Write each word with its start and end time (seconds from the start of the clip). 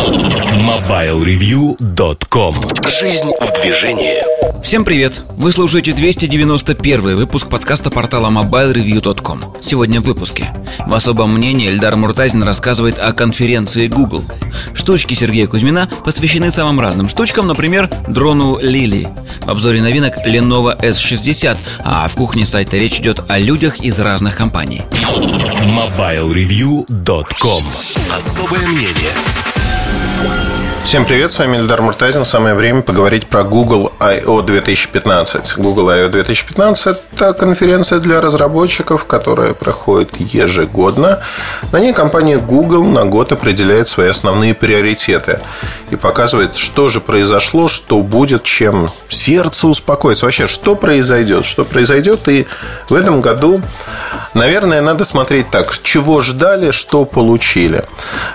MobileReview.com 0.00 2.54
Жизнь 2.88 3.28
в 3.38 3.52
движении. 3.60 4.24
Всем 4.62 4.86
привет! 4.86 5.22
Вы 5.36 5.52
слушаете 5.52 5.92
291 5.92 7.16
выпуск 7.16 7.50
подкаста 7.50 7.90
портала 7.90 8.30
MobileReview.com 8.30 9.56
Сегодня 9.60 10.00
в 10.00 10.04
выпуске. 10.04 10.54
В 10.86 10.94
особом 10.94 11.34
мнении 11.34 11.68
Эльдар 11.68 11.96
Муртазин 11.96 12.42
рассказывает 12.42 12.98
о 12.98 13.12
конференции 13.12 13.88
Google. 13.88 14.24
Штучки 14.72 15.12
Сергея 15.12 15.46
Кузьмина 15.46 15.86
посвящены 16.02 16.50
самым 16.50 16.80
разным 16.80 17.10
штучкам, 17.10 17.46
например, 17.46 17.90
дрону 18.08 18.58
Лили. 18.58 19.06
В 19.42 19.50
обзоре 19.50 19.82
новинок 19.82 20.16
Lenovo 20.26 20.80
S60 20.80 21.58
А 21.84 22.08
в 22.08 22.14
кухне 22.14 22.46
сайта 22.46 22.78
речь 22.78 23.00
идет 23.00 23.20
о 23.28 23.38
людях 23.38 23.80
из 23.80 24.00
разных 24.00 24.36
компаний. 24.36 24.80
MobileReview.com 25.66 27.64
Особое 28.16 28.66
мнение 28.66 29.12
Bye. 30.22 30.49
Всем 30.84 31.04
привет, 31.04 31.30
с 31.30 31.38
вами 31.38 31.58
Эльдар 31.58 31.82
Муртазин. 31.82 32.24
Самое 32.24 32.54
время 32.56 32.82
поговорить 32.82 33.28
про 33.28 33.44
Google 33.44 33.92
I.O. 34.00 34.42
2015. 34.42 35.58
Google 35.58 35.90
I.O. 35.90 36.08
2015– 36.08 36.98
это 37.12 37.32
конференция 37.32 38.00
для 38.00 38.20
разработчиков, 38.20 39.04
которая 39.04 39.52
проходит 39.52 40.16
ежегодно. 40.18 41.22
На 41.70 41.78
ней 41.78 41.92
компания 41.92 42.38
Google 42.38 42.84
на 42.84 43.04
год 43.04 43.30
определяет 43.30 43.86
свои 43.86 44.08
основные 44.08 44.52
приоритеты 44.54 45.40
и 45.90 45.96
показывает, 45.96 46.56
что 46.56 46.88
же 46.88 47.00
произошло, 47.00 47.68
что 47.68 48.00
будет, 48.00 48.42
чем 48.42 48.88
сердце 49.08 49.68
успокоится. 49.68 50.24
Вообще, 50.24 50.48
что 50.48 50.74
произойдет, 50.74 51.44
что 51.44 51.64
произойдет. 51.64 52.26
И 52.26 52.48
в 52.88 52.94
этом 52.94 53.20
году, 53.20 53.62
наверное, 54.34 54.80
надо 54.80 55.04
смотреть 55.04 55.50
так, 55.50 55.72
чего 55.82 56.20
ждали, 56.20 56.72
что 56.72 57.04
получили. 57.04 57.84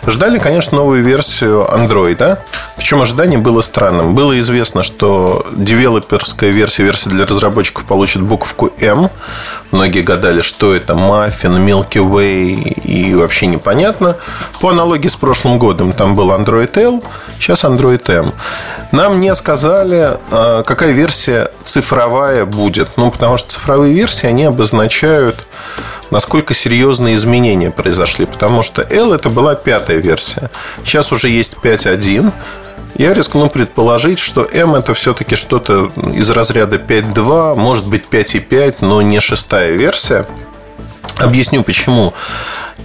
Ждали, 0.07 0.39
конечно, 0.39 0.77
новую 0.77 1.03
версию 1.03 1.67
Android, 1.69 2.34
Причем 2.77 3.01
ожидание 3.01 3.39
было 3.39 3.61
странным. 3.61 4.15
Было 4.15 4.39
известно, 4.39 4.83
что 4.83 5.45
девелоперская 5.55 6.51
версия, 6.51 6.83
версия 6.83 7.09
для 7.09 7.25
разработчиков 7.25 7.85
получит 7.85 8.21
буковку 8.21 8.71
М. 8.79 9.09
Многие 9.75 10.03
гадали, 10.03 10.39
что 10.39 10.73
это 10.73 10.95
Маффин, 10.95 11.57
Milky 11.57 11.99
Way 11.99 12.79
и 12.79 13.13
вообще 13.13 13.45
непонятно. 13.45 14.15
По 14.61 14.69
аналогии 14.69 15.09
с 15.09 15.17
прошлым 15.17 15.59
годом 15.59 15.91
там 15.91 16.15
был 16.15 16.31
Android 16.31 16.79
L, 16.79 17.03
сейчас 17.37 17.65
Android 17.65 18.09
M. 18.09 18.31
Нам 18.93 19.19
не 19.19 19.35
сказали, 19.35 20.17
а, 20.31 20.63
какая 20.63 20.93
версия 20.93 21.51
цифровая 21.63 22.45
будет. 22.45 22.95
Ну, 22.95 23.11
потому 23.11 23.35
что 23.35 23.51
цифровые 23.51 23.93
версии, 23.93 24.27
они 24.27 24.45
обозначают 24.45 25.45
насколько 26.09 26.53
серьезные 26.53 27.15
изменения 27.15 27.69
произошли. 27.69 28.25
Потому 28.25 28.61
что 28.61 28.81
L 28.81 29.11
это 29.11 29.29
была 29.29 29.55
пятая 29.55 29.97
версия. 29.97 30.49
Сейчас 30.85 31.11
уже 31.11 31.27
есть 31.27 31.57
5.1. 31.61 32.31
Я 32.95 33.13
рискну 33.13 33.49
предположить, 33.49 34.19
что 34.19 34.45
M 34.45 34.75
это 34.75 34.93
все-таки 34.93 35.35
что-то 35.35 35.91
из 36.13 36.29
разряда 36.29 36.77
5.2, 36.77 37.55
может 37.55 37.87
быть 37.87 38.05
5.5, 38.09 38.77
но 38.81 39.01
не 39.01 39.19
шестая 39.19 39.71
версия. 39.71 40.25
Объясню 41.17 41.63
почему. 41.63 42.13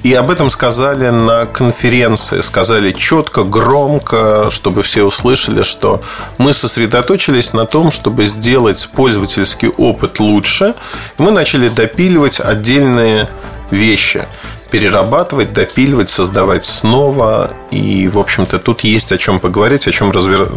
И 0.02 0.14
об 0.14 0.30
этом 0.30 0.50
сказали 0.50 1.10
на 1.10 1.46
конференции, 1.46 2.40
сказали 2.40 2.92
четко, 2.92 3.44
громко, 3.44 4.48
чтобы 4.50 4.82
все 4.82 5.04
услышали, 5.04 5.62
что 5.62 6.02
мы 6.38 6.52
сосредоточились 6.52 7.52
на 7.52 7.66
том, 7.66 7.90
чтобы 7.90 8.24
сделать 8.24 8.88
пользовательский 8.94 9.68
опыт 9.68 10.18
лучше. 10.18 10.74
Мы 11.18 11.30
начали 11.32 11.68
допиливать 11.68 12.40
отдельные 12.40 13.28
вещи 13.70 14.26
перерабатывать, 14.70 15.52
допиливать, 15.52 16.10
создавать 16.10 16.64
снова. 16.64 17.52
И, 17.70 18.08
в 18.08 18.18
общем-то, 18.18 18.58
тут 18.58 18.80
есть 18.80 19.12
о 19.12 19.18
чем 19.18 19.40
поговорить, 19.40 19.86
о 19.86 19.92
чем 19.92 20.10
развер... 20.10 20.50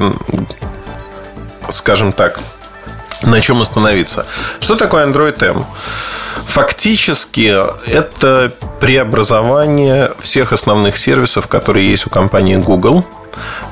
скажем 1.69 2.11
так, 2.11 2.39
на 3.21 3.41
чем 3.41 3.61
остановиться. 3.61 4.25
Что 4.59 4.75
такое 4.75 5.05
Android 5.05 5.41
M? 5.43 5.65
Фактически 6.45 7.53
это 7.89 8.51
преобразование 8.79 10.11
всех 10.19 10.53
основных 10.53 10.97
сервисов, 10.97 11.47
которые 11.47 11.89
есть 11.89 12.05
у 12.05 12.09
компании 12.09 12.57
Google. 12.57 13.05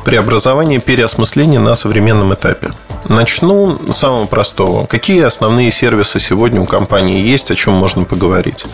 Преобразование, 0.03 0.79
переосмысление 0.79 1.59
на 1.59 1.75
современном 1.75 2.33
этапе. 2.33 2.71
Начну 3.07 3.77
с 3.91 3.97
самого 3.97 4.25
простого. 4.25 4.85
Какие 4.85 5.23
основные 5.23 5.71
сервисы 5.71 6.19
сегодня 6.19 6.61
у 6.61 6.65
компании 6.65 7.21
есть, 7.21 7.51
о 7.51 7.55
чем 7.55 7.73
можно 7.73 8.03
поговорить? 8.03 8.65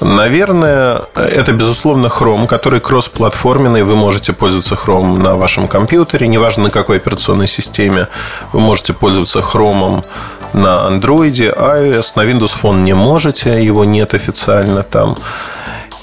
Наверное, 0.00 1.02
это, 1.14 1.52
безусловно, 1.52 2.06
Chrome, 2.06 2.46
который 2.46 2.80
кроссплатформенный. 2.80 3.82
Вы 3.82 3.94
можете 3.94 4.32
пользоваться 4.32 4.74
Chrome 4.74 5.18
на 5.18 5.36
вашем 5.36 5.68
компьютере, 5.68 6.28
неважно 6.28 6.64
на 6.64 6.70
какой 6.70 6.96
операционной 6.96 7.46
системе. 7.46 8.08
Вы 8.52 8.60
можете 8.60 8.94
пользоваться 8.94 9.40
Chrome 9.40 10.04
на 10.52 10.88
Android, 10.88 11.32
iOS, 11.32 12.12
на 12.16 12.22
Windows 12.22 12.54
Phone 12.60 12.80
не 12.82 12.94
можете, 12.94 13.64
его 13.64 13.84
нет 13.84 14.14
официально 14.14 14.82
там. 14.82 15.16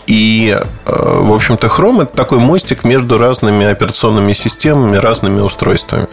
И, 0.09 0.57
э, 0.57 0.91
в 0.91 1.31
общем-то, 1.31 1.67
Chrome– 1.67 2.01
это 2.03 2.17
такой 2.17 2.39
мостик 2.39 2.83
между 2.83 3.19
разными 3.19 3.67
операционными 3.67 4.33
системами, 4.33 4.97
разными 4.97 5.39
устройствами. 5.39 6.07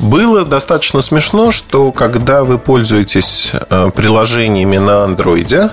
Было 0.00 0.44
достаточно 0.44 1.00
смешно, 1.00 1.52
что 1.52 1.92
когда 1.92 2.42
вы 2.42 2.58
пользуетесь 2.58 3.52
э, 3.52 3.90
приложениями 3.94 4.78
на 4.78 5.04
андроиде, 5.04 5.70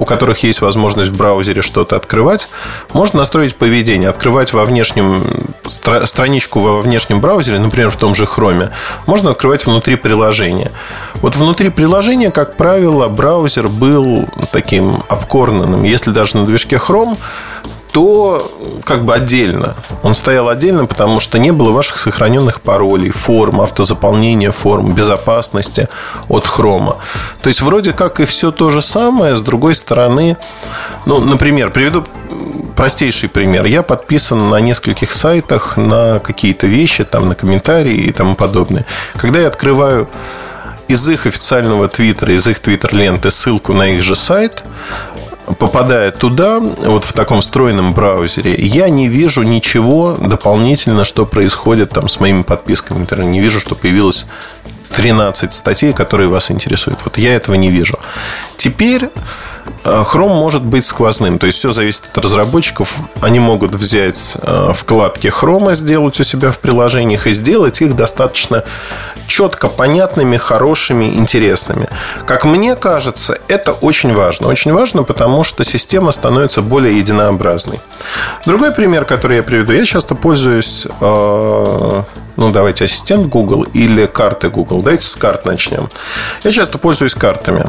у 0.00 0.06
которых 0.06 0.42
есть 0.42 0.62
возможность 0.62 1.10
в 1.10 1.16
браузере 1.16 1.62
что-то 1.62 1.94
открывать, 1.94 2.48
можно 2.94 3.18
настроить 3.18 3.54
поведение, 3.54 4.08
открывать 4.08 4.52
во 4.52 4.64
внешнем 4.64 5.24
стра- 5.64 6.06
страничку 6.06 6.58
во 6.60 6.80
внешнем 6.80 7.20
браузере, 7.20 7.58
например, 7.58 7.90
в 7.90 7.96
том 7.96 8.14
же 8.14 8.24
Chrome, 8.24 8.70
можно 9.06 9.30
открывать 9.30 9.66
внутри 9.66 9.96
приложения. 9.96 10.72
Вот 11.16 11.36
внутри 11.36 11.68
приложения, 11.68 12.30
как 12.30 12.56
правило, 12.56 13.08
браузер 13.08 13.68
был 13.68 14.26
таким 14.52 15.02
обкорнанным. 15.08 15.84
Если 15.84 16.10
даже 16.10 16.38
на 16.38 16.46
движке 16.46 16.76
Chrome 16.76 17.18
то 17.92 18.50
как 18.84 19.04
бы 19.04 19.14
отдельно. 19.14 19.74
Он 20.02 20.14
стоял 20.14 20.48
отдельно, 20.48 20.86
потому 20.86 21.20
что 21.20 21.38
не 21.38 21.52
было 21.52 21.70
ваших 21.70 21.98
сохраненных 21.98 22.60
паролей, 22.60 23.10
форм, 23.10 23.60
автозаполнения 23.60 24.50
форм, 24.50 24.94
безопасности 24.94 25.88
от 26.28 26.46
хрома. 26.46 26.96
То 27.42 27.48
есть, 27.48 27.60
вроде 27.60 27.92
как 27.92 28.20
и 28.20 28.24
все 28.24 28.50
то 28.50 28.70
же 28.70 28.82
самое, 28.82 29.36
с 29.36 29.42
другой 29.42 29.74
стороны, 29.74 30.36
ну, 31.06 31.20
например, 31.20 31.70
приведу 31.70 32.04
простейший 32.76 33.28
пример. 33.28 33.66
Я 33.66 33.82
подписан 33.82 34.50
на 34.50 34.60
нескольких 34.60 35.12
сайтах 35.12 35.76
на 35.76 36.18
какие-то 36.20 36.66
вещи, 36.66 37.04
там, 37.04 37.28
на 37.28 37.34
комментарии 37.34 37.94
и 37.94 38.12
тому 38.12 38.34
подобное. 38.34 38.86
Когда 39.16 39.40
я 39.40 39.48
открываю 39.48 40.08
из 40.88 41.08
их 41.08 41.26
официального 41.26 41.88
твиттера, 41.88 42.34
из 42.34 42.46
их 42.46 42.58
твиттер-ленты 42.58 43.30
ссылку 43.30 43.72
на 43.72 43.90
их 43.90 44.02
же 44.02 44.16
сайт, 44.16 44.64
попадая 45.58 46.10
туда, 46.10 46.60
вот 46.60 47.04
в 47.04 47.12
таком 47.12 47.40
встроенном 47.40 47.92
браузере, 47.92 48.54
я 48.54 48.88
не 48.88 49.08
вижу 49.08 49.42
ничего 49.42 50.16
дополнительно, 50.20 51.04
что 51.04 51.26
происходит 51.26 51.90
там 51.90 52.08
с 52.08 52.20
моими 52.20 52.42
подписками. 52.42 53.06
Не 53.24 53.40
вижу, 53.40 53.60
что 53.60 53.74
появилось 53.74 54.26
13 54.96 55.52
статей, 55.52 55.92
которые 55.92 56.28
вас 56.28 56.50
интересуют. 56.50 57.00
Вот 57.04 57.18
я 57.18 57.34
этого 57.34 57.54
не 57.54 57.70
вижу. 57.70 57.98
Теперь 58.56 59.08
Chrome 59.84 60.34
может 60.34 60.62
быть 60.62 60.84
сквозным. 60.84 61.38
То 61.38 61.46
есть 61.46 61.58
все 61.58 61.72
зависит 61.72 62.02
от 62.12 62.24
разработчиков. 62.24 62.94
Они 63.20 63.40
могут 63.40 63.74
взять 63.74 64.36
э, 64.42 64.72
вкладки 64.74 65.28
Chrome, 65.28 65.74
сделать 65.74 66.20
у 66.20 66.22
себя 66.22 66.50
в 66.50 66.58
приложениях 66.58 67.26
и 67.26 67.32
сделать 67.32 67.80
их 67.80 67.96
достаточно 67.96 68.64
четко 69.26 69.68
понятными, 69.68 70.36
хорошими, 70.36 71.04
интересными. 71.04 71.88
Как 72.26 72.44
мне 72.44 72.76
кажется, 72.76 73.38
это 73.48 73.72
очень 73.72 74.12
важно. 74.12 74.48
Очень 74.48 74.72
важно, 74.72 75.02
потому 75.02 75.44
что 75.44 75.64
система 75.64 76.12
становится 76.12 76.62
более 76.62 76.98
единообразной. 76.98 77.80
Другой 78.44 78.72
пример, 78.72 79.04
который 79.04 79.36
я 79.36 79.42
приведу. 79.42 79.72
Я 79.72 79.84
часто 79.86 80.14
пользуюсь 80.14 80.86
э, 81.00 82.02
ну, 82.36 82.50
давайте 82.52 82.84
ассистент 82.84 83.26
Google 83.26 83.64
или 83.74 84.06
карты 84.06 84.48
Google. 84.48 84.82
Давайте 84.82 85.06
с 85.06 85.14
карт 85.14 85.44
начнем. 85.44 85.88
Я 86.42 86.52
часто 86.52 86.78
пользуюсь 86.78 87.14
картами. 87.14 87.66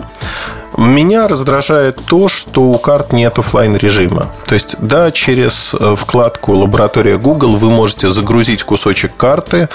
Меня 0.78 1.28
раздражает 1.28 2.00
то, 2.06 2.28
что 2.28 2.64
у 2.64 2.78
карт 2.78 3.12
нет 3.12 3.38
офлайн 3.40 3.76
режима. 3.76 4.32
То 4.46 4.56
есть, 4.56 4.76
да, 4.80 5.12
через 5.12 5.74
э, 5.74 5.96
вкладку 5.98 6.54
«Лаборатория 6.54 7.18
Google» 7.18 7.58
вы 7.58 7.70
можете 7.70 8.10
загрузить 8.10 8.64
кусочек 8.64 9.16
карты, 9.18 9.70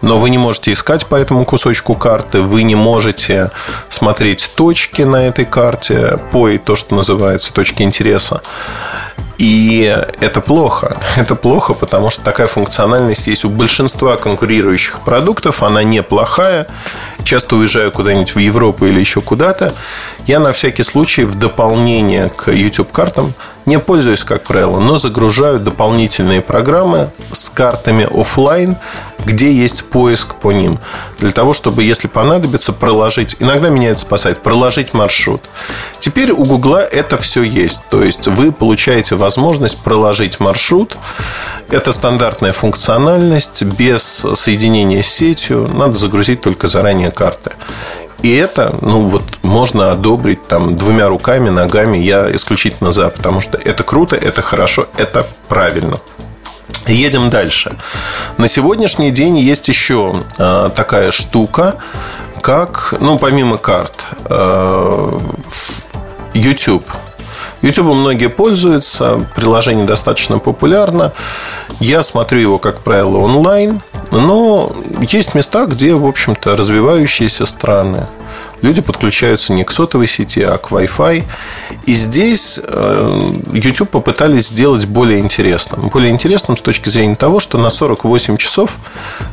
но 0.00 0.18
вы 0.18 0.30
не 0.30 0.38
можете 0.38 0.72
искать 0.72 1.06
по 1.06 1.14
этому 1.14 1.44
кусочку 1.44 1.94
карты, 1.94 2.40
вы 2.40 2.64
не 2.64 2.74
можете 2.74 3.50
смотреть 3.88 4.52
точки 4.54 5.02
на 5.02 5.28
этой 5.28 5.44
карте, 5.44 6.18
по 6.32 6.50
то, 6.58 6.74
что 6.74 6.96
называется, 6.96 7.52
точки 7.52 7.82
интереса. 7.82 8.40
И 9.42 9.92
это 10.20 10.40
плохо. 10.40 10.96
Это 11.16 11.34
плохо, 11.34 11.74
потому 11.74 12.10
что 12.10 12.22
такая 12.22 12.46
функциональность 12.46 13.26
есть 13.26 13.44
у 13.44 13.48
большинства 13.48 14.16
конкурирующих 14.16 15.00
продуктов. 15.00 15.64
Она 15.64 15.82
неплохая. 15.82 16.68
Часто 17.24 17.56
уезжаю 17.56 17.90
куда-нибудь 17.90 18.36
в 18.36 18.38
Европу 18.38 18.86
или 18.86 19.00
еще 19.00 19.20
куда-то. 19.20 19.74
Я 20.26 20.38
на 20.38 20.52
всякий 20.52 20.84
случай 20.84 21.24
в 21.24 21.34
дополнение 21.34 22.28
к 22.28 22.52
YouTube-картам 22.52 23.34
не 23.66 23.78
пользуюсь, 23.78 24.22
как 24.22 24.44
правило, 24.44 24.78
но 24.78 24.96
загружаю 24.96 25.58
дополнительные 25.58 26.40
программы 26.40 27.10
с 27.32 27.48
картами 27.48 28.08
офлайн, 28.08 28.76
где 29.24 29.52
есть 29.52 29.84
поиск 29.84 30.36
по 30.36 30.52
ним. 30.52 30.78
Для 31.18 31.30
того, 31.30 31.52
чтобы, 31.52 31.82
если 31.82 32.06
понадобится, 32.06 32.72
проложить, 32.72 33.36
иногда 33.40 33.68
меня 33.68 33.90
это 33.90 34.00
спасает, 34.00 34.42
проложить 34.42 34.94
маршрут. 34.94 35.42
Теперь 35.98 36.30
у 36.30 36.44
Гугла 36.44 36.84
это 36.84 37.16
все 37.16 37.42
есть. 37.42 37.82
То 37.90 38.02
есть 38.02 38.26
вы 38.28 38.52
получаете 38.52 39.16
возможность 39.16 39.78
проложить 39.78 40.38
маршрут. 40.38 40.96
Это 41.68 41.92
стандартная 41.92 42.52
функциональность 42.52 43.62
без 43.62 44.24
соединения 44.34 45.02
с 45.02 45.06
сетью. 45.06 45.68
Надо 45.72 45.94
загрузить 45.94 46.40
только 46.40 46.68
заранее 46.68 47.10
карты. 47.10 47.52
И 48.22 48.34
это, 48.34 48.76
ну 48.80 49.00
вот, 49.08 49.42
можно 49.42 49.90
одобрить 49.90 50.46
там 50.46 50.76
двумя 50.76 51.08
руками, 51.08 51.48
ногами. 51.48 51.98
Я 51.98 52.34
исключительно 52.34 52.92
за, 52.92 53.08
потому 53.10 53.40
что 53.40 53.58
это 53.58 53.82
круто, 53.82 54.16
это 54.16 54.42
хорошо, 54.42 54.86
это 54.96 55.26
правильно. 55.48 55.98
Едем 56.86 57.30
дальше. 57.30 57.76
На 58.38 58.48
сегодняшний 58.48 59.10
день 59.10 59.38
есть 59.38 59.68
еще 59.68 60.22
э, 60.38 60.70
такая 60.74 61.10
штука, 61.10 61.76
как, 62.40 62.94
ну, 63.00 63.18
помимо 63.18 63.56
карт, 63.56 64.04
э, 64.26 65.18
YouTube. 66.34 66.84
YouTube 67.62 67.94
многие 67.94 68.28
пользуются, 68.28 69.24
приложение 69.36 69.86
достаточно 69.86 70.38
популярно. 70.38 71.12
Я 71.78 72.02
смотрю 72.02 72.40
его, 72.40 72.58
как 72.58 72.80
правило, 72.80 73.18
онлайн, 73.18 73.80
но 74.10 74.74
есть 75.00 75.34
места, 75.34 75.66
где, 75.66 75.94
в 75.94 76.04
общем-то, 76.04 76.56
развивающиеся 76.56 77.46
страны. 77.46 78.06
Люди 78.62 78.80
подключаются 78.80 79.52
не 79.52 79.64
к 79.64 79.72
сотовой 79.72 80.06
сети, 80.06 80.40
а 80.42 80.56
к 80.56 80.70
Wi-Fi. 80.70 81.24
И 81.84 81.92
здесь 81.94 82.60
э, 82.62 83.32
YouTube 83.52 83.90
попытались 83.90 84.48
сделать 84.48 84.86
более 84.86 85.18
интересным. 85.18 85.88
Более 85.88 86.10
интересным 86.10 86.56
с 86.56 86.62
точки 86.62 86.88
зрения 86.88 87.16
того, 87.16 87.40
что 87.40 87.58
на 87.58 87.70
48 87.70 88.36
часов 88.36 88.76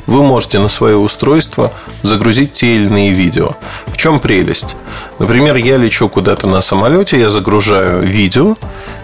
вы 0.08 0.24
можете 0.24 0.58
на 0.58 0.68
свое 0.68 0.98
устройство 0.98 1.72
загрузить 2.02 2.54
те 2.54 2.76
или 2.76 2.88
иные 2.88 3.12
видео. 3.12 3.56
В 3.88 3.98
чем 3.98 4.20
прелесть? 4.20 4.76
Например, 5.20 5.56
я 5.56 5.78
лечу 5.78 6.10
куда-то 6.10 6.48
на 6.48 6.62
самолете, 6.62 7.20
я 7.20 7.30
загружаю 7.30 8.02
видео, 8.02 8.56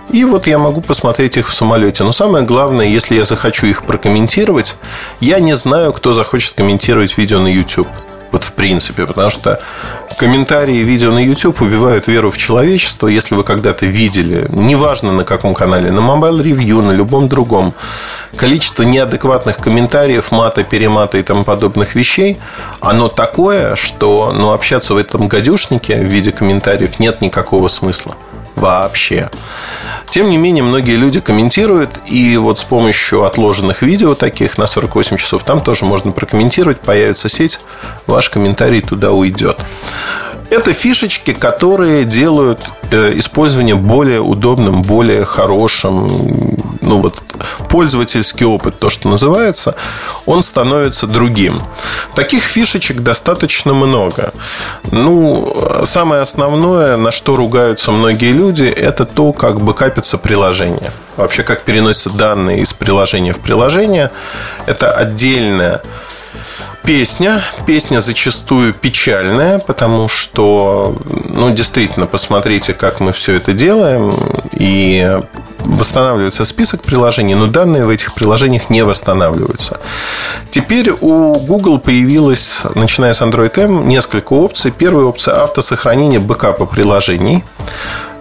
и 0.09 0.23
вот 0.23 0.47
я 0.47 0.57
могу 0.57 0.81
посмотреть 0.81 1.37
их 1.37 1.49
в 1.49 1.53
самолете. 1.53 2.03
Но 2.03 2.11
самое 2.11 2.43
главное, 2.43 2.87
если 2.87 3.15
я 3.15 3.25
захочу 3.25 3.67
их 3.67 3.85
прокомментировать, 3.85 4.75
я 5.19 5.39
не 5.39 5.55
знаю, 5.55 5.93
кто 5.93 6.13
захочет 6.13 6.53
комментировать 6.53 7.17
видео 7.17 7.39
на 7.39 7.47
YouTube. 7.47 7.87
Вот 8.35 8.43
в 8.43 8.51
принципе, 8.51 9.05
потому 9.05 9.29
что 9.29 9.61
комментарии 10.17 10.79
видео 10.79 11.13
на 11.13 11.23
YouTube 11.23 11.61
убивают 11.61 12.09
веру 12.09 12.29
в 12.29 12.37
человечество. 12.37 13.07
Если 13.07 13.33
вы 13.33 13.45
когда-то 13.45 13.85
видели, 13.85 14.45
неважно 14.49 15.13
на 15.13 15.23
каком 15.23 15.53
канале, 15.53 15.89
на 15.89 15.99
Mobile 15.99 16.43
Review, 16.43 16.81
на 16.81 16.91
любом 16.91 17.29
другом, 17.29 17.73
количество 18.35 18.83
неадекватных 18.83 19.55
комментариев, 19.55 20.33
мата, 20.33 20.65
перемата 20.65 21.17
и 21.17 21.23
тому 21.23 21.45
подобных 21.45 21.95
вещей, 21.95 22.37
оно 22.81 23.07
такое, 23.07 23.77
что 23.77 24.33
ну, 24.33 24.51
общаться 24.51 24.95
в 24.95 24.97
этом 24.97 25.29
гадюшнике 25.29 25.95
в 25.95 26.03
виде 26.03 26.33
комментариев 26.33 26.99
нет 26.99 27.21
никакого 27.21 27.69
смысла 27.69 28.17
вообще. 28.57 29.29
Тем 30.15 30.29
не 30.29 30.37
менее, 30.37 30.63
многие 30.63 30.95
люди 30.95 31.19
комментируют, 31.19 31.99
и 32.07 32.37
вот 32.37 32.57
с 32.57 32.63
помощью 32.63 33.25
отложенных 33.25 33.81
видео 33.81 34.15
таких 34.15 34.57
на 34.57 34.65
48 34.65 35.17
часов 35.17 35.43
там 35.43 35.59
тоже 35.59 35.83
можно 35.83 36.13
прокомментировать, 36.13 36.79
появится 36.79 37.27
сеть, 37.27 37.59
ваш 38.07 38.29
комментарий 38.29 38.79
туда 38.79 39.11
уйдет. 39.11 39.57
Это 40.49 40.71
фишечки, 40.71 41.33
которые 41.33 42.05
делают 42.05 42.61
э, 42.91 43.11
использование 43.17 43.75
более 43.75 44.21
удобным, 44.21 44.83
более 44.83 45.25
хорошим. 45.25 46.54
Ну 46.85 47.01
вот 47.01 47.23
пользовательский 47.69 48.45
опыт, 48.45 48.79
то, 48.79 48.89
что 48.91 49.09
называется, 49.09 49.75
он 50.27 50.43
становится 50.43 51.07
другим. 51.07 51.61
Таких 52.15 52.43
фишечек 52.43 53.01
достаточно 53.01 53.73
много. 53.73 54.31
Ну, 54.91 55.83
самое 55.85 56.21
основное, 56.21 56.95
на 56.97 57.11
что 57.11 57.35
ругаются 57.35 57.91
многие 57.91 58.31
люди, 58.31 58.65
это 58.65 59.05
то, 59.05 59.33
как 59.33 59.61
бэкапится 59.61 60.19
приложение. 60.19 60.91
Вообще, 61.17 61.41
как 61.41 61.63
переносятся 61.63 62.11
данные 62.11 62.59
из 62.59 62.73
приложения 62.73 63.33
в 63.33 63.39
приложение. 63.39 64.11
Это 64.67 64.91
отдельная 64.91 65.81
песня. 66.85 67.41
Песня 67.65 67.99
зачастую 67.99 68.73
печальная, 68.73 69.59
потому 69.59 70.07
что, 70.07 70.95
ну, 71.29 71.49
действительно, 71.51 72.05
посмотрите, 72.05 72.73
как 72.73 72.99
мы 72.99 73.11
все 73.11 73.33
это 73.33 73.53
делаем. 73.53 74.13
И 74.53 75.19
восстанавливается 75.59 76.45
список 76.45 76.83
приложений, 76.83 77.35
но 77.35 77.47
данные 77.47 77.85
в 77.85 77.89
этих 77.89 78.13
приложениях 78.13 78.69
не 78.69 78.83
восстанавливаются. 78.83 79.79
Теперь 80.51 80.91
у 80.91 81.39
Google 81.39 81.79
появилось, 81.79 82.61
начиная 82.75 83.13
с 83.13 83.21
Android 83.21 83.59
M, 83.59 83.87
несколько 83.87 84.33
опций. 84.33 84.71
Первая 84.71 85.05
опция– 85.05 85.41
автосохранение 85.43 86.19
бэкапа 86.19 86.65
приложений. 86.65 87.43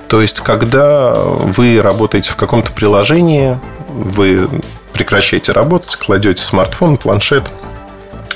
То 0.08 0.22
есть, 0.22 0.40
когда 0.40 1.12
вы 1.12 1.80
работаете 1.82 2.30
в 2.30 2.36
каком-то 2.36 2.72
приложении, 2.72 3.58
вы 3.88 4.48
прекращаете 4.92 5.52
работать, 5.52 5.96
кладете 5.96 6.42
смартфон, 6.42 6.96
планшет– 6.96 7.44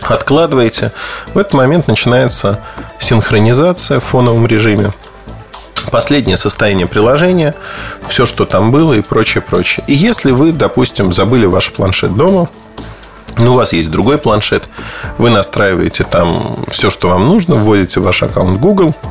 откладываете. 0.03 0.93
В 1.35 1.39
этот 1.39 1.55
момент 1.55 1.89
начинается 1.89 2.61
синхронизация 2.99 4.01
в 4.01 4.05
фоновом 4.05 4.47
режиме. 4.47 4.93
Последнее 5.91 6.37
состояние 6.37 6.87
приложения, 6.87 7.55
все, 8.09 8.27
что 8.27 8.45
там 8.45 8.71
было 8.71 8.95
и 8.95 9.01
прочее, 9.01 9.43
прочее. 9.43 9.85
И 9.87 9.95
если 9.95 10.33
вы, 10.33 10.53
допустим, 10.53 11.13
забыли 11.13 11.47
ваш 11.47 11.73
планшет 11.73 12.15
дома, 12.15 12.51
ну, 13.39 13.53
у 13.53 13.57
вас 13.57 13.73
есть 13.73 13.91
другой 13.91 14.19
планшет, 14.19 14.69
вы 15.17 15.31
настраиваете 15.31 16.05
там 16.05 16.65
все, 16.71 16.91
что 16.91 17.09
вам 17.09 17.27
нужно, 17.27 17.55
вводите 17.55 18.01
ваш 18.01 18.23
аккаунт 18.23 18.61
Google– 18.61 18.95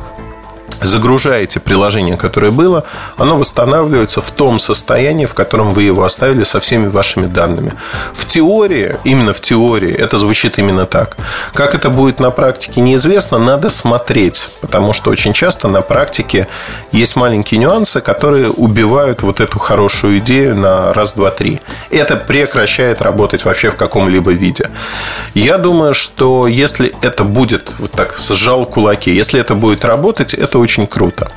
загружаете 0.80 1.60
приложение, 1.60 2.16
которое 2.16 2.50
было, 2.50 2.84
оно 3.16 3.36
восстанавливается 3.36 4.20
в 4.20 4.30
том 4.30 4.58
состоянии, 4.58 5.26
в 5.26 5.34
котором 5.34 5.74
вы 5.74 5.82
его 5.82 6.04
оставили 6.04 6.44
со 6.44 6.60
всеми 6.60 6.88
вашими 6.88 7.26
данными. 7.26 7.72
В 8.12 8.26
теории, 8.26 8.96
именно 9.04 9.32
в 9.32 9.40
теории, 9.40 9.92
это 9.92 10.18
звучит 10.18 10.58
именно 10.58 10.86
так. 10.86 11.16
Как 11.52 11.74
это 11.74 11.90
будет 11.90 12.20
на 12.20 12.30
практике, 12.30 12.80
неизвестно, 12.80 13.38
надо 13.38 13.70
смотреть, 13.70 14.50
потому 14.60 14.92
что 14.92 15.10
очень 15.10 15.32
часто 15.32 15.68
на 15.68 15.80
практике 15.80 16.46
есть 16.92 17.16
маленькие 17.16 17.60
нюансы, 17.60 18.00
которые 18.00 18.50
убивают 18.50 19.22
вот 19.22 19.40
эту 19.40 19.58
хорошую 19.58 20.18
идею 20.18 20.56
на 20.56 20.92
раз, 20.92 21.14
два, 21.14 21.30
три. 21.30 21.60
Это 21.90 22.16
прекращает 22.16 23.02
работать 23.02 23.44
вообще 23.44 23.70
в 23.70 23.76
каком-либо 23.76 24.32
виде. 24.32 24.70
Я 25.34 25.58
думаю, 25.58 25.94
что 25.94 26.46
если 26.46 26.94
это 27.00 27.24
будет, 27.24 27.74
вот 27.78 27.92
так 27.92 28.18
сжал 28.18 28.66
кулаки, 28.66 29.10
если 29.10 29.40
это 29.40 29.54
будет 29.54 29.84
работать, 29.84 30.34
это 30.34 30.57
очень 30.58 30.78
очень 30.78 30.86
круто. 30.86 31.30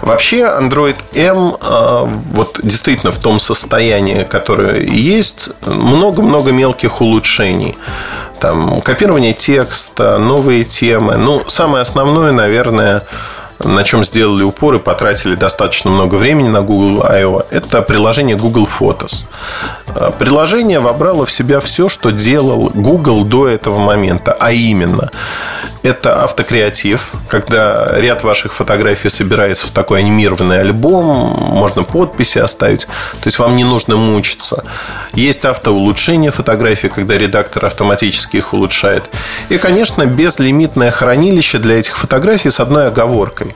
Вообще, 0.00 0.40
Android 0.40 0.96
M 1.14 1.56
а, 1.60 2.04
вот 2.04 2.60
действительно 2.62 3.12
в 3.12 3.18
том 3.18 3.40
состоянии, 3.40 4.24
которое 4.24 4.82
есть, 4.82 5.50
много-много 5.66 6.52
мелких 6.52 7.00
улучшений. 7.00 7.76
Там 8.40 8.80
копирование 8.80 9.34
текста, 9.34 10.18
новые 10.18 10.64
темы. 10.64 11.16
Ну, 11.16 11.42
самое 11.48 11.82
основное, 11.82 12.32
наверное, 12.32 13.02
на 13.58 13.84
чем 13.84 14.04
сделали 14.04 14.42
упор 14.42 14.74
и 14.76 14.78
потратили 14.78 15.36
достаточно 15.36 15.90
много 15.90 16.16
времени 16.16 16.48
на 16.48 16.62
Google 16.62 17.04
I.O., 17.04 17.42
это 17.50 17.82
приложение 17.82 18.36
Google 18.36 18.68
Photos. 18.80 19.26
А, 19.94 20.10
приложение 20.10 20.80
вобрало 20.80 21.24
в 21.24 21.30
себя 21.30 21.60
все, 21.60 21.88
что 21.88 22.10
делал 22.10 22.70
Google 22.74 23.24
до 23.24 23.48
этого 23.48 23.78
момента, 23.78 24.36
а 24.38 24.52
именно 24.52 25.10
это 25.82 26.22
автокреатив, 26.22 27.14
когда 27.28 27.90
ряд 27.98 28.22
ваших 28.22 28.54
фотографий 28.54 29.08
собирается 29.08 29.66
в 29.66 29.70
такой 29.70 30.00
анимированный 30.00 30.60
альбом, 30.60 31.36
можно 31.38 31.82
подписи 31.82 32.38
оставить, 32.38 32.86
то 32.86 33.26
есть 33.26 33.38
вам 33.38 33.56
не 33.56 33.64
нужно 33.64 33.96
мучиться. 33.96 34.64
Есть 35.14 35.44
автоулучшение 35.44 36.30
фотографий, 36.30 36.88
когда 36.88 37.18
редактор 37.18 37.66
автоматически 37.66 38.38
их 38.38 38.54
улучшает. 38.54 39.10
И, 39.50 39.58
конечно, 39.58 40.06
безлимитное 40.06 40.90
хранилище 40.90 41.58
для 41.58 41.80
этих 41.80 41.98
фотографий 41.98 42.50
с 42.50 42.60
одной 42.60 42.86
оговоркой. 42.86 43.54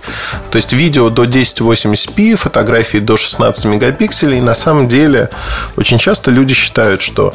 То 0.50 0.56
есть 0.56 0.72
видео 0.72 1.08
до 1.08 1.24
1080p, 1.24 2.36
фотографии 2.36 2.98
до 2.98 3.16
16 3.16 3.64
мегапикселей. 3.66 4.40
На 4.40 4.54
самом 4.54 4.88
деле, 4.88 5.30
очень 5.76 5.98
часто 5.98 6.30
люди 6.30 6.54
считают, 6.54 7.00
что 7.00 7.34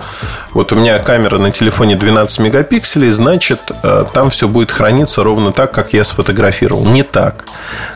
вот 0.53 0.71
у 0.71 0.75
меня 0.75 0.99
камера 0.99 1.37
на 1.37 1.51
телефоне 1.51 1.95
12 1.95 2.39
мегапикселей, 2.39 3.09
значит, 3.09 3.59
э, 3.83 4.05
там 4.13 4.29
все 4.29 4.47
будет 4.47 4.69
храниться 4.81 5.23
ровно 5.23 5.51
так, 5.51 5.71
как 5.71 5.93
я 5.93 6.03
сфотографировал. 6.03 6.87
Не 6.87 7.03
так. 7.03 7.45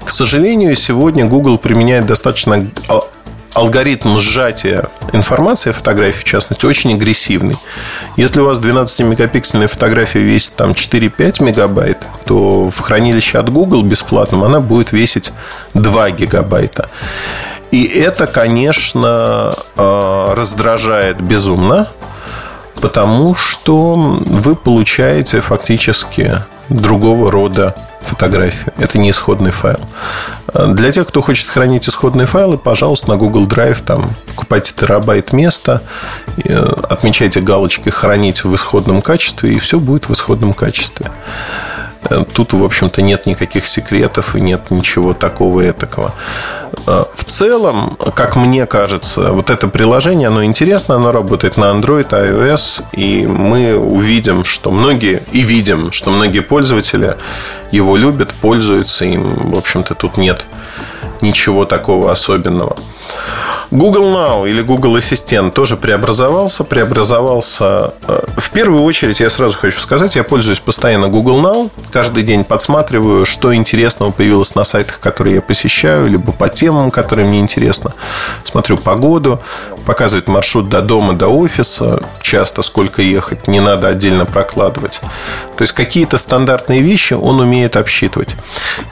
К 0.04 0.12
сожалению, 0.12 0.76
сегодня 0.76 1.26
Google 1.26 1.58
применяет 1.58 2.06
достаточно 2.06 2.68
алгоритм 3.56 4.20
сжатия 4.20 4.88
информации, 5.12 5.72
фотографии 5.72 6.20
в 6.20 6.24
частности, 6.26 6.64
очень 6.68 6.94
агрессивный. 6.94 7.58
Если 8.18 8.40
у 8.40 8.46
вас 8.46 8.60
12-мегапиксельная 8.60 9.66
фотография 9.66 10.20
весит 10.20 10.54
там 10.58 10.72
4-5 10.72 11.44
мегабайт, 11.44 12.06
то 12.26 12.70
в 12.70 12.80
хранилище 12.82 13.40
от 13.40 13.50
Google 13.50 13.82
бесплатном 13.82 14.44
она 14.44 14.60
будет 14.60 14.92
весить 14.92 15.34
2 15.74 16.12
гигабайта. 16.12 16.88
И 17.72 17.84
это, 17.84 18.28
конечно, 18.28 19.56
э, 19.76 20.34
раздражает 20.36 21.20
безумно, 21.20 21.88
потому 22.80 23.34
что 23.34 23.96
вы 23.96 24.56
получаете 24.56 25.42
фактически 25.42 26.44
другого 26.70 27.32
рода 27.32 27.76
фотографию. 28.02 28.74
Это 28.78 28.98
не 28.98 29.10
исходный 29.10 29.52
файл. 29.52 29.80
Для 30.54 30.92
тех, 30.92 31.08
кто 31.08 31.22
хочет 31.22 31.48
хранить 31.48 31.90
исходные 31.90 32.28
файлы, 32.28 32.58
пожалуйста, 32.58 33.10
на 33.10 33.18
Google 33.18 33.46
Drive 33.48 33.84
там 33.84 34.16
покупайте 34.28 34.74
терабайт 34.76 35.34
места, 35.34 35.82
э, 36.44 36.74
отмечайте 36.84 37.42
галочкой 37.42 37.92
«Хранить 37.92 38.44
в 38.44 38.54
исходном 38.56 39.02
качестве», 39.02 39.54
и 39.54 39.60
все 39.60 39.80
будет 39.80 40.08
в 40.08 40.14
исходном 40.14 40.54
качестве. 40.54 41.12
Э, 42.10 42.24
тут, 42.34 42.54
в 42.54 42.64
общем-то, 42.64 43.02
нет 43.02 43.26
никаких 43.26 43.68
секретов 43.68 44.36
и 44.36 44.42
нет 44.42 44.72
ничего 44.72 45.14
такого 45.14 45.62
и 45.62 45.72
такого. 45.72 46.14
Э, 46.88 47.04
в 47.14 47.24
целом, 47.24 47.98
как 48.16 48.36
мне 48.36 48.66
кажется, 48.66 49.32
вот 49.32 49.50
это 49.50 49.68
приложение, 49.68 50.28
оно 50.28 50.44
интересно, 50.44 50.96
оно 50.96 51.12
работает 51.12 51.58
на 51.58 51.66
Android, 51.66 52.10
iOS, 52.10 52.84
и 52.94 53.26
мы 53.26 53.78
увидим, 53.78 54.46
что 54.46 54.72
многие, 54.72 55.24
и 55.32 55.42
видим, 55.42 55.92
что 55.92 56.12
многие 56.12 56.42
пользователи 56.42 57.16
его 57.72 57.98
любят, 57.98 58.34
пользуются 58.34 59.06
им. 59.06 59.52
В 59.52 59.58
общем-то, 59.58 59.96
тут 59.96 60.18
нет 60.18 60.46
ничего 61.22 61.66
такого 61.66 62.12
особенного. 62.12 62.78
Google 63.72 64.06
Now 64.06 64.48
или 64.50 64.62
Google 64.62 64.96
Ассистент 64.96 65.54
тоже 65.54 65.78
преобразовался. 65.78 66.64
Преобразовался... 66.64 67.94
Э, 68.08 68.24
в 68.38 68.52
первую 68.52 68.84
очередь, 68.84 69.20
я 69.20 69.30
сразу 69.30 69.58
хочу 69.58 69.80
сказать, 69.80 70.16
я 70.16 70.24
пользуюсь 70.24 70.60
постоянно 70.60 71.08
Google 71.08 71.42
Now. 71.42 71.72
Каждый 71.92 72.24
день 72.24 72.44
подсматриваю, 72.44 73.26
что 73.26 73.54
интересного 73.56 74.12
появилось 74.12 74.56
на 74.56 74.64
сайтах, 74.64 75.00
которые 75.00 75.36
я 75.36 75.42
посещаю, 75.42 76.08
либо 76.08 76.32
по 76.32 76.48
темам, 76.50 76.92
которые 76.92 77.28
мне 77.28 77.40
интересны. 77.40 77.92
Смотрю 78.44 78.78
погоду, 78.78 79.42
показывает 79.86 80.28
маршрут 80.28 80.70
до 80.70 80.82
дома, 80.82 81.14
до 81.14 81.28
офиса, 81.28 82.02
часто 82.22 82.62
сколько 82.62 83.02
ехать, 83.02 83.48
не 83.48 83.60
надо 83.60 83.88
отдельно 83.88 84.26
прокладывать. 84.26 85.02
То 85.58 85.62
есть 85.62 85.74
какие-то 85.74 86.18
стандартные 86.18 86.82
вещи 86.82 87.14
он 87.14 87.40
умеет 87.40 87.78
обсчитывать. 87.78 88.36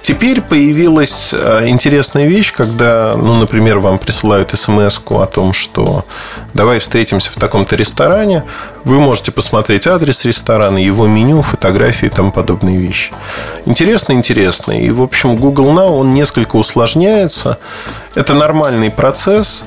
Теперь 0.01 0.41
появилась 0.41 1.34
э, 1.34 1.67
интересная 1.67 2.27
вещь, 2.27 2.53
когда, 2.53 3.15
ну, 3.15 3.36
например, 3.36 3.79
вам 3.79 3.98
присылают 4.03 4.51
смс 4.51 5.00
о 5.10 5.25
том, 5.25 5.53
что 5.53 6.05
давай 6.53 6.79
встретимся 6.79 7.31
в 7.31 7.36
таком-то 7.36 7.75
ресторане, 7.75 8.43
вы 8.83 9.00
можете 9.00 9.31
посмотреть 9.31 9.88
адрес 9.88 10.25
ресторана, 10.25 10.77
его 10.77 11.07
меню, 11.07 11.41
фотографии 11.41 12.07
и 12.07 12.10
тому 12.10 12.31
подобные 12.31 12.77
вещи. 12.77 13.13
Интересно, 13.65 14.13
интересно. 14.13 14.72
И, 14.74 14.89
в 14.91 15.01
общем, 15.01 15.38
Google 15.38 15.69
Now, 15.72 15.98
он 15.98 16.13
несколько 16.13 16.57
усложняется. 16.57 17.60
Это 18.15 18.33
нормальный 18.33 18.91
процесс. 18.91 19.65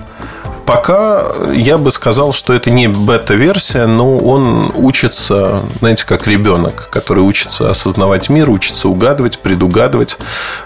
Пока 0.66 1.24
я 1.52 1.78
бы 1.78 1.92
сказал, 1.92 2.32
что 2.32 2.52
это 2.52 2.70
не 2.70 2.88
бета-версия, 2.88 3.86
но 3.86 4.18
он 4.18 4.72
учится, 4.74 5.62
знаете, 5.78 6.04
как 6.04 6.26
ребенок, 6.26 6.88
который 6.90 7.20
учится 7.22 7.70
осознавать 7.70 8.28
мир, 8.28 8.50
учится 8.50 8.88
угадывать, 8.88 9.38
предугадывать. 9.38 10.18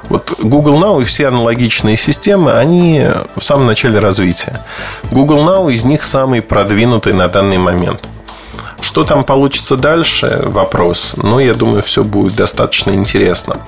Вот 0.08 0.32
Google 0.42 0.82
Now 0.82 1.02
и 1.02 1.04
все 1.04 1.28
аналогичные 1.28 1.98
системы, 1.98 2.52
они 2.52 3.04
в 3.36 3.44
самом 3.44 3.66
начале 3.66 3.98
развития. 3.98 4.64
Google 5.10 5.40
Now 5.40 5.70
из 5.70 5.84
них 5.84 6.02
самый 6.02 6.40
продвинутый 6.40 7.12
на 7.12 7.28
данный 7.28 7.58
момент. 7.58 8.08
Что 8.90 9.04
там 9.04 9.22
получится 9.22 9.76
дальше? 9.76 10.42
Вопрос. 10.46 11.14
Но 11.16 11.38
я 11.38 11.54
думаю, 11.54 11.80
все 11.80 12.02
будет 12.02 12.34
достаточно 12.34 12.90
интересно. 12.90 13.58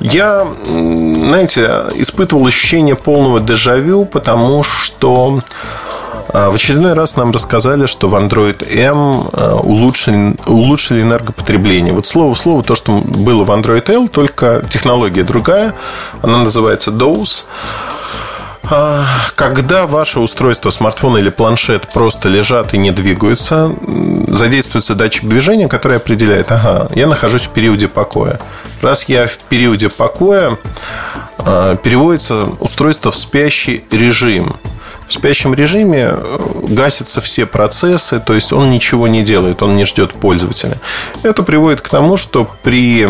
Я, 0.00 0.44
знаете, 0.66 1.84
испытывал 1.94 2.48
ощущение 2.48 2.96
полного 2.96 3.38
дежавю, 3.38 4.06
потому 4.06 4.64
что 4.64 5.38
а, 6.30 6.50
в 6.50 6.56
очередной 6.56 6.94
раз 6.94 7.14
нам 7.14 7.30
рассказали, 7.30 7.86
что 7.86 8.08
в 8.08 8.16
Android 8.16 8.68
M 8.68 9.28
а, 9.32 9.60
улучшили, 9.62 10.34
улучшили 10.46 11.02
энергопотребление. 11.02 11.94
Вот 11.94 12.06
слово 12.06 12.34
в 12.34 12.38
слово 12.38 12.64
то, 12.64 12.74
что 12.74 12.90
было 12.90 13.44
в 13.44 13.50
Android 13.52 13.88
L, 13.88 14.08
только 14.08 14.64
технология 14.68 15.22
другая. 15.22 15.74
Она 16.22 16.38
называется 16.38 16.90
DOS. 16.90 17.44
А, 18.72 19.04
когда 19.34 19.86
ваше 19.86 20.20
устройство, 20.20 20.70
смартфон 20.70 21.18
или 21.18 21.28
планшет 21.28 21.90
просто 21.92 22.28
лежат 22.28 22.72
и 22.72 22.78
не 22.78 22.92
двигаются, 22.92 23.74
задействуется 24.28 24.94
датчик 24.94 25.24
движения, 25.24 25.68
который 25.68 25.96
определяет, 25.96 26.52
ага, 26.52 26.88
я 26.94 27.08
нахожусь 27.08 27.42
в 27.42 27.48
периоде 27.50 27.88
покоя. 27.88 28.38
Раз 28.80 29.08
я 29.08 29.26
в 29.26 29.38
периоде 29.38 29.88
покоя, 29.88 30.56
а, 31.38 31.76
переводится 31.76 32.44
устройство 32.60 33.10
в 33.10 33.16
спящий 33.16 33.84
режим. 33.90 34.56
В 35.08 35.12
спящем 35.12 35.52
режиме 35.54 36.10
э, 36.12 36.38
гасятся 36.68 37.20
все 37.20 37.44
процессы, 37.46 38.20
то 38.20 38.34
есть 38.34 38.52
он 38.52 38.70
ничего 38.70 39.08
не 39.08 39.24
делает, 39.24 39.60
он 39.60 39.74
не 39.74 39.84
ждет 39.84 40.12
пользователя. 40.12 40.78
Это 41.24 41.42
приводит 41.42 41.80
к 41.80 41.88
тому, 41.88 42.16
что 42.16 42.48
при 42.62 43.08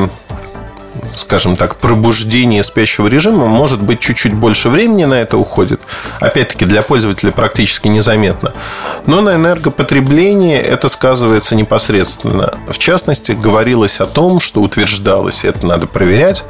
скажем 1.14 1.56
так, 1.56 1.76
пробуждение 1.76 2.62
спящего 2.62 3.06
режима, 3.06 3.46
может 3.46 3.82
быть, 3.82 4.00
чуть-чуть 4.00 4.34
больше 4.34 4.68
времени 4.68 5.04
на 5.04 5.14
это 5.14 5.36
уходит. 5.36 5.80
Опять-таки, 6.20 6.64
для 6.64 6.82
пользователя 6.82 7.30
практически 7.30 7.88
незаметно. 7.88 8.52
Но 9.06 9.20
на 9.20 9.34
энергопотреблении 9.34 10.56
это 10.56 10.88
сказывается 10.88 11.54
непосредственно. 11.54 12.58
В 12.68 12.78
частности, 12.78 13.32
говорилось 13.32 14.00
о 14.00 14.06
том, 14.06 14.40
что 14.40 14.60
утверждалось, 14.60 15.44
это 15.44 15.66
надо 15.66 15.86
проверять, 15.86 16.44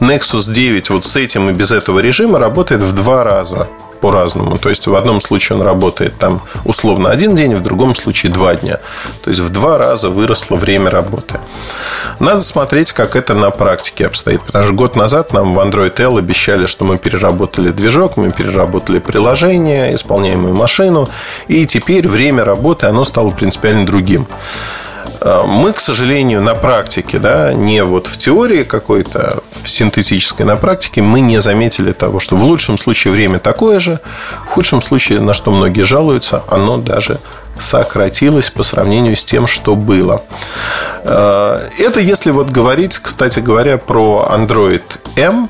Nexus 0.00 0.52
9 0.52 0.90
вот 0.90 1.04
с 1.04 1.16
этим 1.16 1.50
и 1.50 1.52
без 1.52 1.72
этого 1.72 2.00
режима 2.00 2.38
работает 2.38 2.82
в 2.82 2.92
два 2.94 3.24
раза 3.24 3.68
по-разному. 4.00 4.58
То 4.58 4.68
есть 4.68 4.86
в 4.86 4.94
одном 4.94 5.20
случае 5.20 5.58
он 5.58 5.64
работает 5.64 6.18
там 6.18 6.42
условно 6.64 7.10
один 7.10 7.34
день, 7.34 7.54
в 7.54 7.60
другом 7.60 7.94
случае 7.94 8.32
два 8.32 8.54
дня. 8.54 8.78
То 9.22 9.30
есть 9.30 9.42
в 9.42 9.50
два 9.50 9.78
раза 9.78 10.10
выросло 10.10 10.56
время 10.56 10.90
работы. 10.90 11.40
Надо 12.18 12.40
смотреть, 12.40 12.92
как 12.92 13.16
это 13.16 13.34
на 13.34 13.50
практике 13.50 14.06
обстоит. 14.06 14.42
Потому 14.42 14.64
что 14.64 14.74
год 14.74 14.96
назад 14.96 15.32
нам 15.32 15.54
в 15.54 15.58
Android 15.58 16.00
L 16.00 16.18
обещали, 16.18 16.66
что 16.66 16.84
мы 16.84 16.98
переработали 16.98 17.70
движок, 17.70 18.16
мы 18.16 18.30
переработали 18.30 18.98
приложение, 18.98 19.94
исполняемую 19.94 20.54
машину, 20.54 21.08
и 21.48 21.66
теперь 21.66 22.08
время 22.08 22.44
работы 22.44 22.86
оно 22.86 23.04
стало 23.04 23.30
принципиально 23.30 23.86
другим. 23.86 24.26
Мы, 25.22 25.72
к 25.72 25.80
сожалению, 25.80 26.40
на 26.40 26.54
практике, 26.54 27.18
да, 27.18 27.52
не 27.52 27.84
вот 27.84 28.06
в 28.06 28.16
теории 28.16 28.62
какой-то, 28.62 29.42
в 29.62 29.68
синтетической, 29.68 30.46
на 30.46 30.56
практике, 30.56 31.02
мы 31.02 31.20
не 31.20 31.40
заметили 31.40 31.92
того, 31.92 32.20
что 32.20 32.36
в 32.36 32.44
лучшем 32.44 32.78
случае 32.78 33.12
время 33.12 33.38
такое 33.38 33.80
же, 33.80 34.00
в 34.46 34.48
худшем 34.48 34.80
случае, 34.80 35.20
на 35.20 35.34
что 35.34 35.50
многие 35.50 35.82
жалуются, 35.82 36.42
оно 36.48 36.78
даже 36.78 37.20
сократилось 37.58 38.50
по 38.50 38.62
сравнению 38.62 39.16
с 39.16 39.24
тем, 39.24 39.46
что 39.46 39.76
было. 39.76 40.22
Э, 41.04 41.68
это 41.78 42.00
если 42.00 42.30
вот 42.30 42.50
говорить, 42.50 42.98
кстати 42.98 43.40
говоря, 43.40 43.76
про 43.78 44.28
Android 44.30 44.82
M, 45.16 45.48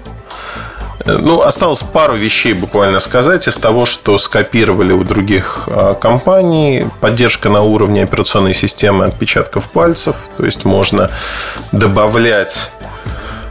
ну, 1.19 1.43
осталось 1.43 1.83
пару 1.83 2.17
вещей 2.17 2.53
буквально 2.53 3.01
сказать 3.01 3.49
из 3.49 3.57
того, 3.57 3.87
что 3.87 4.19
скопировали 4.19 4.93
у 4.93 5.05
других 5.05 5.69
а, 5.69 5.95
компаний. 5.95 6.87
Поддержка 7.01 7.49
на 7.49 7.63
уровне 7.63 8.03
операционной 8.03 8.55
системы 8.55 9.07
отпечатков 9.07 9.71
пальцев. 9.71 10.17
То 10.37 10.45
есть 10.45 10.65
можно 10.65 11.11
добавлять 11.73 12.71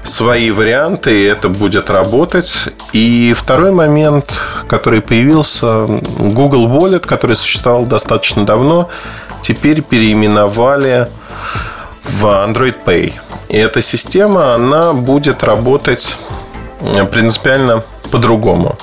свои 0.03 0.51
варианты, 0.51 1.21
и 1.21 1.23
это 1.23 1.49
будет 1.49 1.89
работать. 1.89 2.69
И 2.93 3.33
второй 3.37 3.71
момент, 3.71 4.33
который 4.67 5.01
появился, 5.01 5.85
Google 5.85 6.67
Wallet, 6.67 7.05
который 7.05 7.35
существовал 7.35 7.85
достаточно 7.85 8.45
давно, 8.45 8.89
теперь 9.41 9.81
переименовали 9.81 11.09
в 12.03 12.25
Android 12.25 12.83
Pay. 12.83 13.13
И 13.49 13.57
эта 13.57 13.81
система, 13.81 14.53
она 14.53 14.93
будет 14.93 15.43
работать 15.43 16.17
принципиально 17.11 17.83
по-другому. 18.11 18.77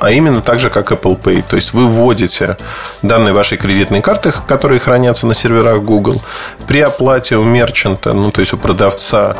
А 0.00 0.10
именно 0.10 0.42
так 0.42 0.60
же, 0.60 0.70
как 0.70 0.92
Apple 0.92 1.20
Pay. 1.20 1.44
То 1.48 1.56
есть 1.56 1.72
вы 1.72 1.86
вводите 1.86 2.56
данные 3.02 3.32
вашей 3.32 3.58
кредитной 3.58 4.00
карты, 4.00 4.32
которые 4.46 4.80
хранятся 4.80 5.26
на 5.26 5.34
серверах 5.34 5.82
Google. 5.82 6.20
При 6.66 6.80
оплате 6.80 7.36
у 7.36 7.44
мерчанта, 7.44 8.12
ну 8.12 8.30
то 8.30 8.40
есть 8.40 8.52
у 8.52 8.56
продавца, 8.56 9.36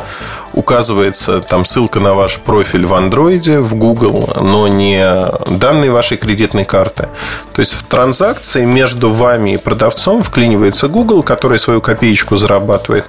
указывается 0.55 1.41
там 1.41 1.65
ссылка 1.65 1.99
на 1.99 2.13
ваш 2.13 2.39
профиль 2.39 2.85
в 2.85 2.93
Андроиде, 2.93 3.59
в 3.59 3.75
Google, 3.75 4.33
но 4.41 4.67
не 4.67 5.05
данные 5.47 5.91
вашей 5.91 6.17
кредитной 6.17 6.65
карты. 6.65 7.09
То 7.53 7.59
есть 7.59 7.73
в 7.73 7.83
транзакции 7.83 8.65
между 8.65 9.09
вами 9.09 9.51
и 9.51 9.57
продавцом 9.57 10.23
вклинивается 10.23 10.87
Google, 10.87 11.23
который 11.23 11.59
свою 11.59 11.81
копеечку 11.81 12.35
зарабатывает. 12.37 13.05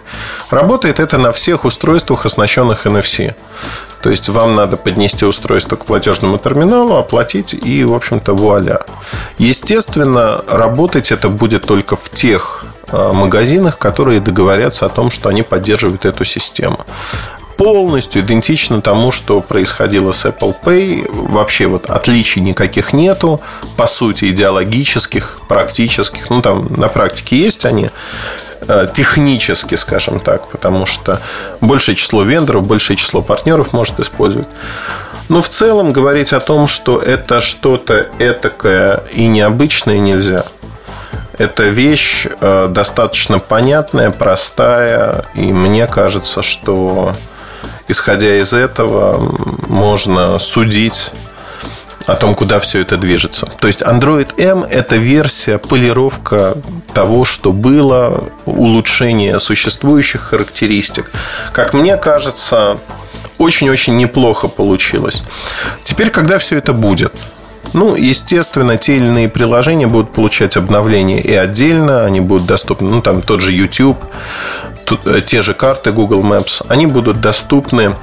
Работает 0.51 1.01
это 1.01 1.19
на 1.19 1.33
всех 1.33 1.65
устройствах, 1.65 2.27
оснащенных 2.27 2.85
NFC. 2.87 3.35
То 4.03 4.11
есть 4.11 4.29
вам 4.29 4.55
надо 4.55 4.77
поднести 4.77 5.25
устройство 5.25 5.77
к 5.77 5.85
платежному 5.85 6.39
терминалу, 6.39 6.97
оплатить 6.97 7.55
и, 7.55 7.85
в 7.85 7.95
общем-то, 7.95 8.35
вуаля. 8.35 8.81
Естественно, 9.39 10.41
работать 10.49 11.13
это 11.13 11.29
будет 11.29 11.67
только 11.67 11.97
в 11.97 12.11
тех 12.11 12.65
магазинах, 12.93 13.79
которые 13.79 14.21
договорятся 14.21 14.87
о 14.87 14.89
том, 14.89 15.11
что 15.11 15.29
они 15.29 15.43
поддерживают 15.43 16.05
эту 16.05 16.25
систему 16.25 16.85
полностью 17.57 18.23
идентично 18.23 18.81
тому, 18.81 19.11
что 19.11 19.41
происходило 19.41 20.13
с 20.13 20.25
Apple 20.27 20.55
Pay. 20.63 21.09
Вообще 21.11 21.67
вот 21.67 21.91
отличий 21.91 22.43
никаких 22.43 22.93
нету. 22.93 23.41
По 23.77 23.87
сути, 23.87 24.27
идеологических, 24.27 25.41
практических. 25.49 26.31
Ну, 26.31 26.43
там 26.43 26.69
на 26.77 26.89
практике 26.89 27.37
есть 27.37 27.65
они 27.65 27.91
э, 28.61 28.87
технически, 28.93 29.75
скажем 29.75 30.21
так, 30.21 30.49
потому 30.49 30.87
что 30.87 31.21
большее 31.61 31.97
число 31.97 32.23
вендоров, 32.23 32.67
большее 32.67 32.97
число 32.97 33.23
партнеров 33.23 33.73
может 33.73 33.99
использовать. 34.01 34.49
Но 35.29 35.43
в 35.43 35.49
целом 35.49 35.93
говорить 35.93 36.33
о 36.33 36.41
том, 36.41 36.69
что 36.69 37.01
это 37.01 37.41
что-то 37.41 38.07
этакое 38.19 39.03
и 39.13 39.27
необычное 39.27 39.99
нельзя. 39.99 40.45
Это 41.39 41.65
вещь 41.65 42.27
э, 42.41 42.69
достаточно 42.71 43.39
понятная, 43.39 44.11
простая, 44.11 45.27
и 45.35 45.53
мне 45.53 45.87
кажется, 45.87 46.43
что 46.43 47.15
исходя 47.89 48.37
из 48.37 48.55
этого 48.55 49.37
можно 49.69 50.39
судить 50.39 51.13
о 52.07 52.15
том, 52.15 52.35
куда 52.35 52.61
все 52.61 52.81
это 52.81 52.97
движется. 52.97 53.47
То 53.61 53.67
есть 53.67 53.83
Android 53.83 54.41
M– 54.41 54.65
это 54.71 54.97
версия, 54.97 55.59
полировка 55.59 56.57
того, 56.95 57.25
что 57.25 57.53
было, 57.53 58.31
улучшение 58.45 59.41
существующих 59.41 60.23
характеристик. 60.23 61.11
Как 61.53 61.75
мне 61.75 61.97
кажется, 61.97 62.79
очень-очень 63.39 63.97
неплохо 63.97 64.49
получилось. 64.49 65.25
Теперь, 65.85 66.11
когда 66.11 66.39
все 66.39 66.59
это 66.59 66.73
будет? 66.73 67.13
Ну, 67.73 67.95
естественно, 67.95 68.79
те 68.79 68.97
или 68.97 69.07
иные 69.07 69.29
приложения 69.29 69.87
будут 69.87 70.13
получать 70.13 70.57
обновления 70.57 71.21
и 71.21 71.35
отдельно, 71.35 72.05
они 72.05 72.21
будут 72.21 72.47
доступны, 72.47 72.89
ну, 72.89 73.03
там 73.03 73.23
тот 73.23 73.41
же 73.41 73.53
YouTube, 73.53 73.99
Э, 75.05 75.21
те 75.25 75.43
же 75.43 75.55
карты 75.55 75.91
Google 75.93 76.23
Maps, 76.23 76.65
они 76.69 76.87
будут 76.87 77.21
доступны 77.21 77.95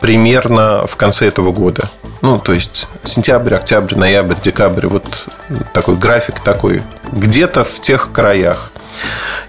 примерно 0.00 0.86
в 0.86 0.96
конце 0.96 1.26
этого 1.26 1.52
года. 1.52 1.90
Ну, 2.22 2.38
то 2.38 2.52
есть 2.52 2.88
сентябрь, 3.04 3.54
октябрь, 3.54 3.94
ноябрь, 3.94 4.36
декабрь. 4.42 4.86
Вот 4.86 5.26
такой 5.72 5.96
график 5.96 6.40
такой. 6.40 6.82
Где-то 7.12 7.62
в 7.64 7.80
тех 7.80 8.10
краях. 8.12 8.70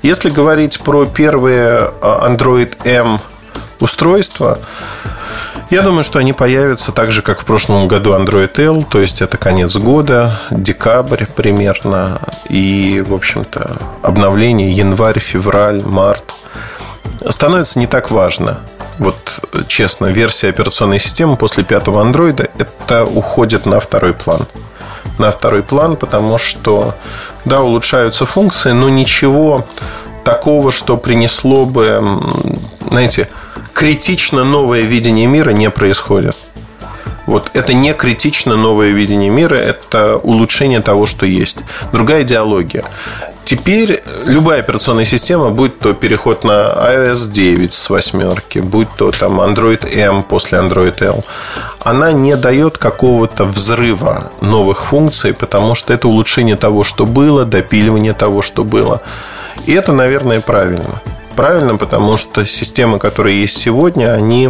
Если 0.02 0.30
говорить 0.30 0.80
про 0.80 1.06
первые 1.06 1.92
а, 2.02 2.28
Android 2.30 2.76
M 2.84 3.20
устройства, 3.80 4.60
я 5.70 5.82
думаю, 5.82 6.04
что 6.04 6.20
они 6.20 6.34
появятся 6.34 6.92
так 6.92 7.12
же, 7.12 7.22
как 7.22 7.40
в 7.40 7.46
прошлом 7.46 7.88
году 7.88 8.14
Android 8.14 8.60
L, 8.60 8.84
то 8.84 9.00
есть 9.00 9.22
это 9.22 9.38
конец 9.38 9.76
года, 9.78 10.40
декабрь 10.52 11.26
примерно, 11.26 12.20
и, 12.50 13.04
в 13.08 13.14
общем-то, 13.14 13.78
обновление 14.02 14.72
январь, 14.72 15.20
февраль, 15.20 15.84
март 15.84 16.36
становится 17.30 17.80
не 17.80 17.88
так 17.88 18.12
важно. 18.12 18.60
Вот 19.00 19.42
честно, 19.68 20.08
версия 20.08 20.50
операционной 20.50 21.00
системы 21.00 21.36
после 21.36 21.64
пятого 21.64 22.02
андроида 22.02 22.50
это 22.58 23.06
уходит 23.06 23.66
на 23.66 23.80
второй 23.80 24.14
план. 24.14 24.48
На 25.20 25.32
второй 25.32 25.64
план, 25.64 25.96
потому 25.96 26.38
что, 26.38 26.96
да, 27.46 27.62
улучшаются 27.62 28.26
функции, 28.26 28.72
но 28.72 28.90
ничего 28.90 29.66
такого, 30.24 30.72
что 30.72 30.98
принесло 30.98 31.66
бы, 31.66 32.02
знаете, 32.90 33.30
критично 33.78 34.44
новое 34.44 34.82
видение 34.82 35.28
мира 35.28 35.52
не 35.52 35.70
происходит. 35.70 36.36
Вот 37.28 37.52
это 37.54 37.74
не 37.74 37.94
критично 37.94 38.56
новое 38.56 38.90
видение 38.90 39.30
мира, 39.30 39.54
это 39.54 40.18
улучшение 40.18 40.82
того, 40.82 41.06
что 41.06 41.28
есть. 41.28 41.60
Другая 41.92 42.24
идеология. 42.24 42.84
Теперь 43.46 44.02
любая 44.26 44.62
операционная 44.62 45.06
система, 45.06 45.52
будь 45.52 45.78
то 45.78 45.94
переход 45.94 46.44
на 46.44 46.74
iOS 46.74 47.32
9 47.32 47.72
с 47.72 47.92
восьмерки, 47.92 48.60
будь 48.60 48.88
то 48.98 49.12
там 49.12 49.40
Android 49.40 49.88
M 49.96 50.24
после 50.24 50.58
Android 50.58 51.04
L, 51.04 51.24
она 51.84 52.12
не 52.12 52.36
дает 52.36 52.80
какого-то 52.80 53.46
взрыва 53.46 54.32
новых 54.42 54.86
функций, 54.86 55.36
потому 55.36 55.76
что 55.76 55.94
это 55.94 56.08
улучшение 56.08 56.56
того, 56.56 56.84
что 56.84 57.06
было, 57.06 57.46
допиливание 57.46 58.14
того, 58.14 58.42
что 58.42 58.64
было. 58.64 59.04
И 59.68 59.74
это, 59.74 59.94
наверное, 59.94 60.42
правильно. 60.42 61.00
Правильно, 61.38 61.78
потому 61.78 62.18
что 62.18 62.46
системы, 62.46 63.00
которые 63.00 63.40
есть 63.42 63.58
сегодня, 63.58 64.12
они 64.12 64.50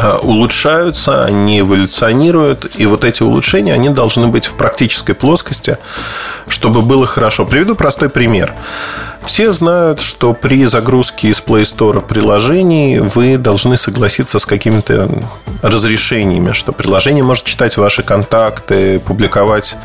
Э, 0.00 0.16
улучшаются, 0.22 1.24
они 1.24 1.58
эволюционируют, 1.58 2.76
и 2.76 2.86
вот 2.86 3.02
эти 3.02 3.24
улучшения, 3.24 3.74
они 3.74 3.88
должны 3.88 4.28
быть 4.28 4.46
в 4.46 4.54
практической 4.54 5.12
плоскости, 5.12 5.76
чтобы 6.46 6.82
было 6.82 7.04
хорошо. 7.04 7.44
Приведу 7.44 7.74
простой 7.74 8.08
пример. 8.08 8.54
Все 9.24 9.50
знают, 9.50 10.00
что 10.00 10.34
при 10.34 10.66
загрузке 10.66 11.30
из 11.30 11.42
Play 11.44 11.62
Store 11.62 12.00
приложений 12.00 13.00
вы 13.00 13.38
должны 13.38 13.76
согласиться 13.76 14.38
с 14.38 14.46
какими-то 14.46 15.10
разрешениями, 15.62 16.52
что 16.52 16.70
приложение 16.70 17.24
может 17.24 17.42
читать 17.42 17.76
ваши 17.76 18.04
контакты, 18.04 19.00
публиковать 19.00 19.76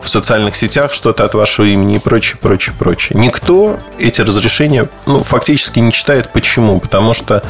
в 0.00 0.08
социальных 0.08 0.56
сетях 0.56 0.92
что-то 0.94 1.24
от 1.24 1.34
вашего 1.34 1.66
имени 1.66 1.96
и 1.96 1.98
прочее, 1.98 2.38
прочее, 2.40 2.74
прочее. 2.78 3.18
Никто 3.18 3.78
эти 3.98 4.20
разрешения 4.20 4.88
ну, 5.06 5.22
фактически 5.22 5.80
не 5.80 5.92
читает. 5.92 6.32
Почему? 6.32 6.80
Потому 6.80 7.14
что 7.14 7.42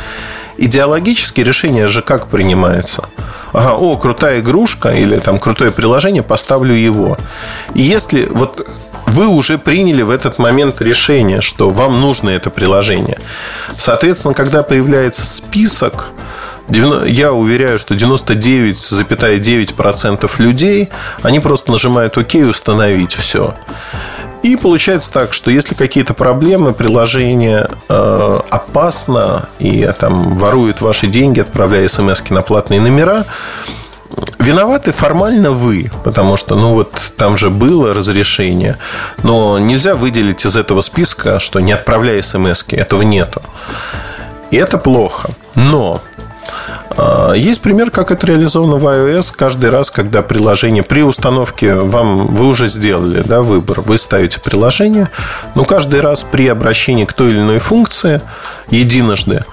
идеологические 0.57 1.45
решения 1.45 1.87
же 1.89 2.03
как 2.03 2.29
принимаются? 2.29 3.09
Ага, 3.53 3.75
о, 3.75 3.97
крутая 3.97 4.41
игрушка 4.41 4.91
или 4.91 5.19
там 5.19 5.39
крутое 5.39 5.71
приложение, 5.71 6.23
поставлю 6.23 6.75
его. 6.75 7.17
И 7.75 7.83
если 7.83 8.27
вот 8.27 8.67
вы 9.07 9.27
уже 9.29 9.57
приняли 9.57 10.03
в 10.03 10.11
этот 10.11 10.39
момент 10.39 10.83
решение, 10.83 11.41
что 11.41 11.71
вам 11.71 12.01
нужно 12.01 12.31
это 12.31 12.51
приложение, 12.51 13.19
соответственно, 13.79 14.35
когда 14.35 14.63
появляется 14.63 15.25
список, 15.25 16.11
я 16.69 17.33
уверяю, 17.33 17.79
что 17.79 17.95
99,9% 17.95 20.31
людей, 20.39 20.91
они 21.23 21.41
просто 21.41 21.73
нажимают 21.73 22.19
ОК 22.19 22.35
и 22.35 22.45
установить 22.45 23.15
все. 23.15 23.55
И 24.43 24.57
получается 24.57 25.13
так, 25.13 25.33
что 25.33 25.51
если 25.51 25.75
какие-то 25.75 26.15
проблемы, 26.15 26.73
приложение 26.73 27.69
э, 27.89 28.41
опасно 28.51 29.49
и 29.59 29.91
там 29.99 30.37
ворует 30.37 30.81
ваши 30.81 31.09
деньги, 31.09 31.41
отправляя 31.41 31.89
смс 31.89 32.23
на 32.31 32.43
платные 32.43 32.81
номера, 32.81 33.27
Виноваты 34.39 34.91
формально 34.91 35.51
вы, 35.51 35.91
потому 36.03 36.37
что, 36.37 36.57
ну 36.57 36.73
вот, 36.73 37.13
там 37.17 37.37
же 37.37 37.51
было 37.51 37.93
разрешение, 37.93 38.79
но 39.23 39.59
нельзя 39.59 39.95
выделить 39.95 40.47
из 40.47 40.57
этого 40.57 40.81
списка, 40.81 41.39
что 41.39 41.61
не 41.61 41.73
отправляй 41.73 42.23
смс 42.23 42.65
этого 42.71 43.03
нету. 43.03 43.43
И 44.51 44.57
это 44.57 44.79
плохо. 44.79 45.35
Но 45.55 46.01
есть 47.37 47.61
пример, 47.61 47.91
как 47.91 48.11
это 48.11 48.27
реализовано 48.27 48.77
в 48.77 48.87
iOS. 48.87 49.33
Каждый 49.37 49.71
раз, 49.71 49.91
когда 49.91 50.23
приложение 50.23 50.83
при 50.83 51.03
установке 51.03 51.75
вам 51.75 52.35
вы 52.35 52.47
уже 52.47 52.67
сделали 52.67 53.23
да, 53.23 53.43
выбор, 53.43 53.81
вы 53.81 53.99
ставите 53.99 54.41
приложение, 54.41 55.09
но 55.55 55.65
каждый 55.65 56.01
раз 56.01 56.25
при 56.25 56.49
обращении 56.49 57.05
к 57.05 57.13
той 57.13 57.31
или 57.31 57.41
иной 57.41 57.59
функции 57.59 58.21
единожды 58.71 59.45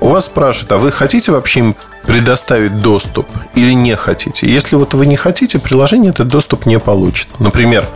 у 0.00 0.08
вас 0.08 0.26
спрашивают, 0.26 0.72
а 0.72 0.76
вы 0.76 0.90
хотите 0.90 1.32
вообще 1.32 1.60
им 1.60 1.76
предоставить 2.06 2.76
доступ 2.76 3.26
или 3.54 3.72
не 3.72 3.96
хотите? 3.96 4.46
Если 4.46 4.76
вот 4.76 4.92
вы 4.92 5.06
не 5.06 5.16
хотите, 5.16 5.58
приложение 5.58 6.10
этот 6.10 6.28
доступ 6.28 6.66
не 6.66 6.78
получит. 6.78 7.40
Например, 7.40 7.88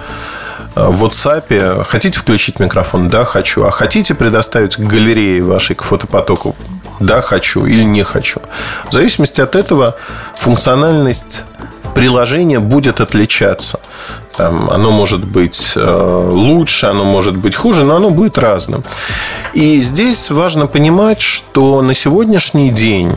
в 0.87 1.05
WhatsApp 1.05 1.85
хотите 1.85 2.19
включить 2.19 2.61
микрофон? 2.61 3.09
Да, 3.09 3.25
хочу. 3.25 3.65
А 3.65 3.71
хотите 3.71 4.15
предоставить 4.15 4.77
к 4.77 4.81
галерее 4.81 5.43
вашей, 5.43 5.75
к 5.77 5.83
фотопотоку? 5.83 6.55
Да, 7.01 7.21
хочу 7.21 7.65
или 7.67 7.85
не 7.85 8.03
хочу. 8.03 8.41
В 8.91 8.93
зависимости 8.93 9.41
от 9.41 9.55
этого 9.57 9.97
функциональность 10.39 11.45
приложения 11.95 12.61
будет 12.61 13.01
отличаться. 13.01 13.81
Там, 14.37 14.71
оно 14.71 14.91
может 14.91 15.25
быть 15.25 15.73
э, 15.75 16.31
лучше, 16.31 16.87
оно 16.87 17.05
может 17.05 17.37
быть 17.37 17.57
хуже, 17.57 17.85
но 17.85 17.97
оно 17.97 18.11
будет 18.11 18.39
разным. 18.39 18.85
И 19.53 19.81
здесь 19.81 20.31
важно 20.31 20.67
понимать, 20.67 21.21
что 21.21 21.83
на 21.83 21.95
сегодняшний 21.95 22.71
день 22.71 23.17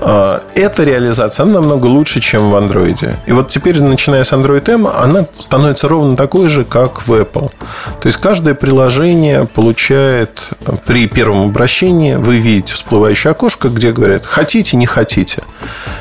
А, 0.00 0.42
эта 0.54 0.84
реализация, 0.84 1.44
она 1.44 1.60
намного 1.60 1.86
лучше, 1.86 2.20
чем 2.20 2.50
в 2.50 2.54
Android. 2.56 3.16
И 3.26 3.32
вот 3.32 3.48
теперь, 3.48 3.82
начиная 3.82 4.24
с 4.24 4.32
Android 4.32 4.68
M, 4.70 4.86
она 4.86 5.26
становится 5.34 5.88
ровно 5.88 6.16
такой 6.16 6.48
же, 6.48 6.64
как 6.64 7.06
в 7.06 7.12
Apple. 7.12 7.50
То 8.00 8.06
есть, 8.06 8.18
каждое 8.18 8.54
приложение 8.54 9.46
получает 9.46 10.48
при 10.86 11.06
первом 11.06 11.48
обращении, 11.48 12.14
вы 12.14 12.38
видите 12.38 12.74
всплывающее 12.74 13.30
окошко, 13.32 13.68
где 13.68 13.92
говорят, 13.92 14.24
хотите, 14.24 14.76
не 14.76 14.86
хотите. 14.86 15.42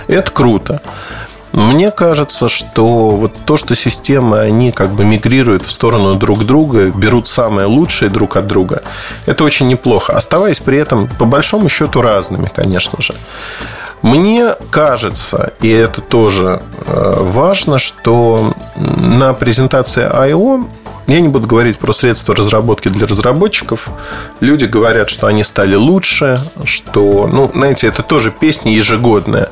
Это 0.07 0.31
круто. 0.31 0.81
Мне 1.51 1.91
кажется, 1.91 2.47
что 2.47 3.09
вот 3.11 3.33
то, 3.45 3.57
что 3.57 3.75
системы, 3.75 4.39
они 4.39 4.71
как 4.71 4.91
бы 4.91 5.03
мигрируют 5.03 5.65
в 5.65 5.71
сторону 5.71 6.15
друг 6.15 6.45
друга, 6.45 6.85
берут 6.85 7.27
самое 7.27 7.67
лучшее 7.67 8.09
друг 8.09 8.37
от 8.37 8.47
друга, 8.47 8.83
это 9.25 9.43
очень 9.43 9.67
неплохо. 9.67 10.13
Оставаясь 10.13 10.59
при 10.59 10.77
этом, 10.77 11.07
по 11.07 11.25
большому 11.25 11.69
счету, 11.69 12.01
разными, 12.01 12.49
конечно 12.53 13.01
же. 13.01 13.15
Мне 14.01 14.55
кажется, 14.71 15.51
и 15.59 15.69
это 15.69 16.01
тоже 16.01 16.61
э, 16.85 17.15
важно, 17.19 17.79
что 17.79 18.53
на 18.75 19.33
презентации 19.33 20.03
I.O. 20.03 20.67
Я 21.09 21.21
не 21.21 21.27
буду 21.27 21.47
говорить 21.47 21.79
про 21.79 21.91
средства 21.91 22.35
разработки 22.35 22.87
для 22.87 23.07
разработчиков. 23.07 23.89
Люди 24.41 24.65
говорят, 24.65 25.09
что 25.09 25.25
они 25.25 25.43
стали 25.43 25.73
лучше, 25.73 26.39
что, 26.65 27.25
ну, 27.25 27.49
знаете, 27.51 27.87
это 27.87 28.03
тоже 28.03 28.29
песня 28.29 28.75
ежегодная. 28.75 29.49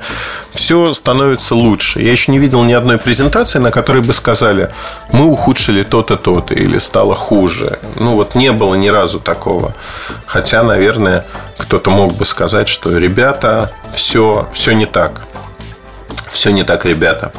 Все 0.52 0.94
становится 0.94 1.56
лучше. 1.56 2.00
Я 2.00 2.12
еще 2.12 2.32
не 2.32 2.38
видел 2.38 2.64
ни 2.64 2.74
одной 2.74 3.00
презентации, 3.00 3.58
на 3.58 3.72
которой 3.72 4.04
бы 4.04 4.14
сказали, 4.14 4.70
мы 5.12 5.26
ухудшили 5.26 5.82
то-то, 5.82 6.16
то-то, 6.16 6.54
или 6.54 6.78
стало 6.78 7.16
хуже. 7.16 7.80
Ну, 7.96 8.12
вот 8.12 8.36
не 8.36 8.52
было 8.52 8.76
ни 8.76 8.90
разу 8.90 9.20
такого. 9.20 9.74
Хотя, 10.28 10.62
наверное, 10.62 11.26
кто-то 11.58 11.90
мог 11.90 12.14
бы 12.14 12.26
сказать, 12.26 12.68
что 12.68 12.96
ребята, 12.96 13.72
все, 13.96 14.48
все 14.54 14.74
не 14.74 14.86
так. 14.86 15.24
Все 16.30 16.52
не 16.52 16.62
так, 16.62 16.86
ребята. 16.86 17.32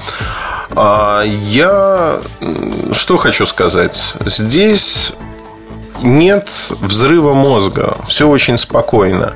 А 0.75 1.23
я 1.23 2.21
что 2.93 3.17
хочу 3.17 3.47
сказать? 3.47 4.15
Здесь 4.25 5.13
нет 6.03 6.49
взрыва 6.81 7.35
мозга. 7.35 7.97
Все 8.09 8.29
очень 8.29 8.59
спокойно. 8.59 9.35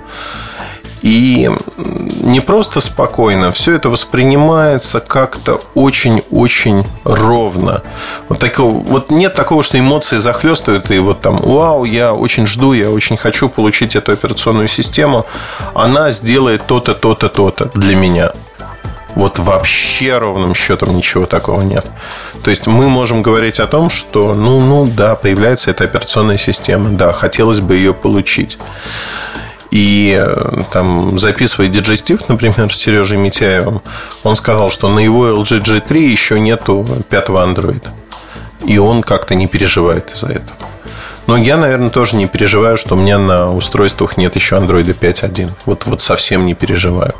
И 1.03 1.51
не 1.77 2.41
просто 2.41 2.81
спокойно, 2.81 3.51
все 3.51 3.75
это 3.75 3.89
воспринимается 3.91 5.01
как-то 5.01 5.61
очень-очень 5.75 6.87
ровно. 7.03 7.83
Вот, 8.29 8.39
такого, 8.39 8.79
вот 8.79 9.11
нет 9.11 9.35
такого, 9.35 9.65
что 9.65 9.81
эмоции 9.81 10.19
захлестывают, 10.19 10.89
и 10.93 11.01
вот 11.01 11.21
там, 11.21 11.41
вау, 11.41 11.85
я 11.85 12.15
очень 12.15 12.47
жду, 12.47 12.73
я 12.73 12.89
очень 12.91 13.17
хочу 13.17 13.49
получить 13.49 13.97
эту 13.97 14.13
операционную 14.13 14.69
систему. 14.69 15.27
Она 15.75 16.13
сделает 16.13 16.69
то-то, 16.69 16.95
то-то, 16.95 17.29
то-то 17.29 17.69
для 17.75 17.97
меня. 17.97 18.33
Вот 19.15 19.39
вообще 19.39 20.19
ровным 20.19 20.55
счетом 20.55 20.97
ничего 20.97 21.27
такого 21.27 21.63
нет. 21.63 21.87
То 22.43 22.51
есть 22.51 22.67
мы 22.67 22.89
можем 22.89 23.23
говорить 23.23 23.61
о 23.61 23.67
том, 23.67 23.91
что, 23.91 24.35
ну, 24.35 24.61
ну, 24.61 24.87
да, 24.87 25.17
появляется 25.17 25.71
эта 25.71 25.85
операционная 25.85 26.39
система, 26.39 26.91
да, 26.91 27.13
хотелось 27.13 27.61
бы 27.61 27.77
ее 27.77 27.93
получить. 27.93 28.59
И 29.71 30.15
э, 30.21 30.63
там, 30.71 31.19
записывая 31.19 31.69
DJ 31.69 32.25
например, 32.29 32.73
с 32.73 32.77
Сережей 32.77 33.17
Митяевым, 33.17 33.81
он 34.23 34.37
сказал, 34.37 34.71
что 34.71 34.89
на 34.89 34.99
его 34.99 35.29
LG 35.29 35.63
G3 35.63 35.99
еще 35.99 36.39
нету 36.39 36.87
пятого 37.09 37.47
Android. 37.47 37.83
И 38.67 38.77
он 38.79 39.03
как-то 39.03 39.35
не 39.35 39.47
переживает 39.47 40.13
из-за 40.15 40.27
этого. 40.27 40.59
Но 41.27 41.37
я, 41.37 41.57
наверное, 41.57 41.91
тоже 41.91 42.17
не 42.17 42.27
переживаю, 42.27 42.77
что 42.77 42.95
у 42.95 42.99
меня 42.99 43.19
на 43.19 43.51
устройствах 43.51 44.17
нет 44.17 44.35
еще 44.37 44.57
Android 44.57 44.95
5.1. 44.99 45.51
Вот, 45.65 45.87
вот 45.87 46.03
совсем 46.03 46.45
не 46.45 46.55
переживаю. 46.55 47.15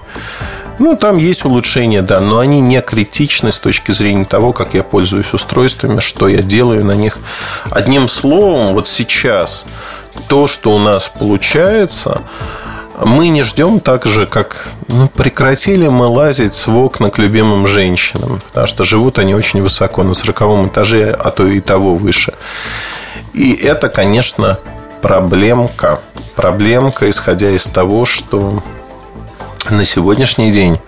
Ну, 0.79 0.97
там 0.97 1.19
есть 1.19 1.45
улучшения, 1.45 2.03
да, 2.03 2.21
но 2.21 2.39
они 2.39 2.61
не 2.61 2.81
критичны 2.81 3.53
с 3.53 3.61
точки 3.61 3.93
зрения 3.93 4.25
того, 4.25 4.53
как 4.53 4.75
я 4.75 4.83
пользуюсь 4.83 5.33
устройствами, 5.33 6.01
что 6.01 6.29
я 6.29 6.43
делаю 6.43 6.85
на 6.85 6.97
них. 6.97 7.19
Одним 7.71 8.09
словом, 8.09 8.75
вот 8.75 8.89
сейчас 8.89 9.65
то, 10.29 10.47
что 10.47 10.75
у 10.75 10.79
нас 10.79 11.09
получается, 11.09 12.23
мы 12.99 13.29
не 13.29 13.43
ждем 13.43 13.81
так 13.81 14.07
же, 14.07 14.27
как 14.27 14.69
ну, 14.89 15.09
прекратили 15.09 15.89
мы 15.89 16.07
лазить 16.07 16.67
в 16.67 16.79
окна 16.79 17.11
к 17.11 17.19
любимым 17.19 17.67
женщинам, 17.67 18.41
потому 18.49 18.67
что 18.67 18.85
живут 18.85 19.19
они 19.19 19.35
очень 19.35 19.63
высоко, 19.63 20.03
на 20.03 20.15
сороковом 20.15 20.69
этаже, 20.69 21.17
а 21.19 21.31
то 21.31 21.47
и 21.47 21.61
того 21.61 21.97
выше. 21.97 22.35
И 23.33 23.53
это, 23.53 23.89
конечно, 23.89 24.59
проблемка. 25.01 26.01
Проблемка, 26.37 27.11
исходя 27.11 27.51
из 27.51 27.67
того, 27.67 28.05
что 28.05 28.63
на 29.71 29.85
сегодняшний 29.85 30.51
день 30.51 30.79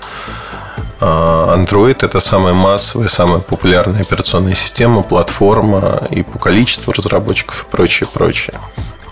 а, 1.01 1.57
Android 1.57 1.99
это 2.03 2.21
самая 2.21 2.55
массовая, 2.55 3.09
самая 3.09 3.41
популярная 3.41 4.03
операционная 4.03 4.55
система, 4.55 5.03
платформа 5.03 6.03
и 6.11 6.23
по 6.23 6.39
количеству 6.39 6.93
разработчиков 6.93 7.67
и 7.67 7.71
прочее, 7.71 8.09
прочее. 8.13 8.59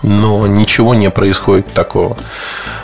Но 0.01 0.47
ничего 0.47 0.93
не 0.93 1.09
происходит 1.09 1.73
такого. 1.73 2.17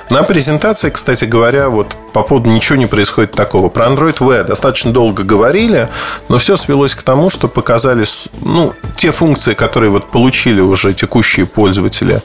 На 0.10 0.24
презентации, 0.24 0.90
кстати 0.90 1.26
говоря, 1.26 1.70
вот 1.70 1.96
по 2.14 2.24
поводу 2.24 2.50
ничего 2.50 2.78
не 2.78 2.88
происходит 2.88 3.34
такого. 3.34 3.70
Про 3.70 3.88
Android 3.88 4.18
Wear 4.20 4.44
достаточно 4.46 4.92
долго 4.92 5.24
говорили, 5.24 5.90
но 6.30 6.38
все 6.38 6.56
свелось 6.56 6.96
к 6.96 7.04
тому, 7.04 7.30
что 7.30 7.48
показали 7.48 8.06
ну, 8.42 8.74
те 8.96 9.12
функции, 9.12 9.54
которые 9.54 9.92
вот 9.92 10.10
получили 10.10 10.62
уже 10.62 10.94
текущие 10.94 11.46
пользователи. 11.46 12.22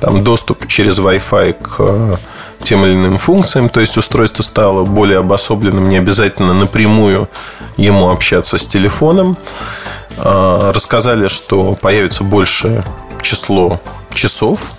Там 0.00 0.22
доступ 0.22 0.66
через 0.68 0.98
Wi-Fi 0.98 1.56
к 1.60 2.20
тем 2.62 2.84
или 2.84 2.94
иным 2.94 3.18
функциям, 3.18 3.68
то 3.68 3.80
есть 3.80 3.96
устройство 3.96 4.42
стало 4.42 4.84
более 4.84 5.18
обособленным, 5.18 5.88
не 5.88 5.98
обязательно 5.98 6.54
напрямую 6.54 7.28
ему 7.76 8.10
общаться 8.10 8.58
с 8.58 8.66
телефоном. 8.66 9.36
А, 10.18 10.72
рассказали, 10.72 11.28
что 11.28 11.74
появится 11.74 12.24
большее 12.24 12.84
число 13.22 13.80
часов, 14.12 14.72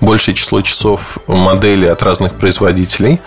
большее 0.00 0.34
число 0.34 0.62
часов 0.62 1.18
моделей 1.26 1.88
от 1.88 2.02
разных 2.02 2.34
производителей. 2.34 3.20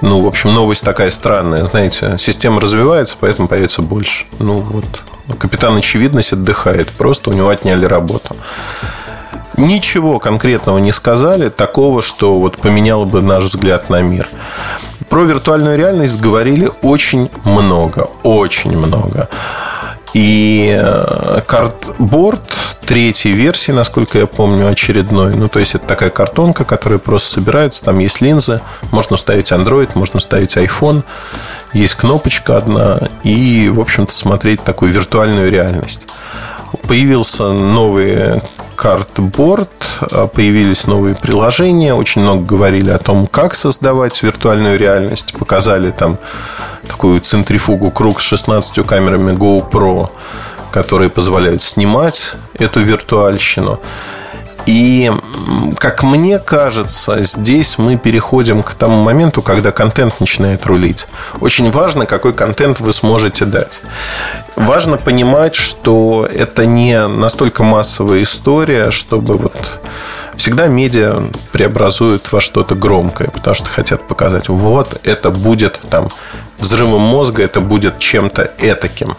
Ну, 0.00 0.22
в 0.22 0.28
общем, 0.28 0.54
новость 0.54 0.84
такая 0.84 1.10
странная. 1.10 1.66
Знаете, 1.66 2.16
система 2.18 2.60
развивается, 2.60 3.16
поэтому 3.18 3.48
появится 3.48 3.82
больше. 3.82 4.26
Ну, 4.38 4.56
вот. 4.56 4.84
Капитан 5.38 5.76
Очевидность 5.76 6.32
отдыхает. 6.32 6.92
Просто 6.92 7.30
у 7.30 7.32
него 7.32 7.48
отняли 7.48 7.84
работу 7.84 8.36
ничего 9.58 10.18
конкретного 10.18 10.78
не 10.78 10.92
сказали, 10.92 11.48
такого, 11.48 12.02
что 12.02 12.38
вот 12.38 12.58
поменяло 12.58 13.04
бы 13.04 13.20
наш 13.20 13.44
взгляд 13.44 13.90
на 13.90 14.00
мир. 14.00 14.28
Про 15.08 15.24
виртуальную 15.24 15.76
реальность 15.78 16.20
говорили 16.20 16.70
очень 16.82 17.30
много, 17.44 18.08
очень 18.22 18.76
много. 18.76 19.28
И 20.14 20.74
э, 20.78 21.42
картборд 21.46 22.40
третьей 22.86 23.32
версии, 23.32 23.72
насколько 23.72 24.18
я 24.18 24.26
помню, 24.26 24.66
очередной. 24.68 25.34
Ну, 25.34 25.48
то 25.48 25.58
есть, 25.58 25.74
это 25.74 25.86
такая 25.86 26.10
картонка, 26.10 26.64
которая 26.64 26.98
просто 26.98 27.28
собирается. 27.28 27.84
Там 27.84 27.98
есть 27.98 28.20
линзы. 28.22 28.60
Можно 28.90 29.18
ставить 29.18 29.52
Android, 29.52 29.90
можно 29.94 30.20
ставить 30.20 30.56
iPhone. 30.56 31.04
Есть 31.74 31.96
кнопочка 31.96 32.56
одна. 32.56 33.00
И, 33.22 33.68
в 33.68 33.80
общем-то, 33.80 34.12
смотреть 34.12 34.64
такую 34.64 34.90
виртуальную 34.90 35.50
реальность. 35.50 36.06
Появился 36.86 37.52
новый 37.52 38.40
картборд, 38.78 39.68
а, 40.00 40.28
появились 40.28 40.86
новые 40.86 41.16
приложения, 41.16 41.94
очень 41.94 42.22
много 42.22 42.46
говорили 42.46 42.90
о 42.90 42.98
том, 42.98 43.26
как 43.26 43.56
создавать 43.56 44.22
виртуальную 44.22 44.78
реальность, 44.78 45.32
показали 45.36 45.90
там 45.90 46.16
такую 46.86 47.20
центрифугу 47.20 47.90
круг 47.90 48.20
с 48.20 48.24
16 48.24 48.86
камерами 48.86 49.32
GoPro, 49.32 50.10
которые 50.70 51.10
позволяют 51.10 51.62
снимать 51.62 52.36
эту 52.54 52.78
виртуальщину. 52.80 53.80
И, 54.68 55.10
как 55.78 56.02
мне 56.02 56.38
кажется, 56.38 57.22
здесь 57.22 57.78
мы 57.78 57.96
переходим 57.96 58.62
к 58.62 58.74
тому 58.74 59.02
моменту, 59.02 59.40
когда 59.40 59.72
контент 59.72 60.20
начинает 60.20 60.66
рулить. 60.66 61.06
Очень 61.40 61.70
важно, 61.70 62.04
какой 62.04 62.34
контент 62.34 62.78
вы 62.78 62.92
сможете 62.92 63.46
дать. 63.46 63.80
Важно 64.56 64.98
понимать, 64.98 65.54
что 65.54 66.28
это 66.30 66.66
не 66.66 67.08
настолько 67.08 67.62
массовая 67.62 68.22
история, 68.22 68.90
чтобы 68.90 69.38
вот 69.38 69.80
всегда 70.36 70.66
медиа 70.66 71.22
преобразуют 71.50 72.30
во 72.30 72.42
что-то 72.42 72.74
громкое, 72.74 73.30
потому 73.30 73.54
что 73.54 73.70
хотят 73.70 74.06
показать, 74.06 74.50
вот 74.50 75.00
это 75.02 75.30
будет 75.30 75.80
там 75.88 76.08
взрывом 76.58 77.00
мозга, 77.02 77.42
это 77.42 77.60
будет 77.60 77.98
чем-то 77.98 78.50
этаким. 78.58 79.16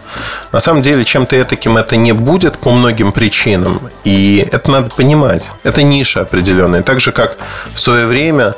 На 0.52 0.60
самом 0.60 0.82
деле, 0.82 1.04
чем-то 1.04 1.40
этаким 1.40 1.76
это 1.76 1.96
не 1.96 2.12
будет 2.12 2.58
по 2.58 2.70
многим 2.70 3.12
причинам. 3.12 3.90
И 4.04 4.46
это 4.52 4.70
надо 4.70 4.94
понимать. 4.94 5.50
Это 5.62 5.82
ниша 5.82 6.20
определенная. 6.20 6.82
Так 6.82 7.00
же, 7.00 7.12
как 7.12 7.36
в 7.74 7.80
свое 7.80 8.06
время 8.06 8.54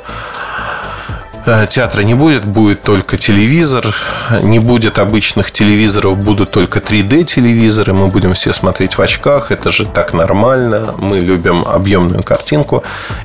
театра 1.69 2.01
не 2.03 2.13
будет, 2.13 2.45
будет 2.45 2.81
только 2.81 3.17
телевизор. 3.17 3.95
Не 4.41 4.59
будет 4.59 4.99
обычных 4.99 5.51
телевизоров, 5.51 6.17
будут 6.17 6.51
только 6.51 6.79
3D-телевизоры. 6.79 7.93
Мы 7.93 8.07
будем 8.07 8.33
все 8.33 8.53
смотреть 8.53 8.97
в 8.97 9.01
очках. 9.01 9.51
Это 9.51 9.69
же 9.69 9.85
так 9.85 10.13
нормально. 10.13 10.95
Мы 10.97 11.19
любим 11.19 11.63
объемную 11.65 12.23
картинку. 12.23 12.83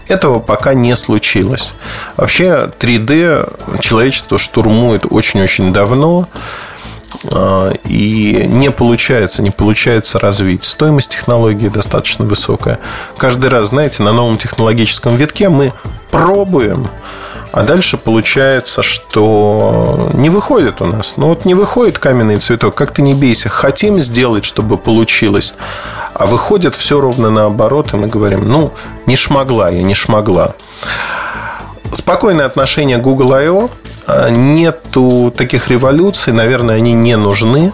Этого 0.09 0.41
пока 0.41 0.75
не 0.75 0.95
случилось. 0.97 1.75
Вообще 2.17 2.71
3D 2.79 3.81
человечество 3.81 4.39
штурмует 4.39 5.07
очень-очень 5.09 5.73
давно. 5.73 6.29
Э, 7.33 7.73
и 7.85 8.45
не 8.47 8.71
получается, 8.71 9.43
не 9.43 9.51
получается 9.51 10.19
развить. 10.19 10.65
Стоимость 10.65 11.11
технологии 11.11 11.69
достаточно 11.69 12.25
высокая. 12.25 12.79
Каждый 13.17 13.51
раз, 13.51 13.69
знаете, 13.69 14.03
на 14.03 14.13
новом 14.13 14.39
технологическом 14.39 15.17
витке 15.17 15.49
мы 15.49 15.73
пробуем, 16.11 16.89
а 17.53 17.63
дальше 17.63 17.97
получается, 17.97 18.83
что 18.83 20.09
не 20.13 20.31
выходит 20.31 20.83
у 20.83 20.87
нас. 20.87 21.15
Ну 21.17 21.29
вот 21.29 21.45
не 21.45 21.55
выходит 21.55 21.99
каменный 21.99 22.39
цветок, 22.39 22.75
как 22.75 22.93
ты 22.93 23.03
не 23.03 23.15
бейся. 23.15 23.49
Хотим 23.49 24.01
сделать, 24.01 24.45
чтобы 24.45 24.77
получилось. 24.77 25.55
А 26.15 26.27
выходит 26.27 26.75
все 26.75 27.01
ровно 27.01 27.31
наоборот, 27.31 27.95
и 27.95 27.97
мы 27.97 28.09
говорим, 28.09 28.45
ну, 28.45 28.73
не 29.07 29.17
шмогла 29.17 29.71
я, 29.71 29.83
не 29.83 29.95
шмогла. 29.95 30.55
Спокойное 31.93 32.45
отношение 32.45 32.99
Google 32.99 33.33
I.O. 33.35 33.71
А, 34.07 34.29
нету 34.29 35.33
таких 35.37 35.69
революций, 35.69 36.33
наверное, 36.33 36.77
они 36.77 36.93
не 36.93 37.17
нужны 37.17 37.73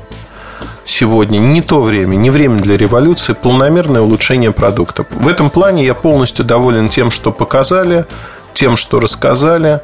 сегодня 0.85 1.39
не 1.39 1.63
то 1.63 1.81
время, 1.81 2.17
не 2.17 2.31
время 2.31 2.61
для 2.61 2.77
революции, 2.77 3.33
полномерное 3.33 4.03
улучшение 4.03 4.53
продукта. 4.53 5.07
В 5.11 5.29
этом 5.29 5.51
плане 5.51 5.85
я 5.85 5.95
полностью 5.95 6.45
доволен 6.45 6.89
тем, 6.89 7.11
что 7.11 7.33
показали 7.33 8.07
тем, 8.55 8.77
что 8.77 9.01
рассказали, 9.01 9.81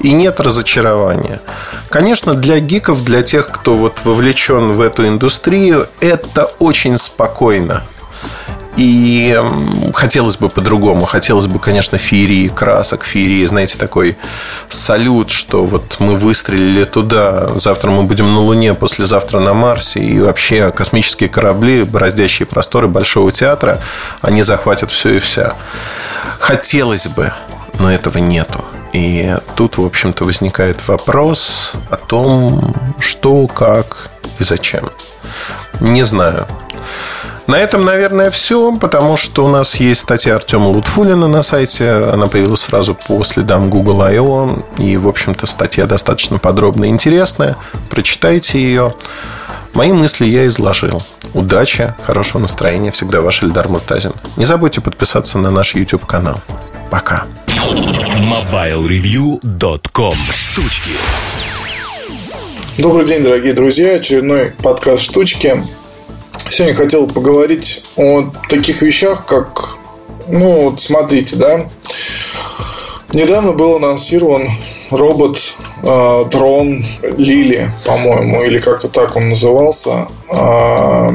и 0.00 0.12
нет 0.12 0.40
разочарования. 0.40 1.40
Конечно, 1.88 2.34
для 2.34 2.58
гиков, 2.58 3.04
для 3.04 3.22
тех, 3.22 3.48
кто 3.48 3.76
вот 3.76 4.00
вовлечен 4.04 4.72
в 4.72 4.80
эту 4.80 5.06
индустрию, 5.06 5.88
это 6.00 6.46
очень 6.58 6.96
спокойно. 6.96 7.84
И 8.76 9.42
хотелось 9.94 10.36
бы 10.36 10.48
по-другому. 10.48 11.06
Хотелось 11.06 11.46
бы, 11.46 11.58
конечно, 11.58 11.96
феерии 11.96 12.48
красок, 12.48 13.04
феерии, 13.04 13.46
знаете, 13.46 13.78
такой 13.78 14.18
салют, 14.68 15.30
что 15.30 15.64
вот 15.64 15.96
мы 15.98 16.14
выстрелили 16.14 16.84
туда, 16.84 17.58
завтра 17.58 17.90
мы 17.90 18.02
будем 18.02 18.32
на 18.34 18.40
Луне, 18.40 18.74
послезавтра 18.74 19.40
на 19.40 19.54
Марсе. 19.54 20.00
И 20.00 20.20
вообще 20.20 20.70
космические 20.72 21.30
корабли, 21.30 21.84
бороздящие 21.84 22.46
просторы 22.46 22.86
Большого 22.86 23.32
театра, 23.32 23.82
они 24.20 24.42
захватят 24.42 24.90
все 24.90 25.16
и 25.16 25.18
вся. 25.20 25.54
Хотелось 26.38 27.06
бы, 27.06 27.32
но 27.78 27.92
этого 27.92 28.18
нету. 28.18 28.64
И 28.92 29.36
тут, 29.56 29.78
в 29.78 29.84
общем-то, 29.84 30.24
возникает 30.24 30.86
вопрос 30.88 31.72
о 31.90 31.96
том, 31.96 32.74
что, 32.98 33.46
как 33.46 34.10
и 34.38 34.44
зачем. 34.44 34.90
Не 35.80 36.04
знаю. 36.04 36.46
На 37.46 37.56
этом, 37.56 37.84
наверное, 37.84 38.30
все, 38.32 38.76
потому 38.76 39.16
что 39.16 39.44
у 39.44 39.48
нас 39.48 39.76
есть 39.76 40.00
статья 40.00 40.34
Артема 40.34 40.68
Лутфулина 40.68 41.28
на 41.28 41.42
сайте. 41.42 41.90
Она 41.90 42.26
появилась 42.26 42.62
сразу 42.62 42.96
после 43.06 43.44
дам 43.44 43.70
Google 43.70 44.02
I.O. 44.02 44.64
И, 44.78 44.96
в 44.96 45.06
общем-то, 45.06 45.46
статья 45.46 45.86
достаточно 45.86 46.38
подробная 46.38 46.88
и 46.88 46.92
интересная. 46.92 47.56
Прочитайте 47.88 48.60
ее. 48.60 48.94
Мои 49.74 49.92
мысли 49.92 50.24
я 50.24 50.46
изложил. 50.46 51.02
Удачи, 51.36 51.94
хорошего 52.02 52.40
настроения. 52.40 52.90
Всегда 52.90 53.20
ваш 53.20 53.42
Эльдар 53.42 53.68
Муртазин. 53.68 54.14
Не 54.38 54.46
забудьте 54.46 54.80
подписаться 54.80 55.36
на 55.36 55.50
наш 55.50 55.74
YouTube-канал. 55.74 56.40
Пока. 56.90 57.26
MobileReview.com 57.46 60.14
Штучки 60.32 60.92
Добрый 62.78 63.04
день, 63.04 63.22
дорогие 63.22 63.52
друзья. 63.52 63.96
Очередной 63.96 64.52
подкаст 64.62 65.02
«Штучки». 65.02 65.62
Сегодня 66.48 66.74
хотел 66.74 67.06
поговорить 67.06 67.84
о 67.96 68.32
таких 68.48 68.80
вещах, 68.80 69.26
как... 69.26 69.76
Ну, 70.28 70.70
вот 70.70 70.80
смотрите, 70.80 71.36
да. 71.36 71.68
Недавно 73.12 73.52
был 73.52 73.76
анонсирован 73.76 74.48
робот 74.90 75.38
э, 75.82 76.24
дрон 76.30 76.84
Лили, 77.16 77.70
по-моему, 77.84 78.42
или 78.42 78.58
как-то 78.58 78.88
так 78.88 79.14
он 79.14 79.28
назывался. 79.28 80.08
Э, 80.28 81.10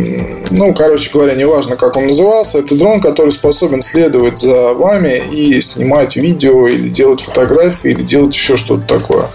ну, 0.51 0.73
короче 0.73 1.09
говоря, 1.11 1.35
неважно, 1.35 1.75
как 1.75 1.97
он 1.97 2.07
назывался, 2.07 2.59
это 2.59 2.75
дрон, 2.75 3.01
который 3.01 3.31
способен 3.31 3.81
следовать 3.81 4.39
за 4.39 4.73
вами 4.73 5.21
и 5.31 5.59
снимать 5.59 6.15
видео, 6.15 6.67
или 6.67 6.87
делать 6.87 7.21
фотографии, 7.21 7.91
или 7.91 8.03
делать 8.03 8.35
еще 8.35 8.55
что-то 8.55 8.99
такое. 8.99 9.29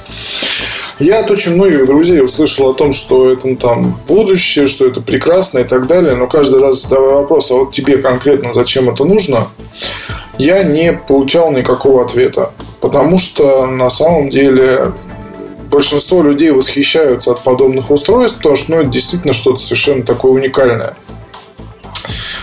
Я 0.99 1.21
от 1.21 1.31
очень 1.31 1.57
многих 1.57 1.87
друзей 1.87 2.23
услышал 2.23 2.71
о 2.71 2.73
том, 2.73 2.95
что 2.95 3.31
это 3.31 3.47
ну, 3.47 3.57
там 3.57 4.01
будущее, 4.09 4.67
что 4.67 4.87
это 4.87 5.03
прекрасно 5.03 5.59
и 5.59 5.65
так 5.65 5.87
далее, 5.87 6.17
но 6.17 6.27
каждый 6.27 6.61
раз 6.61 6.83
задавая 6.83 7.17
вопрос, 7.17 7.51
а 7.51 7.55
вот 7.55 7.75
тебе 7.75 7.99
конкретно 7.99 8.55
зачем 8.55 8.89
это 8.89 9.05
нужно, 9.05 9.49
я 10.39 10.63
не 10.63 10.93
получал 10.93 11.53
никакого 11.53 12.05
ответа. 12.05 12.53
Потому 12.81 13.19
что 13.19 13.67
на 13.67 13.91
самом 13.91 14.31
деле 14.31 14.93
большинство 15.71 16.23
людей 16.23 16.51
восхищаются 16.51 17.33
от 17.33 17.43
подобных 17.43 17.91
устройств, 17.91 18.39
потому 18.39 18.57
что 18.57 18.73
ну, 18.73 18.81
это 18.81 18.91
действительно 18.91 19.33
что-то 19.33 19.59
совершенно 19.59 20.03
такое 20.03 20.33
уникальное. 20.33 20.95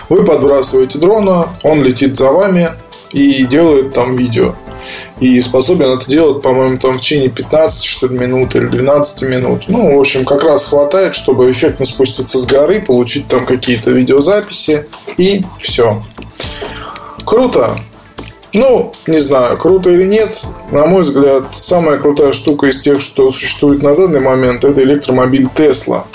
Вы 0.08 0.24
подбрасываете 0.24 0.98
дрона, 0.98 1.48
он 1.62 1.82
летит 1.82 2.16
за 2.16 2.30
вами 2.30 2.70
и 3.12 3.44
делает 3.44 3.94
там 3.94 4.12
видео. 4.12 4.54
И 5.20 5.40
способен 5.40 5.96
это 5.96 6.06
делать, 6.06 6.42
по-моему, 6.42 6.76
там 6.76 6.98
в 6.98 7.00
течение 7.00 7.30
15 7.30 7.84
что 7.84 8.08
ли, 8.08 8.18
минут 8.18 8.54
или 8.56 8.66
12 8.66 9.22
минут. 9.22 9.62
Ну, 9.68 9.96
в 9.96 10.00
общем, 10.00 10.24
как 10.24 10.42
раз 10.42 10.66
хватает, 10.66 11.14
чтобы 11.14 11.50
эффектно 11.50 11.86
спуститься 11.86 12.38
с 12.38 12.44
горы, 12.44 12.82
получить 12.82 13.28
там 13.28 13.46
какие-то 13.46 13.92
видеозаписи 13.92 14.86
и 15.16 15.44
все. 15.58 16.02
Круто. 17.24 17.76
Ну, 18.54 18.92
не 19.08 19.18
знаю, 19.18 19.56
круто 19.56 19.90
или 19.90 20.04
нет. 20.04 20.44
На 20.70 20.86
мой 20.86 21.02
взгляд, 21.02 21.56
самая 21.56 21.98
крутая 21.98 22.30
штука 22.30 22.68
из 22.68 22.78
тех, 22.78 23.00
что 23.00 23.28
существует 23.32 23.82
на 23.82 23.94
данный 23.94 24.20
момент, 24.20 24.64
это 24.64 24.80
электромобиль 24.80 25.48
Тесла. 25.52 26.06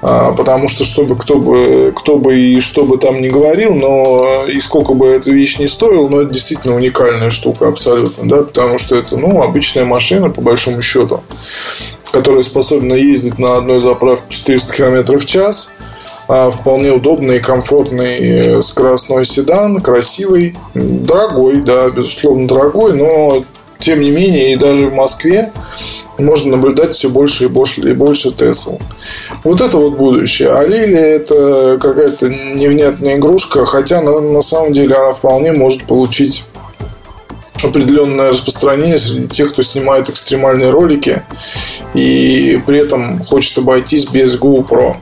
Потому 0.00 0.68
что, 0.68 0.84
чтобы 0.84 1.16
кто 1.16 1.38
бы, 1.38 1.92
кто 1.96 2.18
бы 2.18 2.38
и 2.38 2.60
что 2.60 2.84
бы 2.84 2.98
там 2.98 3.20
ни 3.20 3.28
говорил, 3.28 3.74
но 3.74 4.44
и 4.46 4.60
сколько 4.60 4.94
бы 4.94 5.08
эта 5.08 5.32
вещь 5.32 5.58
не 5.58 5.66
стоила, 5.66 6.08
но 6.08 6.22
это 6.22 6.34
действительно 6.34 6.76
уникальная 6.76 7.30
штука 7.30 7.66
абсолютно, 7.66 8.28
да, 8.28 8.42
потому 8.44 8.78
что 8.78 8.94
это, 8.94 9.16
ну, 9.16 9.42
обычная 9.42 9.84
машина, 9.84 10.30
по 10.30 10.42
большому 10.42 10.82
счету, 10.82 11.24
которая 12.12 12.44
способна 12.44 12.94
ездить 12.94 13.40
на 13.40 13.56
одной 13.56 13.80
заправке 13.80 14.26
400 14.28 14.72
км 14.72 15.18
в 15.18 15.26
час– 15.26 15.74
а, 15.80 15.85
вполне 16.26 16.92
удобный, 16.92 17.38
комфортный 17.38 18.18
э, 18.18 18.62
скоростной 18.62 19.24
седан, 19.24 19.80
красивый, 19.80 20.56
дорогой, 20.74 21.60
да, 21.60 21.88
безусловно 21.88 22.48
дорогой, 22.48 22.94
но 22.94 23.44
тем 23.78 24.00
не 24.00 24.10
менее 24.10 24.52
и 24.52 24.56
даже 24.56 24.88
в 24.88 24.94
Москве 24.94 25.52
можно 26.18 26.56
наблюдать 26.56 26.94
все 26.94 27.08
больше 27.08 27.44
и 27.44 27.48
больше 27.48 27.88
и 27.88 27.92
больше 27.92 28.32
Тесл. 28.32 28.78
Вот 29.44 29.60
это 29.60 29.76
вот 29.76 29.96
будущее. 29.96 30.50
А 30.50 30.64
Лили 30.64 30.98
это 30.98 31.78
какая-то 31.80 32.28
невнятная 32.28 33.16
игрушка, 33.16 33.64
хотя 33.66 34.00
на, 34.00 34.18
на 34.20 34.40
самом 34.40 34.72
деле 34.72 34.94
она 34.96 35.12
вполне 35.12 35.52
может 35.52 35.84
получить 35.84 36.46
определенное 37.62 38.30
распространение 38.30 38.98
среди 38.98 39.28
тех, 39.28 39.52
кто 39.52 39.62
снимает 39.62 40.10
экстремальные 40.10 40.70
ролики 40.70 41.22
и 41.94 42.60
при 42.66 42.78
этом 42.78 43.24
хочет 43.24 43.58
обойтись 43.58 44.08
без 44.08 44.38
GoPro. 44.38 44.96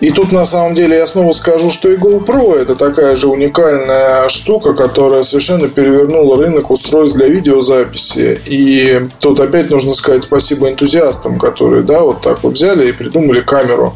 И 0.00 0.10
тут 0.10 0.32
на 0.32 0.46
самом 0.46 0.74
деле 0.74 0.96
я 0.96 1.06
снова 1.06 1.32
скажу, 1.32 1.70
что 1.70 1.90
и 1.90 1.96
GoPro 1.96 2.56
это 2.56 2.74
такая 2.74 3.16
же 3.16 3.28
уникальная 3.28 4.28
штука, 4.30 4.72
которая 4.72 5.22
совершенно 5.22 5.68
перевернула 5.68 6.38
рынок 6.38 6.70
устройств 6.70 7.16
для 7.16 7.28
видеозаписи. 7.28 8.40
И 8.46 9.08
тут 9.20 9.40
опять 9.40 9.68
нужно 9.68 9.92
сказать 9.92 10.24
спасибо 10.24 10.70
энтузиастам, 10.70 11.38
которые, 11.38 11.82
да, 11.82 12.00
вот 12.00 12.22
так 12.22 12.42
вот 12.42 12.54
взяли 12.54 12.88
и 12.88 12.92
придумали 12.92 13.40
камеру. 13.40 13.94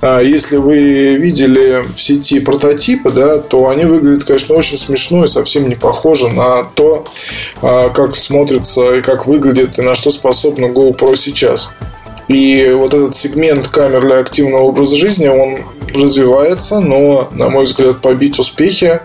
А 0.00 0.20
если 0.20 0.56
вы 0.56 1.14
видели 1.14 1.84
в 1.88 1.92
сети 1.92 2.40
прототипы, 2.40 3.10
да, 3.10 3.38
то 3.38 3.68
они 3.68 3.84
выглядят, 3.84 4.24
конечно, 4.24 4.56
очень 4.56 4.78
смешно 4.78 5.24
и 5.24 5.28
совсем 5.28 5.68
не 5.68 5.76
похожи 5.76 6.28
на 6.28 6.64
то, 6.64 7.04
а, 7.62 7.90
как 7.90 8.16
смотрится 8.16 8.96
и 8.96 9.00
как 9.00 9.26
выглядит 9.26 9.78
и 9.78 9.82
на 9.82 9.94
что 9.94 10.10
способна 10.10 10.66
GoPro 10.66 11.14
сейчас. 11.14 11.72
И 12.28 12.70
вот 12.72 12.92
этот 12.92 13.14
сегмент 13.14 13.68
камер 13.68 14.00
для 14.00 14.18
активного 14.18 14.62
образа 14.62 14.96
жизни, 14.96 15.28
он 15.28 15.58
развивается, 15.94 16.80
но, 16.80 17.28
на 17.32 17.48
мой 17.48 17.64
взгляд, 17.64 18.00
побить 18.00 18.38
успехи 18.38 19.00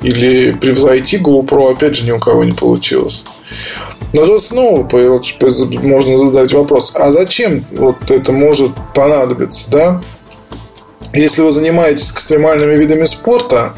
или 0.00 0.52
превзойти 0.52 1.18
GoPro, 1.18 1.72
опять 1.72 1.96
же, 1.96 2.04
ни 2.04 2.12
у 2.12 2.20
кого 2.20 2.44
не 2.44 2.52
получилось. 2.52 3.24
Но 4.12 4.24
тут 4.24 4.42
снова 4.42 4.88
можно 5.82 6.18
задать 6.18 6.52
вопрос, 6.52 6.94
а 6.94 7.10
зачем 7.10 7.64
вот 7.72 8.10
это 8.10 8.32
может 8.32 8.70
понадобиться, 8.94 9.70
да? 9.70 10.02
Если 11.12 11.42
вы 11.42 11.50
занимаетесь 11.50 12.12
экстремальными 12.12 12.76
видами 12.76 13.06
спорта 13.06 13.74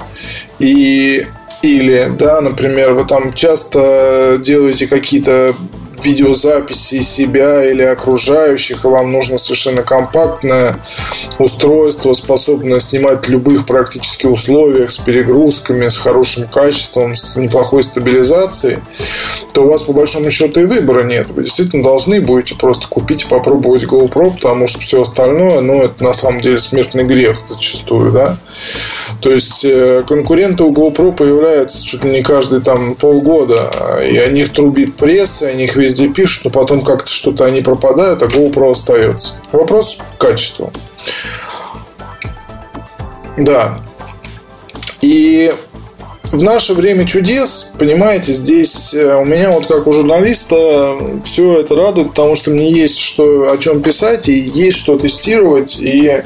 и 0.58 1.26
Или, 1.62 2.12
да, 2.16 2.40
например, 2.40 2.92
вы 2.92 3.04
там 3.04 3.32
часто 3.32 4.36
делаете 4.38 4.86
какие-то 4.86 5.56
видеозаписи 6.04 7.00
себя 7.02 7.64
или 7.64 7.82
окружающих, 7.82 8.84
и 8.84 8.88
вам 8.88 9.12
нужно 9.12 9.38
совершенно 9.38 9.82
компактное 9.82 10.76
устройство, 11.38 12.12
способное 12.12 12.80
снимать 12.80 13.26
в 13.26 13.30
любых 13.30 13.66
практически 13.66 14.26
условиях, 14.26 14.90
с 14.90 14.98
перегрузками, 14.98 15.88
с 15.88 15.98
хорошим 15.98 16.48
качеством, 16.48 17.16
с 17.16 17.36
неплохой 17.36 17.82
стабилизацией, 17.82 18.78
то 19.52 19.64
у 19.64 19.70
вас 19.70 19.82
по 19.82 19.92
большому 19.92 20.30
счету 20.30 20.60
и 20.60 20.64
выбора 20.64 21.04
нет. 21.04 21.30
Вы 21.30 21.44
действительно 21.44 21.82
должны 21.82 22.20
будете 22.20 22.54
просто 22.54 22.86
купить 22.88 23.24
и 23.24 23.26
попробовать 23.26 23.84
GoPro, 23.84 24.34
потому 24.34 24.66
что 24.66 24.80
все 24.80 25.02
остальное, 25.02 25.60
ну, 25.60 25.82
это 25.82 26.02
на 26.02 26.12
самом 26.12 26.40
деле 26.40 26.58
смертный 26.58 27.04
грех 27.04 27.38
зачастую, 27.48 28.12
да. 28.12 28.38
То 29.20 29.32
есть 29.32 29.64
э, 29.64 30.02
конкуренты 30.06 30.62
у 30.62 30.72
GoPro 30.72 31.12
появляются 31.12 31.84
чуть 31.84 32.04
ли 32.04 32.10
не 32.10 32.22
каждые 32.22 32.60
там 32.60 32.94
полгода, 32.94 33.70
и 34.02 34.16
о 34.16 34.28
них 34.28 34.52
трубит 34.52 34.96
пресса, 34.96 35.46
о 35.48 35.54
них 35.54 35.76
везде 35.76 35.87
везде 35.88 36.08
пишут, 36.08 36.44
но 36.44 36.50
потом 36.50 36.84
как-то 36.84 37.10
что-то 37.10 37.44
они 37.44 37.62
пропадают, 37.62 38.22
а 38.22 38.26
GoPro 38.26 38.70
остается. 38.70 39.40
Вопрос 39.52 39.98
качества. 40.18 40.70
Да. 43.38 43.78
И 45.00 45.54
в 46.24 46.42
наше 46.42 46.74
время 46.74 47.06
чудес, 47.06 47.72
понимаете, 47.78 48.32
здесь 48.32 48.92
э, 48.92 49.14
у 49.14 49.24
меня 49.24 49.50
вот 49.50 49.66
как 49.66 49.86
у 49.86 49.92
журналиста 49.92 50.94
все 51.24 51.60
это 51.60 51.74
радует, 51.74 52.10
потому 52.10 52.34
что 52.34 52.50
мне 52.50 52.70
есть 52.70 52.98
что, 52.98 53.50
о 53.50 53.56
чем 53.56 53.80
писать, 53.80 54.28
и 54.28 54.34
есть 54.34 54.76
что 54.76 54.98
тестировать, 54.98 55.78
и 55.80 56.22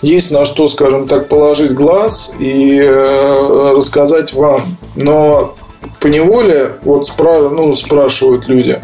есть 0.00 0.30
на 0.30 0.46
что, 0.46 0.68
скажем 0.68 1.06
так, 1.06 1.28
положить 1.28 1.74
глаз 1.74 2.36
и 2.38 2.78
э, 2.78 3.72
рассказать 3.76 4.32
вам. 4.32 4.78
Но 4.94 5.54
по 6.00 6.06
неволе 6.06 6.72
вот 6.82 7.08
спра- 7.08 7.48
ну, 7.48 7.74
спрашивают 7.74 8.48
люди. 8.48 8.80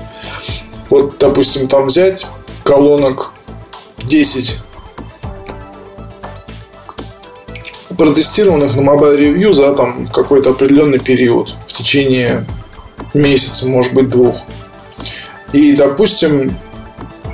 Вот, 0.90 1.16
допустим, 1.18 1.68
там 1.68 1.86
взять 1.86 2.26
колонок 2.64 3.32
10 4.04 4.58
протестированных 7.96 8.74
на 8.74 8.80
Mobile 8.80 9.18
Review 9.18 9.52
за 9.52 9.74
там 9.74 10.08
какой-то 10.08 10.50
определенный 10.50 10.98
период 10.98 11.54
в 11.66 11.72
течение 11.72 12.44
месяца, 13.14 13.68
может 13.68 13.94
быть, 13.94 14.08
двух. 14.08 14.36
И, 15.52 15.72
допустим, 15.72 16.56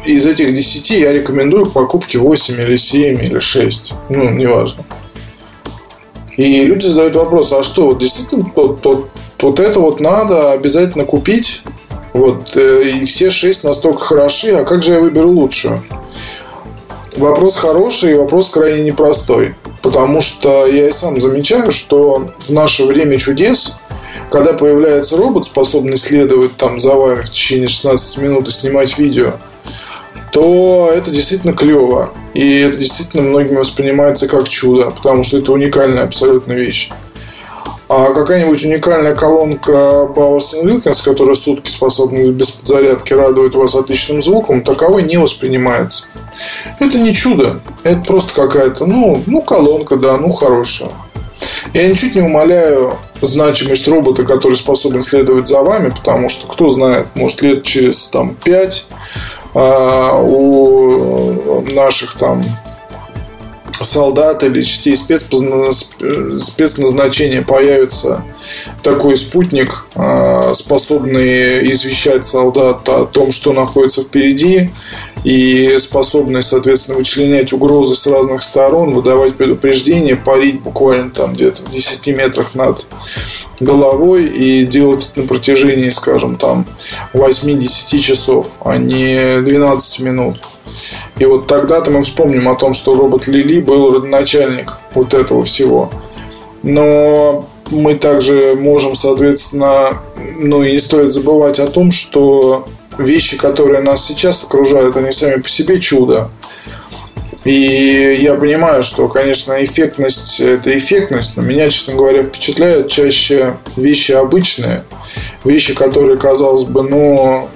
из 0.05 0.27
этих 0.27 0.53
10 0.53 0.91
я 0.91 1.13
рекомендую 1.13 1.67
к 1.67 1.73
покупке 1.73 2.19
8 2.19 2.61
или 2.61 2.77
7 2.77 3.23
или 3.23 3.39
6. 3.39 3.95
Ну, 4.09 4.31
неважно. 4.31 4.85
И 6.37 6.65
люди 6.65 6.87
задают 6.87 7.17
вопрос, 7.17 7.53
а 7.53 7.63
что, 7.63 7.89
вот 7.89 7.99
действительно 7.99 8.51
тот, 8.55 8.81
тот 8.81 9.11
вот 9.41 9.61
это 9.61 9.81
вот 9.81 10.01
надо 10.01 10.53
обязательно 10.53 11.05
купить. 11.05 11.63
Вот, 12.13 12.57
э, 12.57 12.89
и 12.89 13.05
все 13.05 13.31
шесть 13.31 13.65
настолько 13.65 14.01
хороши, 14.01 14.51
а 14.51 14.65
как 14.65 14.83
же 14.83 14.93
я 14.93 15.01
выберу 15.01 15.31
лучшую? 15.31 15.81
Вопрос 17.17 17.57
хороший 17.57 18.17
вопрос 18.17 18.49
крайне 18.49 18.85
непростой. 18.85 19.55
Потому 19.83 20.21
что 20.21 20.67
я 20.67 20.89
и 20.89 20.93
сам 20.93 21.21
замечаю, 21.21 21.71
что 21.71 22.29
в 22.39 22.51
наше 22.51 22.85
время 22.85 23.19
чудес, 23.19 23.79
когда 24.31 24.53
появляется 24.53 25.17
робот, 25.17 25.45
способный 25.45 25.97
следовать 25.97 26.57
там 26.57 26.81
за 26.81 26.95
вами 26.95 27.23
в 27.23 27.31
течение 27.31 27.69
16 27.69 28.19
минут 28.19 28.49
и 28.49 28.51
снимать 28.51 28.99
видео, 28.99 29.35
то 30.33 30.91
это 30.93 31.11
действительно 31.11 31.53
клево. 31.53 32.11
И 32.35 32.61
это 32.61 32.77
действительно 32.77 33.23
многими 33.23 33.57
воспринимается 33.57 34.29
как 34.29 34.49
чудо, 34.49 34.91
потому 34.91 35.23
что 35.23 35.39
это 35.39 35.53
уникальная 35.53 36.05
абсолютно 36.05 36.53
вещь. 36.53 36.91
А 37.89 38.13
какая-нибудь 38.13 38.65
уникальная 38.65 39.15
колонка 39.15 39.73
Bowers 39.73 40.63
Wilkins, 40.63 41.03
которая 41.03 41.35
сутки 41.35 41.71
способна 41.71 42.31
без 42.31 42.51
подзарядки 42.51 43.15
радовать 43.15 43.55
вас 43.55 43.75
отличным 43.75 44.21
звуком, 44.21 44.63
таковой 44.63 45.05
не 45.05 45.17
воспринимается. 45.17 46.07
Это 46.81 46.99
не 46.99 47.15
чудо. 47.15 47.61
Это 47.85 48.01
просто 48.01 48.35
какая-то, 48.35 48.85
ну, 48.85 49.23
ну 49.27 49.41
колонка, 49.41 49.97
да, 49.97 50.19
ну 50.19 50.33
хорошая. 50.33 50.91
Я 51.73 51.89
ничуть 51.89 52.15
не 52.15 52.21
умоляю 52.21 52.99
значимость 53.23 53.89
робота, 53.89 54.25
который 54.25 54.55
способен 54.55 55.03
следовать 55.03 55.49
за 55.49 55.63
вами, 55.63 55.89
потому 55.89 56.29
что, 56.29 56.47
кто 56.47 56.69
знает, 56.69 57.07
может 57.15 57.41
лет 57.41 57.65
через 57.65 58.09
там, 58.09 58.37
5 58.45 58.87
а, 59.55 60.15
у 60.21 61.63
наших 61.63 62.15
там 62.15 62.45
солдат 63.85 64.43
или 64.45 64.63
частей 64.63 64.97
спецназначения 64.97 67.43
появится 67.43 68.25
такой 68.83 69.17
спутник, 69.17 69.87
а, 69.95 70.53
способный 70.55 71.71
извещать 71.71 72.25
солдат 72.25 72.89
о 72.89 73.05
том, 73.05 73.31
что 73.33 73.53
находится 73.53 74.03
впереди, 74.03 74.71
и 75.25 75.77
способный, 75.79 76.43
соответственно, 76.43 76.99
вычленять 76.99 77.53
угрозы 77.53 77.95
с 77.95 78.07
разных 78.07 78.43
сторон, 78.43 78.91
выдавать 78.91 79.37
предупреждения, 79.37 80.17
парить 80.17 80.61
буквально 80.61 81.11
там 81.11 81.33
где-то 81.33 81.63
в 81.63 81.71
10 81.71 82.07
метрах 82.09 82.55
над 82.55 82.87
головой 83.61 84.27
и 84.27 84.65
делать 84.65 85.11
это 85.11 85.21
на 85.21 85.27
протяжении, 85.27 85.91
скажем, 85.91 86.37
там 86.37 86.67
8-10 87.13 87.99
часов, 87.99 88.57
а 88.65 88.77
не 88.77 89.41
12 89.41 90.01
минут. 90.01 90.41
И 91.19 91.25
вот 91.25 91.47
тогда-то 91.47 91.91
мы 91.91 92.03
вспомним 92.03 92.49
о 92.49 92.55
том, 92.55 92.75
что 92.75 92.95
робот 92.95 93.27
Лили 93.27 93.61
был 93.61 93.91
родоначальник 93.91 94.71
вот 94.95 95.15
этого 95.15 95.45
всего. 95.45 95.91
Но 96.63 97.49
мы 97.71 97.95
также 97.95 98.55
можем, 98.55 98.95
соответственно, 98.95 99.99
ну 100.41 100.63
и 100.63 100.73
не 100.73 100.79
стоит 100.79 101.13
забывать 101.13 101.59
о 101.59 101.67
том, 101.67 101.91
что 101.91 102.69
вещи, 102.99 103.37
которые 103.37 103.83
нас 103.83 104.05
сейчас 104.05 104.45
окружают, 104.45 104.97
они 104.97 105.13
сами 105.13 105.41
по 105.41 105.49
себе 105.49 105.81
чудо. 105.81 106.31
И 107.45 108.19
я 108.21 108.35
понимаю, 108.35 108.83
что, 108.83 109.09
конечно, 109.09 109.63
эффектность– 109.65 110.41
это 110.41 110.77
эффектность, 110.77 111.37
но 111.37 111.43
меня, 111.43 111.71
честно 111.71 111.95
говоря, 111.95 112.23
впечатляют 112.23 112.89
чаще 112.89 113.57
вещи 113.77 114.13
обычные. 114.13 114.85
Вещи, 115.45 115.75
которые, 115.75 116.19
казалось 116.19 116.65
бы, 116.65 116.83
ну, 116.83 117.49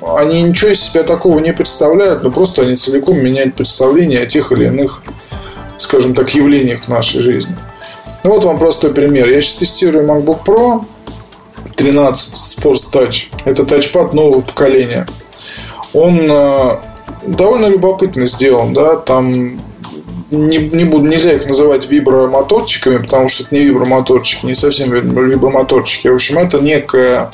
они 0.00 0.42
ничего 0.42 0.70
из 0.70 0.80
себя 0.80 1.02
такого 1.02 1.38
не 1.40 1.52
представляют, 1.52 2.22
но 2.22 2.30
просто 2.30 2.62
они 2.62 2.76
целиком 2.76 3.18
меняют 3.18 3.56
представление 3.56 4.22
о 4.22 4.26
тех 4.26 4.52
или 4.52 4.66
иных, 4.66 5.02
скажем 5.76 6.14
так, 6.14 6.34
явлениях 6.34 6.84
в 6.84 6.88
нашей 6.88 7.20
жизни. 7.20 7.56
Ну, 8.24 8.30
вот 8.30 8.44
вам 8.44 8.58
простой 8.58 8.94
пример. 8.94 9.28
Я 9.28 9.40
сейчас 9.40 9.56
тестирую 9.56 10.06
MacBook 10.06 10.44
Pro 10.44 10.84
13 11.78 12.36
с 12.36 12.58
Force 12.58 12.92
Touch. 12.92 13.28
Это 13.44 13.64
тачпад 13.64 14.12
нового 14.12 14.42
поколения. 14.42 15.06
Он 15.94 16.20
э, 16.30 16.76
довольно 17.26 17.66
любопытно 17.66 18.26
сделан, 18.26 18.74
да, 18.74 18.96
там 18.96 19.58
не, 20.30 20.58
не 20.58 20.84
буду, 20.84 21.06
нельзя 21.06 21.32
их 21.32 21.46
называть 21.46 21.88
вибромоторчиками, 21.88 22.98
потому 22.98 23.28
что 23.28 23.44
это 23.44 23.54
не 23.54 23.62
вибромоторчики, 23.62 24.44
не 24.44 24.54
совсем 24.54 24.90
вибромоторчики. 24.90 26.08
В 26.08 26.14
общем, 26.14 26.38
это 26.38 26.58
некая 26.58 27.30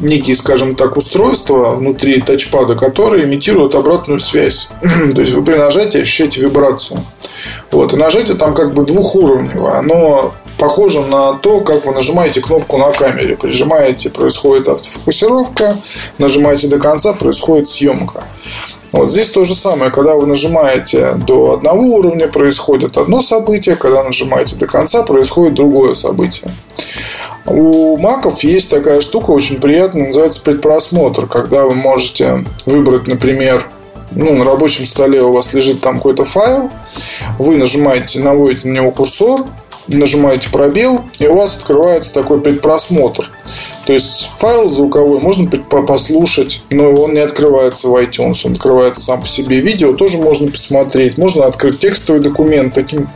некие, 0.00 0.36
скажем 0.36 0.76
так, 0.76 0.96
устройства 0.96 1.70
внутри 1.70 2.20
тачпада, 2.20 2.74
которые 2.74 3.24
имитируют 3.24 3.74
обратную 3.74 4.20
связь. 4.20 4.68
То 4.82 5.20
есть 5.20 5.32
вы 5.32 5.44
при 5.44 5.56
нажатии 5.56 6.02
ощущаете 6.02 6.40
вибрацию. 6.40 7.04
Вот. 7.70 7.92
И 7.92 7.96
нажатие 7.96 8.36
там 8.36 8.54
как 8.54 8.74
бы 8.74 8.84
двухуровневое. 8.84 9.78
Оно 9.78 10.34
похоже 10.58 11.00
на 11.02 11.34
то, 11.34 11.60
как 11.60 11.84
вы 11.84 11.92
нажимаете 11.92 12.40
кнопку 12.40 12.78
на 12.78 12.92
камере. 12.92 13.36
Прижимаете, 13.36 14.10
происходит 14.10 14.68
автофокусировка, 14.68 15.78
нажимаете 16.18 16.68
до 16.68 16.78
конца, 16.78 17.12
происходит 17.12 17.68
съемка. 17.68 18.24
Вот 18.92 19.10
здесь 19.10 19.30
то 19.30 19.44
же 19.44 19.54
самое, 19.54 19.90
когда 19.90 20.14
вы 20.14 20.26
нажимаете 20.26 21.12
до 21.26 21.52
одного 21.54 21.82
уровня, 21.82 22.28
происходит 22.28 22.96
одно 22.96 23.20
событие, 23.20 23.76
когда 23.76 24.02
нажимаете 24.02 24.56
до 24.56 24.66
конца, 24.66 25.02
происходит 25.02 25.54
другое 25.54 25.92
событие. 25.94 26.50
У 27.46 27.96
маков 27.96 28.42
есть 28.42 28.70
такая 28.70 29.00
штука 29.00 29.30
очень 29.30 29.60
приятная, 29.60 30.06
называется 30.06 30.42
предпросмотр, 30.42 31.26
когда 31.26 31.64
вы 31.64 31.74
можете 31.74 32.44
выбрать, 32.64 33.06
например, 33.06 33.66
ну, 34.12 34.34
на 34.34 34.44
рабочем 34.44 34.86
столе 34.86 35.22
у 35.22 35.32
вас 35.32 35.52
лежит 35.52 35.80
там 35.80 35.96
какой-то 35.96 36.24
файл, 36.24 36.70
вы 37.38 37.56
нажимаете, 37.56 38.20
наводите 38.20 38.66
на 38.66 38.72
него 38.72 38.90
курсор, 38.90 39.42
нажимаете 39.88 40.48
пробел, 40.50 41.04
и 41.18 41.26
у 41.26 41.36
вас 41.36 41.56
открывается 41.56 42.12
такой 42.12 42.40
предпросмотр. 42.40 43.30
То 43.86 43.92
есть 43.92 44.30
файл 44.32 44.70
звуковой 44.70 45.20
можно 45.20 45.48
послушать, 45.48 46.62
но 46.70 46.92
он 46.92 47.14
не 47.14 47.20
открывается 47.20 47.88
в 47.88 47.96
iTunes, 47.96 48.40
он 48.44 48.54
открывается 48.54 49.04
сам 49.04 49.20
по 49.20 49.26
себе. 49.28 49.60
Видео 49.60 49.94
тоже 49.94 50.18
можно 50.18 50.50
посмотреть, 50.50 51.18
можно 51.18 51.46
открыть 51.46 51.78
текстовый 51.78 52.20
документ 52.20 52.74
таким 52.74 53.08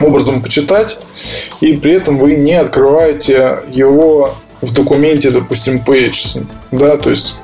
образом 0.00 0.42
почитать, 0.42 0.98
и 1.60 1.74
при 1.74 1.94
этом 1.94 2.18
вы 2.18 2.36
не 2.36 2.54
открываете 2.54 3.60
его 3.70 4.34
в 4.60 4.72
документе, 4.72 5.30
допустим, 5.30 5.82
Pages. 5.84 6.44
Да, 6.72 6.96
то 6.96 7.10
есть 7.10 7.36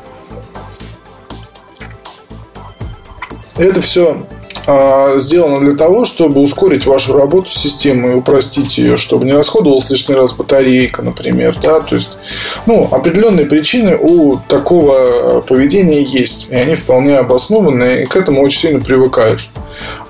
это 3.56 3.80
все 3.80 4.26
а, 4.66 5.18
сделано 5.18 5.60
для 5.60 5.76
того, 5.76 6.04
чтобы 6.04 6.40
ускорить 6.40 6.86
вашу 6.86 7.16
работу 7.16 7.50
с 7.50 7.54
системой 7.54 8.12
и 8.12 8.14
упростить 8.14 8.78
ее, 8.78 8.96
чтобы 8.96 9.24
не 9.24 9.32
расходовалась 9.32 9.90
лишний 9.90 10.14
раз 10.14 10.32
батарейка, 10.32 11.02
например. 11.02 11.56
Да? 11.62 11.80
То 11.80 11.94
есть, 11.94 12.18
ну, 12.66 12.88
определенные 12.90 13.46
причины 13.46 13.96
у 13.96 14.38
такого 14.48 15.40
поведения 15.40 16.02
есть. 16.02 16.48
И 16.50 16.54
они 16.54 16.74
вполне 16.74 17.16
обоснованы, 17.16 18.02
и 18.02 18.06
к 18.06 18.16
этому 18.16 18.42
очень 18.42 18.60
сильно 18.60 18.80
привыкаешь. 18.80 19.50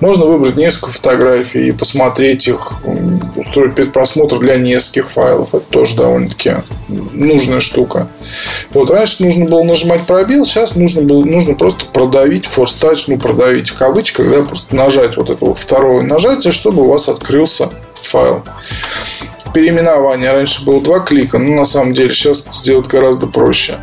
Можно 0.00 0.24
выбрать 0.24 0.56
несколько 0.56 0.90
фотографий 0.90 1.68
и 1.68 1.72
посмотреть 1.72 2.48
их, 2.48 2.72
устроить 3.36 3.74
предпросмотр 3.74 4.38
для 4.38 4.56
нескольких 4.56 5.10
файлов. 5.10 5.54
Это 5.54 5.68
тоже 5.68 5.96
довольно-таки 5.96 6.56
нужная 7.14 7.60
штука. 7.60 8.08
Вот 8.72 8.90
раньше 8.90 9.24
нужно 9.24 9.44
было 9.44 9.62
нажимать 9.62 10.06
пробел, 10.06 10.44
сейчас 10.44 10.74
нужно 10.74 11.02
было 11.02 11.24
нужно 11.24 11.54
просто 11.54 11.85
продавить 11.87 12.44
force 12.44 12.81
ну 13.08 13.18
продавить 13.18 13.68
в 13.68 13.77
кавычках, 13.77 14.31
да, 14.31 14.39
просто 14.42 14.74
нажать 14.74 15.16
вот 15.16 15.30
это 15.30 15.44
вот 15.44 15.58
второе 15.58 16.02
нажатие, 16.02 16.52
чтобы 16.52 16.82
у 16.82 16.88
вас 16.88 17.08
открылся 17.08 17.70
файл. 18.02 18.42
Переименование 19.52 20.32
раньше 20.32 20.64
было 20.64 20.80
два 20.80 21.00
клика, 21.00 21.38
но 21.38 21.54
на 21.54 21.64
самом 21.64 21.92
деле 21.92 22.12
сейчас 22.12 22.46
сделать 22.50 22.86
гораздо 22.86 23.26
проще 23.26 23.78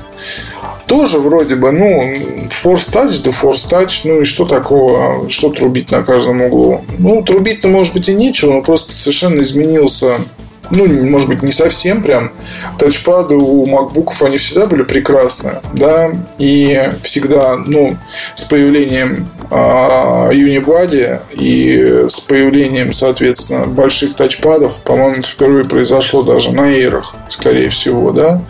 тоже 0.88 1.20
вроде 1.20 1.56
бы, 1.56 1.72
ну, 1.72 2.14
force 2.50 2.92
touch, 2.92 3.22
да 3.24 3.32
force 3.32 3.70
touch, 3.70 4.02
ну 4.06 4.22
и 4.22 4.24
что 4.24 4.46
такого, 4.46 5.30
что 5.30 5.50
трубить 5.50 5.92
на 5.92 6.02
каждом 6.02 6.42
углу? 6.42 6.84
Ну, 6.98 7.22
трубить-то, 7.24 7.68
может 7.68 7.94
быть, 7.94 8.10
и 8.10 8.16
нечего, 8.16 8.54
но 8.54 8.62
просто 8.62 8.94
совершенно 8.94 9.42
изменился 9.42 10.22
ну, 10.70 10.86
может 10.86 11.30
быть, 11.30 11.44
не 11.44 11.54
совсем 11.54 12.04
прям. 12.04 12.32
Тачпады 12.78 13.36
у 13.36 13.66
макбуков, 13.66 14.22
они 14.22 14.38
всегда 14.38 14.66
были 14.66 14.84
прекрасны, 14.84 15.62
да, 15.72 16.12
и 16.38 16.92
всегда, 17.04 17.56
ну, 17.56 17.96
с 18.36 18.44
появлением 18.44 19.30
а, 19.37 19.37
Unibody 19.50 21.20
и 21.32 22.06
с 22.08 22.20
появлением, 22.20 22.92
соответственно, 22.94 23.66
больших 23.66 24.16
тачпадов, 24.16 24.80
по-моему, 24.82 25.18
это 25.18 25.28
впервые 25.30 25.64
произошло 25.66 26.24
даже 26.24 26.52
на 26.52 26.70
эйрах, 26.70 27.16
скорее 27.30 27.70
всего, 27.70 28.12
да, 28.12 28.42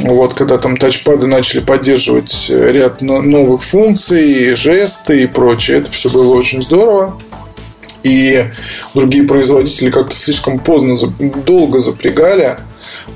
вот, 0.00 0.34
когда 0.34 0.58
там 0.58 0.76
тачпады 0.76 1.26
начали 1.26 1.60
поддерживать 1.60 2.50
ряд 2.50 3.00
новых 3.00 3.62
функций, 3.62 4.54
жесты 4.54 5.22
и 5.22 5.26
прочее, 5.26 5.78
это 5.78 5.90
все 5.90 6.10
было 6.10 6.34
очень 6.34 6.62
здорово. 6.62 7.16
И 8.02 8.44
другие 8.94 9.24
производители 9.24 9.90
как-то 9.90 10.14
слишком 10.14 10.60
поздно, 10.60 10.96
долго 11.18 11.80
запрягали. 11.80 12.58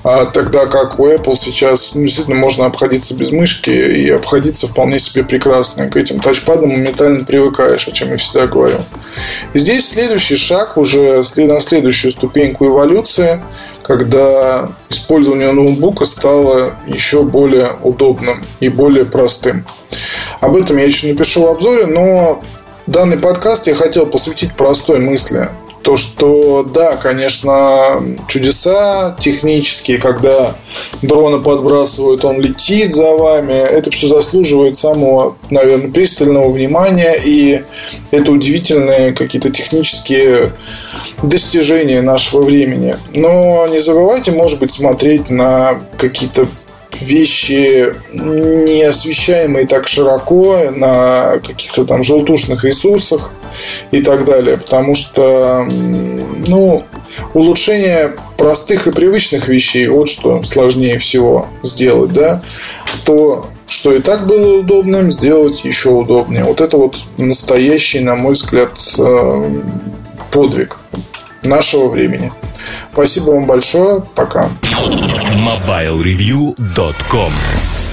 А 0.02 0.24
тогда 0.26 0.66
как 0.66 0.98
у 0.98 1.06
Apple 1.06 1.34
сейчас 1.34 1.94
ну, 1.94 2.02
действительно 2.02 2.36
можно 2.36 2.64
обходиться 2.64 3.14
без 3.14 3.32
мышки 3.32 3.70
и 3.70 4.08
обходиться 4.08 4.66
вполне 4.66 4.98
себе 4.98 5.24
прекрасно. 5.24 5.90
К 5.90 5.96
этим 5.96 6.20
тачпадам 6.20 6.70
моментально 6.70 7.24
привыкаешь, 7.24 7.86
о 7.86 7.92
чем 7.92 8.10
я 8.10 8.16
всегда 8.16 8.46
говорю. 8.46 8.78
И 9.52 9.58
здесь 9.58 9.88
следующий 9.88 10.36
шаг 10.36 10.78
уже 10.78 11.22
на 11.36 11.60
следующую 11.60 12.12
ступеньку 12.12 12.66
эволюции, 12.66 13.42
когда 13.82 14.70
использование 14.88 15.52
ноутбука 15.52 16.06
стало 16.06 16.76
еще 16.86 17.22
более 17.22 17.76
удобным 17.82 18.46
и 18.60 18.68
более 18.68 19.04
простым. 19.04 19.66
Об 20.40 20.56
этом 20.56 20.78
я 20.78 20.84
еще 20.84 21.08
напишу 21.08 21.42
в 21.42 21.48
обзоре, 21.48 21.84
но 21.84 22.42
данный 22.86 23.18
подкаст 23.18 23.66
я 23.66 23.74
хотел 23.74 24.06
посвятить 24.06 24.54
простой 24.54 24.98
мысли 24.98 25.50
то, 25.82 25.96
что 25.96 26.62
да, 26.62 26.96
конечно, 26.96 28.02
чудеса 28.28 29.16
технические, 29.20 29.98
когда 29.98 30.56
дрона 31.02 31.38
подбрасывают, 31.38 32.24
он 32.24 32.40
летит 32.40 32.94
за 32.94 33.10
вами, 33.10 33.52
это 33.52 33.90
все 33.90 34.08
заслуживает 34.08 34.76
самого, 34.76 35.36
наверное, 35.50 35.90
пристального 35.90 36.50
внимания, 36.50 37.14
и 37.24 37.62
это 38.10 38.32
удивительные 38.32 39.12
какие-то 39.12 39.50
технические 39.50 40.52
достижения 41.22 42.02
нашего 42.02 42.42
времени. 42.42 42.96
Но 43.14 43.66
не 43.68 43.78
забывайте, 43.78 44.32
может 44.32 44.58
быть, 44.60 44.70
смотреть 44.70 45.30
на 45.30 45.80
какие-то 45.96 46.48
вещи 47.00 47.94
не 48.12 48.82
освещаемые 48.82 49.66
так 49.66 49.88
широко 49.88 50.70
на 50.74 51.38
каких-то 51.46 51.84
там 51.84 52.02
желтушных 52.02 52.64
ресурсах 52.64 53.32
и 53.90 54.02
так 54.02 54.24
далее. 54.24 54.56
Потому 54.56 54.94
что, 54.94 55.66
ну, 55.66 56.84
улучшение 57.34 58.12
простых 58.36 58.86
и 58.86 58.92
привычных 58.92 59.48
вещей, 59.48 59.86
вот 59.88 60.08
что 60.08 60.42
сложнее 60.42 60.98
всего 60.98 61.48
сделать, 61.62 62.12
да, 62.12 62.42
то, 63.04 63.48
что 63.68 63.94
и 63.94 64.00
так 64.00 64.26
было 64.26 64.58
удобным, 64.58 65.12
сделать 65.12 65.64
еще 65.64 65.90
удобнее. 65.90 66.44
Вот 66.44 66.60
это 66.60 66.76
вот 66.76 66.96
настоящий, 67.18 68.00
на 68.00 68.16
мой 68.16 68.32
взгляд, 68.32 68.72
э, 68.98 69.60
подвиг 70.30 70.79
нашего 71.42 71.88
времени. 71.88 72.32
Спасибо 72.92 73.30
вам 73.30 73.46
большое. 73.46 74.02
Пока. 74.14 74.50
MobileReview.com 74.70 77.32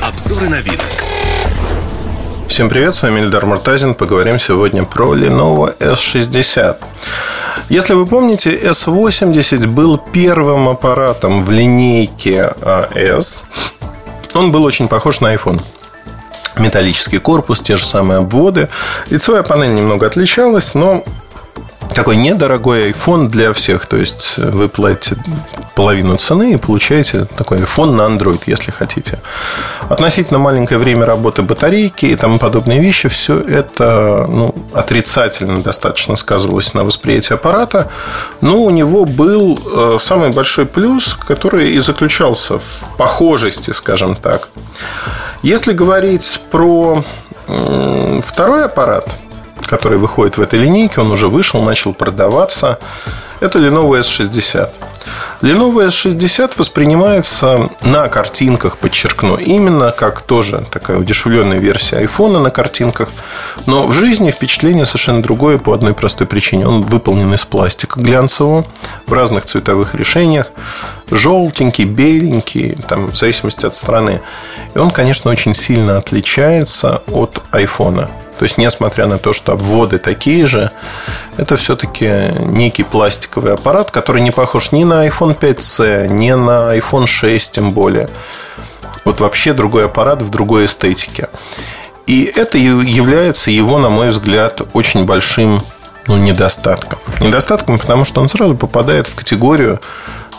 Обзоры 0.03 0.49
на 0.49 0.61
вид. 0.61 0.81
Всем 2.47 2.69
привет, 2.69 2.95
с 2.95 3.03
вами 3.03 3.19
Ильдар 3.19 3.45
Муртазин. 3.45 3.93
Поговорим 3.93 4.39
сегодня 4.39 4.83
про 4.83 5.15
Lenovo 5.15 5.77
S60. 5.77 6.77
Если 7.69 7.93
вы 7.93 8.05
помните, 8.05 8.57
S80 8.57 9.67
был 9.67 9.97
первым 9.97 10.69
аппаратом 10.69 11.43
в 11.43 11.51
линейке 11.51 12.53
S. 12.95 13.43
Он 14.33 14.51
был 14.51 14.63
очень 14.63 14.87
похож 14.87 15.19
на 15.19 15.33
iPhone 15.33 15.61
металлический 16.59 17.19
корпус, 17.19 17.61
те 17.61 17.77
же 17.77 17.85
самые 17.85 18.19
обводы. 18.19 18.69
Лицевая 19.09 19.43
панель 19.43 19.73
немного 19.73 20.07
отличалась, 20.07 20.73
но 20.73 21.03
такой 21.93 22.15
недорогой 22.15 22.91
iPhone 22.91 23.27
для 23.27 23.53
всех. 23.53 23.85
То 23.85 23.97
есть 23.97 24.37
вы 24.37 24.69
платите 24.69 25.17
половину 25.75 26.17
цены 26.17 26.53
и 26.53 26.57
получаете 26.57 27.25
такой 27.25 27.59
iPhone 27.59 27.91
на 27.91 28.01
Android, 28.03 28.41
если 28.45 28.71
хотите. 28.71 29.19
Относительно 29.89 30.39
маленькое 30.39 30.79
время 30.79 31.05
работы 31.05 31.41
батарейки 31.41 32.07
и 32.07 32.15
тому 32.15 32.39
подобные 32.39 32.79
вещи, 32.79 33.09
все 33.09 33.39
это 33.39 34.27
ну, 34.29 34.55
отрицательно 34.73 35.61
достаточно 35.61 36.15
сказывалось 36.15 36.73
на 36.73 36.83
восприятии 36.83 37.33
аппарата. 37.33 37.91
Но 38.41 38.63
у 38.63 38.69
него 38.69 39.05
был 39.05 39.59
э, 39.65 39.97
самый 39.99 40.31
большой 40.31 40.65
плюс, 40.65 41.13
который 41.13 41.71
и 41.71 41.79
заключался 41.79 42.59
в 42.59 42.97
похожести, 42.97 43.71
скажем 43.71 44.15
так. 44.15 44.49
Если 45.43 45.73
говорить 45.73 46.41
про 46.51 47.03
второй 48.23 48.65
аппарат– 48.65 49.15
который 49.67 49.97
выходит 49.97 50.37
в 50.37 50.41
этой 50.41 50.59
линейке, 50.59 51.01
он 51.01 51.11
уже 51.11 51.27
вышел, 51.27 51.61
начал 51.61 51.93
продаваться. 51.93 52.79
Это 53.39 53.59
Lenovo 53.59 53.99
S60. 53.99 54.71
Lenovo 55.41 55.85
S60 55.87 56.53
воспринимается 56.57 57.69
на 57.83 58.07
картинках, 58.07 58.77
подчеркну, 58.77 59.37
именно 59.37 59.91
как 59.91 60.21
тоже 60.21 60.65
такая 60.71 60.97
удешевленная 60.97 61.59
версия 61.59 62.01
iPhone 62.03 62.39
на 62.39 62.49
картинках. 62.49 63.09
Но 63.65 63.87
в 63.87 63.93
жизни 63.93 64.31
впечатление 64.31 64.85
совершенно 64.85 65.21
другое 65.21 65.57
по 65.59 65.73
одной 65.73 65.93
простой 65.93 66.25
причине. 66.27 66.67
Он 66.67 66.81
выполнен 66.81 67.33
из 67.33 67.45
пластика 67.45 67.99
глянцевого 67.99 68.65
в 69.05 69.13
разных 69.13 69.45
цветовых 69.45 69.93
решениях. 69.95 70.47
Желтенький, 71.09 71.85
беленький, 71.85 72.77
там, 72.87 73.11
в 73.11 73.15
зависимости 73.15 73.65
от 73.65 73.75
страны. 73.75 74.21
И 74.75 74.79
он, 74.79 74.91
конечно, 74.91 75.31
очень 75.31 75.53
сильно 75.53 75.97
отличается 75.97 77.01
от 77.07 77.41
iPhone. 77.51 78.09
То 78.37 78.43
есть, 78.43 78.57
несмотря 78.57 79.07
на 79.07 79.17
то, 79.17 79.33
что 79.33 79.53
обводы 79.53 79.97
такие 79.97 80.45
же, 80.45 80.71
это 81.37 81.55
все-таки 81.55 82.31
некий 82.39 82.83
пластиковый 82.83 83.53
аппарат, 83.53 83.91
который 83.91 84.21
не 84.21 84.31
похож 84.31 84.71
ни 84.71 84.83
на 84.83 85.07
iPhone 85.07 85.37
5C, 85.37 86.07
ни 86.07 86.31
на 86.31 86.77
iPhone 86.77 87.07
6 87.07 87.51
тем 87.51 87.71
более. 87.71 88.09
Вот 89.05 89.21
вообще 89.21 89.53
другой 89.53 89.85
аппарат 89.85 90.21
в 90.21 90.29
другой 90.29 90.65
эстетике. 90.65 91.29
И 92.05 92.23
это 92.23 92.57
является 92.57 93.51
его, 93.51 93.79
на 93.79 93.89
мой 93.89 94.09
взгляд, 94.09 94.61
очень 94.73 95.05
большим 95.05 95.61
ну, 96.07 96.17
недостатком. 96.17 96.99
Недостатком, 97.19 97.79
потому 97.79 98.05
что 98.05 98.21
он 98.21 98.29
сразу 98.29 98.55
попадает 98.55 99.07
в 99.07 99.15
категорию 99.15 99.79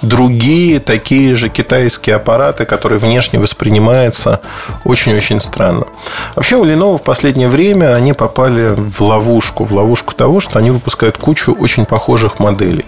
другие 0.03 0.81
такие 0.81 1.35
же 1.37 1.49
китайские 1.49 2.17
аппараты, 2.17 2.65
которые 2.65 2.99
внешне 2.99 3.39
воспринимаются 3.39 4.41
очень-очень 4.85 5.41
странно. 5.41 5.87
Вообще 6.35 6.57
у 6.57 6.65
Lenovo 6.65 6.99
в 6.99 7.03
последнее 7.03 7.49
время 7.49 7.95
они 7.95 8.13
попали 8.13 8.75
в 8.77 9.01
ловушку, 9.03 9.65
в 9.65 9.75
ловушку 9.75 10.15
того, 10.15 10.41
что 10.41 10.59
они 10.59 10.71
выпускают 10.71 11.19
кучу 11.19 11.53
очень 11.53 11.87
похожих 11.87 12.39
моделей. 12.39 12.87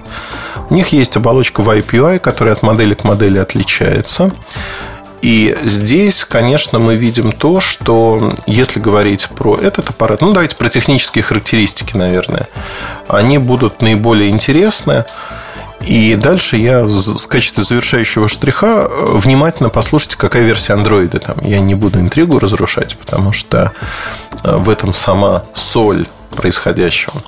У 0.69 0.75
них 0.75 0.89
есть 0.89 1.17
оболочка 1.17 1.63
YPI, 1.63 2.19
которая 2.19 2.55
от 2.55 2.63
модели 2.63 2.95
к 2.95 3.05
модели 3.05 3.39
отличается. 3.39 4.31
И 5.23 5.55
здесь, 5.65 6.25
конечно, 6.25 6.79
мы 6.79 6.97
видим 6.97 7.33
то, 7.33 7.61
что 7.61 8.33
если 8.47 8.81
говорить 8.81 9.29
про 9.29 9.59
этот 9.59 9.91
аппарат, 9.91 10.23
ну 10.23 10.33
давайте 10.33 10.57
про 10.57 10.71
технические 10.71 11.23
характеристики, 11.23 11.95
наверное, 11.95 12.49
они 13.07 13.37
будут 13.37 13.83
наиболее 13.83 14.31
интересны. 14.31 15.05
И 15.81 16.15
дальше 16.15 16.57
я 16.57 16.85
в 16.85 17.27
качестве 17.27 17.65
завершающего 17.65 18.29
штриха 18.29 18.89
э, 18.91 19.17
внимательно 19.17 19.71
послушайте, 19.71 20.17
какая 20.19 20.43
версия 20.43 20.75
андроида 20.75 21.21
там. 21.21 21.39
Я 21.43 21.61
не 21.61 21.75
буду 21.75 21.99
интригу 22.01 22.39
разрушать, 22.39 22.97
потому 22.99 23.33
что 23.33 23.73
э, 24.45 24.57
в 24.57 24.69
этом 24.69 24.93
сама 24.93 25.45
соль 25.55 26.07
происходящего. 26.37 27.23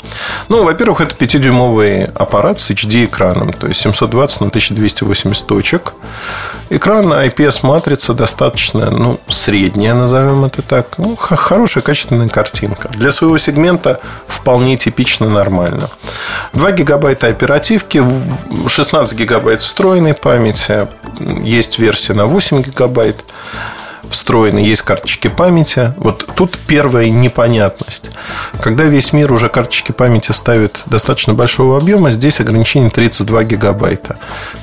Ну, 0.48 0.64
во-первых, 0.64 1.00
это 1.00 1.14
5-дюймовый 1.14 2.12
аппарат 2.14 2.60
с 2.60 2.70
HD-экраном, 2.70 3.52
то 3.52 3.66
есть 3.66 3.80
720 3.80 4.40
на 4.40 4.46
1280 4.48 5.46
точек. 5.46 5.94
Экран 6.70 7.12
IPS-матрица 7.12 8.14
достаточно, 8.14 8.90
ну, 8.90 9.18
средняя, 9.28 9.94
назовем 9.94 10.44
это 10.44 10.62
так. 10.62 10.98
Ну, 10.98 11.16
хорошая, 11.16 11.82
качественная 11.82 12.28
картинка. 12.28 12.88
Для 12.90 13.10
своего 13.10 13.38
сегмента 13.38 14.00
вполне 14.26 14.76
типично 14.76 15.28
нормально. 15.28 15.90
2 16.54 16.72
гигабайта 16.72 17.26
оперативки, 17.26 18.02
16 18.66 19.18
гигабайт 19.18 19.60
встроенной 19.60 20.14
памяти, 20.14 20.88
есть 21.42 21.78
версия 21.78 22.14
на 22.14 22.26
8 22.26 22.62
гигабайт 22.62 23.24
встроены, 24.12 24.58
есть 24.60 24.82
карточки 24.82 25.28
памяти. 25.28 25.94
Вот 25.96 26.28
тут 26.34 26.58
первая 26.66 27.10
непонятность. 27.10 28.10
Когда 28.60 28.84
весь 28.84 29.12
мир 29.12 29.32
уже 29.32 29.48
карточки 29.48 29.92
памяти 29.92 30.32
ставит 30.32 30.82
достаточно 30.86 31.34
большого 31.34 31.78
объема, 31.78 32.10
здесь 32.10 32.40
ограничение 32.40 32.90
32 32.90 33.44
гигабайта. 33.44 34.18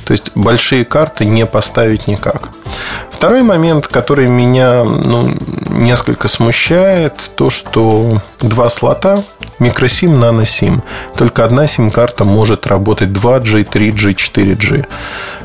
То 0.05 0.11
есть 0.13 0.31
большие 0.35 0.85
карты 0.85 1.25
не 1.25 1.45
поставить 1.45 2.07
никак. 2.07 2.49
Второй 3.11 3.43
момент, 3.43 3.87
который 3.87 4.27
меня 4.27 4.83
ну, 4.83 5.35
несколько 5.69 6.27
смущает, 6.27 7.15
то, 7.35 7.49
что 7.49 8.21
два 8.39 8.69
слота, 8.69 9.23
микросим, 9.59 10.19
наносим. 10.19 10.83
Только 11.17 11.43
одна 11.43 11.67
сим-карта 11.67 12.23
может 12.23 12.67
работать 12.67 13.09
2G, 13.09 13.69
3G, 13.69 14.15
4G. 14.15 14.85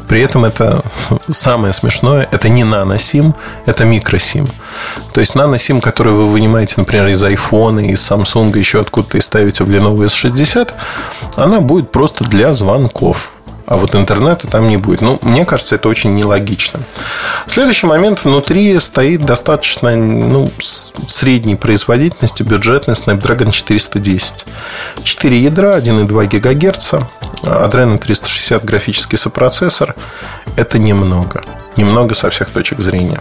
При 0.09 0.21
этом 0.21 0.45
это 0.45 0.83
самое 1.31 1.73
смешное, 1.73 2.29
это 2.31 2.49
не 2.49 2.65
наносим, 2.65 3.35
это 3.67 3.85
микросим. 3.85 4.49
То 5.13 5.21
есть 5.21 5.35
наносим, 5.35 5.81
который 5.81 6.13
вы 6.13 6.27
вынимаете, 6.27 6.75
например, 6.79 7.09
из 7.09 7.23
iPhone, 7.25 7.87
из 7.87 8.11
Samsung, 8.11 8.57
еще 8.59 8.81
откуда-то 8.81 9.19
и 9.19 9.21
ставите 9.21 9.65
в 9.65 9.71
Lenovo 9.71 10.05
S60, 10.05 10.73
она 11.37 11.61
будет 11.61 11.91
просто 11.91 12.25
для 12.25 12.53
звонков 12.53 13.34
а 13.67 13.77
вот 13.77 13.95
интернета 13.95 14.47
там 14.47 14.67
не 14.67 14.77
будет. 14.77 15.01
Ну, 15.01 15.19
мне 15.23 15.45
кажется, 15.45 15.77
это 15.77 15.89
очень 15.89 16.15
нелогично. 16.15 16.81
Следующий 17.47 17.87
момент. 17.87 18.25
Внутри 18.25 18.79
стоит 18.79 19.25
достаточно 19.25 19.97
ну, 19.97 20.51
средней 21.09 21.57
производительности 21.57 22.43
бюджетный 22.43 22.95
Snapdragon 22.95 23.51
410. 23.51 24.47
4 25.03 25.39
ядра, 25.39 25.79
1,2 25.79 26.27
ГГц, 26.27 26.95
Adreno 27.43 27.99
360 27.99 28.65
графический 28.65 29.19
сопроцессор. 29.19 29.95
Это 30.57 30.79
немного 30.79 31.43
немного 31.77 32.15
со 32.15 32.31
всех 32.31 32.51
точек 32.51 32.81
зрения. 32.81 33.21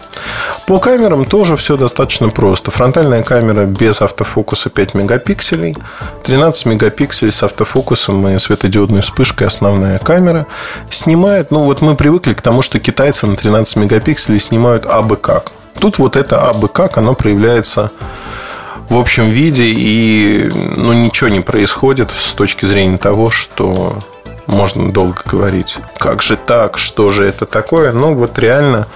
По 0.67 0.79
камерам 0.79 1.25
тоже 1.25 1.55
все 1.55 1.77
достаточно 1.77 2.29
просто. 2.29 2.71
Фронтальная 2.71 3.23
камера 3.23 3.65
без 3.65 4.01
автофокуса 4.01 4.69
5 4.69 4.93
мегапикселей, 4.93 5.75
13 6.23 6.65
мегапикселей 6.65 7.31
с 7.31 7.43
автофокусом 7.43 8.27
и 8.27 8.37
светодиодной 8.37 9.01
вспышкой 9.01 9.47
основная 9.47 9.99
камера. 9.99 10.47
Снимает, 10.89 11.51
ну 11.51 11.63
вот 11.65 11.81
мы 11.81 11.95
привыкли 11.95 12.33
к 12.33 12.41
тому, 12.41 12.61
что 12.61 12.79
китайцы 12.79 13.27
на 13.27 13.35
13 13.35 13.75
мегапикселей 13.77 14.39
снимают 14.39 14.85
абы 14.85 15.17
как. 15.17 15.51
Тут 15.79 15.97
вот 15.97 16.15
это 16.15 16.49
абы 16.49 16.67
как, 16.67 16.97
оно 16.97 17.15
проявляется 17.15 17.91
в 18.89 18.97
общем 18.97 19.29
виде, 19.29 19.65
и 19.65 20.49
ну, 20.53 20.93
ничего 20.93 21.29
не 21.29 21.39
происходит 21.39 22.11
с 22.11 22.33
точки 22.33 22.65
зрения 22.65 22.97
того, 22.97 23.31
что 23.31 23.97
можно 24.47 24.91
долго 24.91 25.21
говорить. 25.25 25.77
Как 25.97 26.21
же 26.21 26.37
так? 26.37 26.77
Что 26.77 27.09
же 27.09 27.25
это 27.25 27.45
такое? 27.45 27.91
Ну, 27.91 28.13
вот 28.13 28.37
реально, 28.39 28.87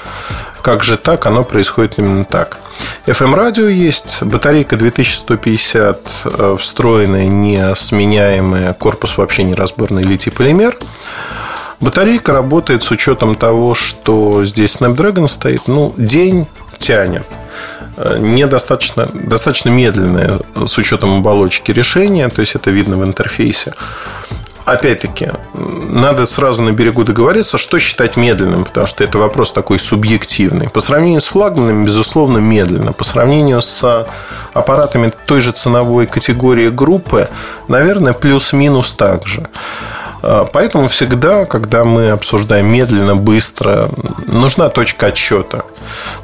как 0.62 0.84
же 0.84 0.98
так? 0.98 1.26
Оно 1.26 1.44
происходит 1.44 1.98
именно 1.98 2.26
так. 2.26 2.58
FM-радио 3.06 3.68
есть, 3.68 4.22
батарейка 4.22 4.76
2150 4.76 6.02
э, 6.26 6.58
встроенная, 6.60 7.28
не 7.28 7.74
сменяемая, 7.76 8.74
корпус 8.74 9.18
вообще 9.18 9.44
не 9.44 9.54
разборный 9.54 10.04
литий-полимер. 10.04 10.78
Батарейка 11.80 12.34
работает 12.34 12.84
с 12.84 12.92
учетом 12.92 13.36
того, 13.36 13.76
что 13.76 14.44
здесь 14.44 14.76
Snapdragon 14.76 15.28
стоит, 15.28 15.68
ну, 15.68 15.94
день 15.96 16.48
тянет 16.78 17.26
э, 17.98 18.18
недостаточно 18.20 19.08
достаточно 19.14 19.70
медленное 19.70 20.40
с 20.66 20.78
учетом 20.78 21.20
оболочки 21.20 21.72
решения, 21.72 22.30
то 22.30 22.42
есть 22.42 22.56
это 22.56 22.72
видно 22.72 22.98
в 22.98 23.06
интерфейсе 23.06 23.74
опять-таки, 24.68 25.32
надо 25.54 26.26
сразу 26.26 26.62
на 26.62 26.72
берегу 26.72 27.04
договориться, 27.04 27.58
что 27.58 27.80
считать 27.80 28.18
медленным, 28.18 28.66
потому 28.66 28.86
что 28.86 29.04
это 29.04 29.18
вопрос 29.18 29.54
такой 29.54 29.80
субъективный. 29.80 30.70
По 30.70 30.82
сравнению 30.82 31.22
с 31.22 31.28
флагманами, 31.28 31.86
безусловно, 31.86 32.40
медленно. 32.40 32.92
По 32.92 33.06
сравнению 33.06 33.62
с 33.62 34.08
аппаратами 34.54 35.12
той 35.26 35.40
же 35.40 35.52
ценовой 35.52 36.06
категории 36.06 36.70
группы, 36.70 37.30
наверное, 37.68 38.14
плюс-минус 38.14 38.94
так 38.94 39.26
же. 39.26 39.48
А, 40.22 40.46
поэтому 40.46 40.88
всегда, 40.88 41.46
когда 41.46 41.84
мы 41.84 42.10
обсуждаем 42.10 42.68
медленно, 42.68 43.16
быстро, 43.16 43.90
нужна 44.26 44.70
точка 44.70 45.08
отсчета. 45.08 45.64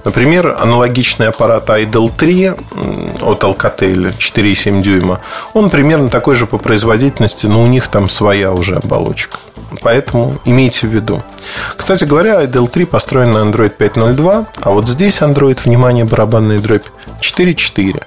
Например, 0.04 0.56
аналогичный 0.60 1.30
аппарат 1.30 1.70
Idol 1.70 2.12
3 2.16 2.50
от 3.22 3.44
Alcatel 3.44 4.18
4,7 4.18 4.82
дюйма, 4.82 5.22
он 5.54 5.70
примерно 5.70 6.10
такой 6.10 6.36
же 6.36 6.48
по 6.48 6.58
производительности, 6.58 7.48
но 7.48 7.62
у 7.62 7.68
них 7.68 7.88
там 7.88 8.10
своя 8.10 8.52
уже 8.52 8.76
оболочка. 8.76 9.38
Поэтому 9.82 10.36
имейте 10.46 10.88
в 10.88 10.92
виду. 10.92 11.24
Кстати 11.76 12.06
говоря, 12.06 12.44
IDL 12.44 12.68
3 12.68 12.86
построен 12.86 13.32
на 13.32 13.40
Android 13.40 13.76
5.02, 13.78 14.46
а 14.62 14.70
вот 14.70 14.88
здесь 14.88 15.22
Android, 15.22 15.60
внимание, 15.64 16.06
барабанная 16.06 16.60
дробь 16.60 16.86
4.4. 17.22 18.04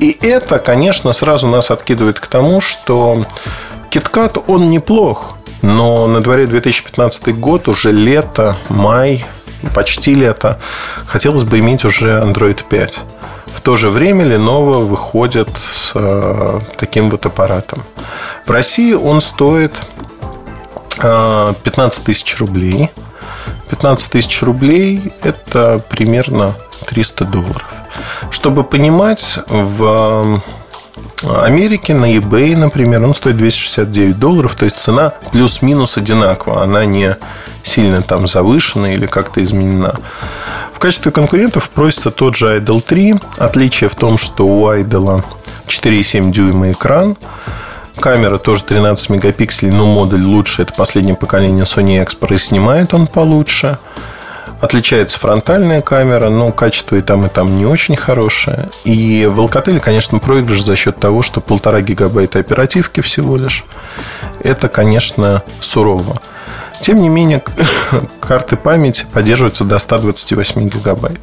И 0.00 0.16
это, 0.20 0.58
конечно, 0.58 1.12
сразу 1.12 1.48
нас 1.48 1.70
откидывает 1.70 2.18
к 2.18 2.26
тому, 2.26 2.60
что 2.60 3.22
KitKat, 3.92 4.44
он 4.46 4.70
неплох, 4.70 5.34
но 5.60 6.06
на 6.06 6.22
дворе 6.22 6.46
2015 6.46 7.38
год, 7.38 7.68
уже 7.68 7.92
лето, 7.92 8.56
май, 8.70 9.22
почти 9.74 10.14
лето. 10.14 10.58
Хотелось 11.04 11.44
бы 11.44 11.58
иметь 11.58 11.84
уже 11.84 12.08
Android 12.08 12.64
5. 12.66 13.00
В 13.54 13.60
то 13.60 13.76
же 13.76 13.90
время 13.90 14.24
Lenovo 14.24 14.86
выходит 14.86 15.50
с 15.70 15.92
э, 15.94 16.60
таким 16.78 17.10
вот 17.10 17.26
аппаратом. 17.26 17.84
В 18.46 18.50
России 18.50 18.94
он 18.94 19.20
стоит 19.20 19.74
15 20.96 21.62
э, 21.62 22.04
тысяч 22.06 22.38
рублей. 22.38 22.90
15 23.68 24.10
тысяч 24.10 24.42
рублей– 24.42 25.12
это 25.22 25.84
примерно 25.90 26.56
300 26.86 27.26
долларов. 27.26 27.74
Чтобы 28.30 28.64
понимать, 28.64 29.38
в 29.48 30.40
Америке 31.24 31.94
на 31.94 32.16
eBay, 32.16 32.56
например, 32.56 33.04
он 33.04 33.14
стоит 33.14 33.36
269 33.36 34.18
долларов, 34.18 34.54
то 34.56 34.64
есть 34.64 34.76
цена 34.76 35.12
плюс-минус 35.30 35.96
одинакова, 35.96 36.62
она 36.62 36.84
не 36.84 37.16
сильно 37.62 38.02
там 38.02 38.26
завышена 38.26 38.92
или 38.94 39.06
как-то 39.06 39.42
изменена. 39.42 39.96
В 40.72 40.78
качестве 40.78 41.12
конкурентов 41.12 41.70
просится 41.70 42.10
тот 42.10 42.34
же 42.34 42.58
Idol 42.58 42.80
3. 42.80 43.20
Отличие 43.38 43.88
в 43.88 43.94
том, 43.94 44.18
что 44.18 44.46
у 44.46 44.68
Idol 44.68 45.24
4,7 45.66 46.32
дюйма 46.32 46.72
экран, 46.72 47.16
Камера 48.00 48.38
тоже 48.38 48.64
13 48.64 49.10
мегапикселей, 49.10 49.72
но 49.72 49.86
модуль 49.86 50.24
лучше. 50.24 50.62
Это 50.62 50.72
последнее 50.72 51.14
поколение 51.14 51.64
Sony 51.64 52.04
Expert 52.04 52.34
и 52.34 52.38
снимает 52.38 52.94
он 52.94 53.06
получше. 53.06 53.78
Отличается 54.62 55.18
фронтальная 55.18 55.82
камера, 55.82 56.28
но 56.28 56.52
качество 56.52 56.94
и 56.94 57.02
там, 57.02 57.26
и 57.26 57.28
там 57.28 57.56
не 57.56 57.66
очень 57.66 57.96
хорошее. 57.96 58.68
И 58.84 59.28
в 59.28 59.40
Alcatel, 59.40 59.80
конечно, 59.80 60.20
проигрыш 60.20 60.62
за 60.62 60.76
счет 60.76 61.00
того, 61.00 61.22
что 61.22 61.40
полтора 61.40 61.80
гигабайта 61.80 62.38
оперативки 62.38 63.00
всего 63.00 63.36
лишь. 63.36 63.64
Это, 64.40 64.68
конечно, 64.68 65.42
сурово. 65.58 66.22
Тем 66.80 67.02
не 67.02 67.08
менее, 67.08 67.42
карты 68.20 68.56
памяти 68.56 69.04
поддерживаются 69.12 69.64
до 69.64 69.80
128 69.80 70.68
гигабайт. 70.68 71.20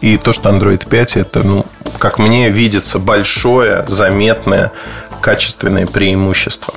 И 0.00 0.16
то, 0.16 0.32
что 0.32 0.50
Android 0.50 0.88
5, 0.88 1.18
это, 1.18 1.44
ну, 1.44 1.64
как 2.00 2.18
мне 2.18 2.50
видится, 2.50 2.98
большое, 2.98 3.84
заметное, 3.86 4.72
качественное 5.20 5.86
преимущество. 5.86 6.74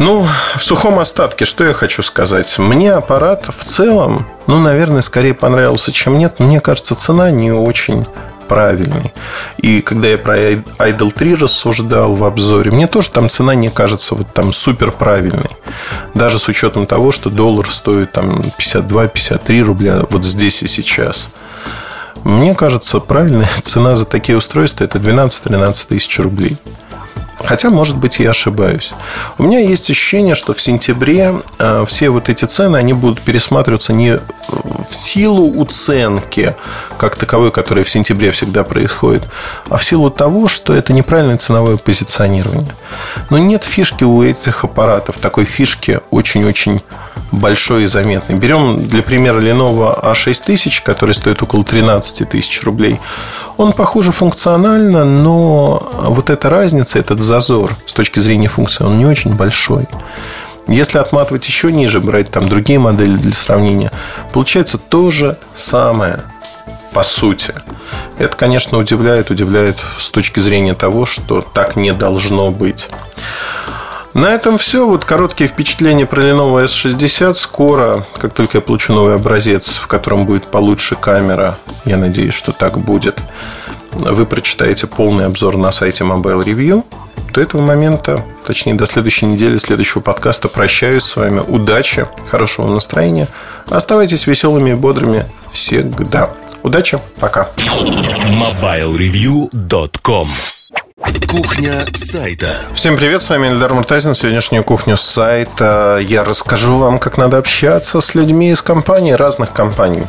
Ну, 0.00 0.26
в 0.56 0.64
сухом 0.64 0.98
остатке, 0.98 1.44
что 1.44 1.62
я 1.62 1.74
хочу 1.74 2.02
сказать. 2.02 2.58
Мне 2.58 2.94
аппарат 2.94 3.44
в 3.54 3.62
целом, 3.62 4.26
ну, 4.46 4.58
наверное, 4.58 5.02
скорее 5.02 5.34
понравился, 5.34 5.92
чем 5.92 6.16
нет. 6.16 6.40
Мне 6.40 6.58
кажется, 6.58 6.94
цена 6.94 7.30
не 7.30 7.52
очень 7.52 8.06
правильный. 8.48 9.12
И 9.58 9.82
когда 9.82 10.08
я 10.08 10.16
про 10.16 10.38
Idol 10.38 11.12
3 11.12 11.34
рассуждал 11.34 12.14
в 12.14 12.24
обзоре, 12.24 12.70
мне 12.70 12.86
тоже 12.86 13.10
там 13.10 13.28
цена 13.28 13.54
не 13.54 13.68
кажется 13.68 14.14
вот 14.14 14.32
там 14.32 14.54
супер 14.54 14.90
правильной. 14.90 15.50
Даже 16.14 16.38
с 16.38 16.48
учетом 16.48 16.86
того, 16.86 17.12
что 17.12 17.28
доллар 17.28 17.70
стоит 17.70 18.12
там 18.12 18.38
52-53 18.58 19.60
рубля 19.60 20.06
вот 20.08 20.24
здесь 20.24 20.62
и 20.62 20.66
сейчас. 20.66 21.28
Мне 22.24 22.54
кажется, 22.54 23.00
правильная 23.00 23.50
цена 23.62 23.96
за 23.96 24.06
такие 24.06 24.38
устройства 24.38 24.84
это 24.84 24.98
12-13 24.98 25.88
тысяч 25.88 26.18
рублей. 26.18 26.56
Хотя, 27.44 27.70
может 27.70 27.96
быть, 27.96 28.18
я 28.18 28.30
ошибаюсь. 28.30 28.92
У 29.38 29.44
меня 29.44 29.60
есть 29.60 29.90
ощущение, 29.90 30.34
что 30.34 30.52
в 30.52 30.60
сентябре 30.60 31.34
э, 31.58 31.84
все 31.86 32.10
вот 32.10 32.28
эти 32.28 32.44
цены, 32.44 32.76
они 32.76 32.92
будут 32.92 33.22
пересматриваться 33.22 33.92
не 33.92 34.18
в 34.88 34.94
силу 34.94 35.46
уценки, 35.60 36.54
как 36.98 37.16
таковой, 37.16 37.50
которая 37.50 37.84
в 37.84 37.88
сентябре 37.88 38.30
всегда 38.30 38.64
происходит, 38.64 39.28
а 39.68 39.76
в 39.76 39.84
силу 39.84 40.10
того, 40.10 40.48
что 40.48 40.74
это 40.74 40.92
неправильное 40.92 41.38
ценовое 41.38 41.76
позиционирование. 41.76 42.74
Но 43.30 43.38
нет 43.38 43.64
фишки 43.64 44.04
у 44.04 44.22
этих 44.22 44.64
аппаратов, 44.64 45.18
такой 45.18 45.44
фишки 45.44 46.00
очень-очень 46.10 46.80
большой 47.32 47.84
и 47.84 47.86
заметный. 47.86 48.36
Берем 48.36 48.76
для 48.88 49.02
примера 49.02 49.40
Lenovo 49.40 50.02
A6000, 50.02 50.82
который 50.82 51.14
стоит 51.14 51.42
около 51.42 51.64
13 51.64 52.28
тысяч 52.28 52.62
рублей. 52.62 53.00
Он 53.56 53.72
похуже 53.72 54.12
функционально, 54.12 55.04
но 55.04 55.90
вот 56.08 56.30
эта 56.30 56.50
разница, 56.50 56.98
этот 56.98 57.22
зазор 57.30 57.76
с 57.86 57.92
точки 57.92 58.18
зрения 58.18 58.48
функции, 58.48 58.82
он 58.82 58.98
не 58.98 59.06
очень 59.06 59.34
большой. 59.34 59.86
Если 60.66 60.98
отматывать 60.98 61.46
еще 61.46 61.70
ниже, 61.70 62.00
брать 62.00 62.28
там 62.32 62.48
другие 62.48 62.80
модели 62.80 63.14
для 63.14 63.32
сравнения, 63.32 63.92
получается 64.32 64.78
то 64.78 65.12
же 65.12 65.38
самое 65.54 66.24
по 66.92 67.04
сути. 67.04 67.54
Это, 68.18 68.36
конечно, 68.36 68.78
удивляет, 68.78 69.30
удивляет 69.30 69.78
с 69.78 70.10
точки 70.10 70.40
зрения 70.40 70.74
того, 70.74 71.06
что 71.06 71.40
так 71.40 71.76
не 71.76 71.92
должно 71.92 72.50
быть. 72.50 72.88
На 74.12 74.34
этом 74.34 74.58
все. 74.58 74.84
Вот 74.84 75.04
короткие 75.04 75.46
впечатления 75.46 76.06
про 76.06 76.22
Lenovo 76.22 76.64
S60. 76.64 77.34
Скоро, 77.34 78.04
как 78.18 78.34
только 78.34 78.58
я 78.58 78.60
получу 78.60 78.92
новый 78.92 79.14
образец, 79.14 79.76
в 79.76 79.86
котором 79.86 80.26
будет 80.26 80.46
получше 80.48 80.96
камера, 80.96 81.58
я 81.84 81.96
надеюсь, 81.96 82.34
что 82.34 82.50
так 82.50 82.78
будет, 82.78 83.20
вы 83.92 84.26
прочитаете 84.26 84.88
полный 84.88 85.26
обзор 85.26 85.56
на 85.56 85.70
сайте 85.70 86.02
Mobile 86.02 86.44
Review. 86.44 86.84
До 87.32 87.40
этого 87.40 87.62
момента, 87.62 88.24
точнее 88.44 88.74
до 88.74 88.86
следующей 88.86 89.26
недели, 89.26 89.56
следующего 89.56 90.00
подкаста 90.00 90.48
прощаюсь 90.48 91.04
с 91.04 91.14
вами. 91.16 91.40
Удачи, 91.40 92.08
хорошего 92.28 92.72
настроения. 92.72 93.28
Оставайтесь 93.68 94.26
веселыми 94.26 94.70
и 94.70 94.74
бодрыми 94.74 95.26
всегда. 95.52 96.30
Удачи, 96.62 96.98
пока. 97.18 97.48
MobileReview.com 97.56 100.28
Кухня 101.30 101.86
сайта. 101.94 102.48
Всем 102.74 102.96
привет, 102.96 103.22
с 103.22 103.28
вами 103.28 103.46
Эльдар 103.46 103.72
Муртазин. 103.72 104.14
Сегодняшнюю 104.14 104.64
кухню 104.64 104.96
сайта 104.96 106.00
я 106.02 106.24
расскажу 106.24 106.76
вам, 106.76 106.98
как 106.98 107.18
надо 107.18 107.38
общаться 107.38 108.00
с 108.00 108.16
людьми 108.16 108.50
из 108.50 108.62
компаний, 108.62 109.14
разных 109.14 109.52
компаний. 109.52 110.08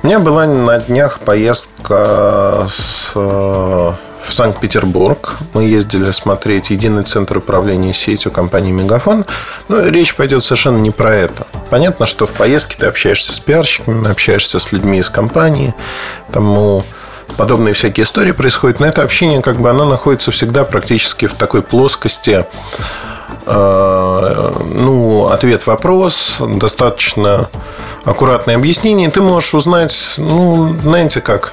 У 0.00 0.06
меня 0.06 0.20
была 0.20 0.46
на 0.46 0.78
днях 0.78 1.18
поездка 1.18 2.68
с, 2.70 3.10
э, 3.16 3.18
в 3.18 4.32
Санкт-Петербург. 4.32 5.38
Мы 5.54 5.64
ездили 5.64 6.12
смотреть 6.12 6.70
единый 6.70 7.02
центр 7.02 7.38
управления 7.38 7.92
сетью 7.92 8.30
компании 8.30 8.70
Мегафон. 8.70 9.24
Но 9.66 9.88
речь 9.88 10.14
пойдет 10.14 10.44
совершенно 10.44 10.78
не 10.78 10.92
про 10.92 11.16
это. 11.16 11.48
Понятно, 11.68 12.06
что 12.06 12.26
в 12.26 12.32
поездке 12.32 12.76
ты 12.78 12.86
общаешься 12.86 13.32
с 13.32 13.40
пиарщиками, 13.40 14.08
общаешься 14.08 14.60
с 14.60 14.70
людьми 14.70 15.00
из 15.00 15.10
компании. 15.10 15.74
Тому 16.32 16.84
подобные 17.36 17.74
всякие 17.74 18.04
истории 18.04 18.32
происходят. 18.32 18.80
Но 18.80 18.86
это 18.86 19.02
общение, 19.02 19.42
как 19.42 19.56
бы, 19.60 19.70
оно 19.70 19.84
находится 19.84 20.30
всегда 20.30 20.64
практически 20.64 21.26
в 21.26 21.34
такой 21.34 21.62
плоскости 21.62 22.46
э, 23.46 24.52
ну, 24.64 25.26
ответ-вопрос, 25.26 26.38
достаточно 26.40 27.48
аккуратное 28.04 28.56
объяснение, 28.56 29.10
ты 29.10 29.20
можешь 29.20 29.54
узнать, 29.54 30.14
ну, 30.16 30.74
знаете 30.82 31.20
как, 31.20 31.52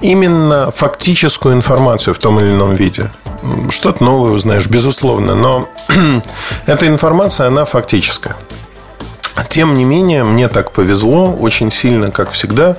именно 0.00 0.70
фактическую 0.70 1.54
информацию 1.54 2.14
в 2.14 2.18
том 2.18 2.40
или 2.40 2.48
ином 2.48 2.74
виде. 2.74 3.10
Что-то 3.70 4.04
новое 4.04 4.32
узнаешь, 4.32 4.66
безусловно, 4.68 5.34
но 5.34 5.68
эта 6.66 6.86
информация, 6.86 7.46
она 7.46 7.64
фактическая. 7.64 8.36
Тем 9.48 9.74
не 9.74 9.84
менее, 9.84 10.24
мне 10.24 10.48
так 10.48 10.72
повезло 10.72 11.32
очень 11.32 11.70
сильно, 11.70 12.10
как 12.10 12.30
всегда. 12.30 12.76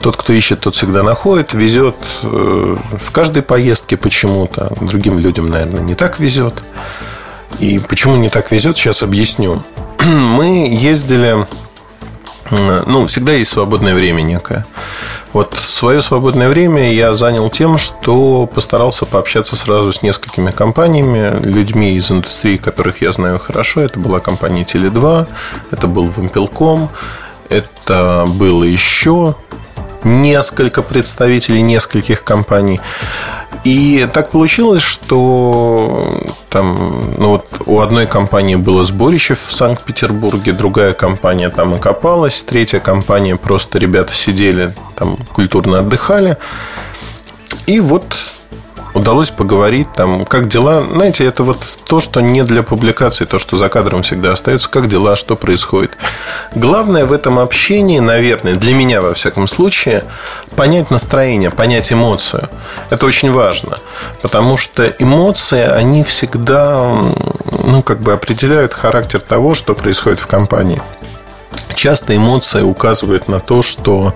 Тот, 0.00 0.16
кто 0.16 0.32
ищет, 0.32 0.60
тот 0.60 0.74
всегда 0.74 1.02
находит. 1.02 1.52
Везет 1.52 1.96
э, 2.22 2.76
в 2.98 3.12
каждой 3.12 3.42
поездке 3.42 3.96
почему-то. 3.96 4.72
Другим 4.80 5.18
людям, 5.18 5.48
наверное, 5.48 5.80
не 5.80 5.94
так 5.94 6.18
везет. 6.18 6.62
И 7.58 7.78
почему 7.78 8.16
не 8.16 8.30
так 8.30 8.50
везет, 8.50 8.76
сейчас 8.76 9.02
объясню. 9.02 9.62
Мы 10.04 10.68
ездили... 10.72 11.46
Ну, 12.50 13.06
всегда 13.06 13.32
есть 13.32 13.52
свободное 13.52 13.94
время 13.94 14.22
некое. 14.22 14.64
Вот 15.32 15.54
свое 15.54 16.02
свободное 16.02 16.48
время 16.48 16.92
я 16.92 17.14
занял 17.14 17.48
тем, 17.50 17.78
что 17.78 18.46
постарался 18.46 19.06
пообщаться 19.06 19.54
сразу 19.54 19.92
с 19.92 20.02
несколькими 20.02 20.50
компаниями, 20.50 21.40
людьми 21.44 21.94
из 21.94 22.10
индустрии, 22.10 22.56
которых 22.56 23.00
я 23.00 23.12
знаю 23.12 23.38
хорошо. 23.38 23.80
Это 23.82 24.00
была 24.00 24.18
компания 24.18 24.64
Теле2, 24.64 25.28
это 25.70 25.86
был 25.86 26.08
Вимпелком, 26.08 26.88
это 27.48 28.26
было 28.28 28.64
еще 28.64 29.36
несколько 30.04 30.82
представителей 30.82 31.62
нескольких 31.62 32.24
компаний. 32.24 32.80
И 33.64 34.08
так 34.12 34.30
получилось, 34.30 34.82
что 34.82 36.18
там, 36.48 37.14
ну 37.18 37.28
вот 37.30 37.46
у 37.66 37.80
одной 37.80 38.06
компании 38.06 38.56
было 38.56 38.84
сборище 38.84 39.34
в 39.34 39.40
Санкт-Петербурге, 39.40 40.52
другая 40.52 40.94
компания 40.94 41.50
там 41.50 41.74
окопалась, 41.74 42.42
третья 42.42 42.80
компания 42.80 43.36
просто 43.36 43.78
ребята 43.78 44.14
сидели 44.14 44.74
там 44.96 45.18
культурно 45.32 45.80
отдыхали. 45.80 46.38
И 47.66 47.80
вот 47.80 48.16
удалось 48.94 49.30
поговорить, 49.30 49.88
там, 49.94 50.24
как 50.24 50.48
дела. 50.48 50.84
Знаете, 50.90 51.24
это 51.24 51.42
вот 51.44 51.64
то, 51.84 52.00
что 52.00 52.20
не 52.20 52.42
для 52.42 52.62
публикации, 52.62 53.24
то, 53.24 53.38
что 53.38 53.56
за 53.56 53.68
кадром 53.68 54.02
всегда 54.02 54.32
остается, 54.32 54.68
как 54.68 54.88
дела, 54.88 55.16
что 55.16 55.36
происходит. 55.36 55.96
Главное 56.54 57.06
в 57.06 57.12
этом 57.12 57.38
общении, 57.38 57.98
наверное, 57.98 58.54
для 58.54 58.74
меня, 58.74 59.00
во 59.00 59.14
всяком 59.14 59.46
случае, 59.46 60.04
понять 60.56 60.90
настроение, 60.90 61.50
понять 61.50 61.92
эмоцию. 61.92 62.48
Это 62.90 63.06
очень 63.06 63.32
важно, 63.32 63.78
потому 64.22 64.56
что 64.56 64.86
эмоции, 64.98 65.62
они 65.62 66.02
всегда, 66.04 66.80
ну, 67.66 67.82
как 67.82 68.00
бы 68.00 68.12
определяют 68.12 68.74
характер 68.74 69.20
того, 69.20 69.54
что 69.54 69.74
происходит 69.74 70.20
в 70.20 70.26
компании. 70.26 70.80
Часто 71.74 72.16
эмоции 72.16 72.62
указывают 72.62 73.28
на 73.28 73.40
то, 73.40 73.62
что 73.62 74.14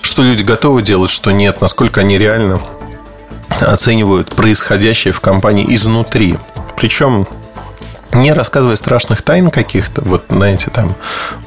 что 0.00 0.22
люди 0.22 0.42
готовы 0.42 0.82
делать, 0.82 1.10
что 1.10 1.32
нет, 1.32 1.60
насколько 1.60 2.00
они 2.00 2.16
реально 2.18 2.60
оценивают 3.60 4.34
происходящее 4.34 5.12
в 5.12 5.20
компании 5.20 5.74
изнутри. 5.74 6.38
Причем 6.76 7.26
не 8.12 8.32
рассказывая 8.32 8.76
страшных 8.76 9.22
тайн 9.22 9.50
каких-то, 9.50 10.02
вот, 10.02 10.24
знаете, 10.28 10.70
там, 10.70 10.94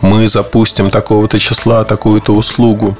мы 0.02 0.28
запустим 0.28 0.89
такого-то 0.89 1.39
числа, 1.39 1.84
такую-то 1.84 2.34
услугу, 2.34 2.95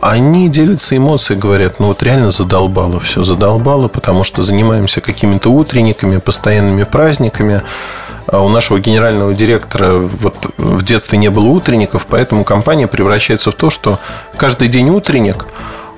они 0.00 0.48
делятся 0.48 0.96
эмоцией, 0.96 1.40
говорят, 1.40 1.80
ну 1.80 1.86
вот 1.86 2.02
реально 2.02 2.30
задолбало 2.30 3.00
все, 3.00 3.24
задолбало, 3.24 3.88
потому 3.88 4.24
что 4.24 4.42
занимаемся 4.42 5.00
какими-то 5.00 5.50
утренниками, 5.50 6.18
постоянными 6.18 6.84
праздниками. 6.84 7.62
А 8.28 8.40
у 8.40 8.48
нашего 8.48 8.78
генерального 8.78 9.32
директора 9.34 9.98
вот 9.98 10.36
в 10.58 10.84
детстве 10.84 11.16
не 11.16 11.30
было 11.30 11.46
утренников, 11.46 12.06
поэтому 12.08 12.44
компания 12.44 12.88
превращается 12.88 13.52
в 13.52 13.54
то, 13.54 13.70
что 13.70 13.98
каждый 14.36 14.68
день 14.68 14.90
утренник– 14.90 15.46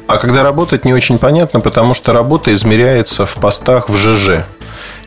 а 0.09 0.17
когда 0.17 0.43
работать 0.43 0.87
не 0.87 0.95
очень 0.95 1.19
понятно, 1.19 1.61
потому 1.61 1.93
что 1.93 2.13
работа 2.13 2.53
измеряется 2.55 3.27
в 3.27 3.35
постах 3.37 3.91
в 3.91 3.97
ЖЖ 3.97 4.47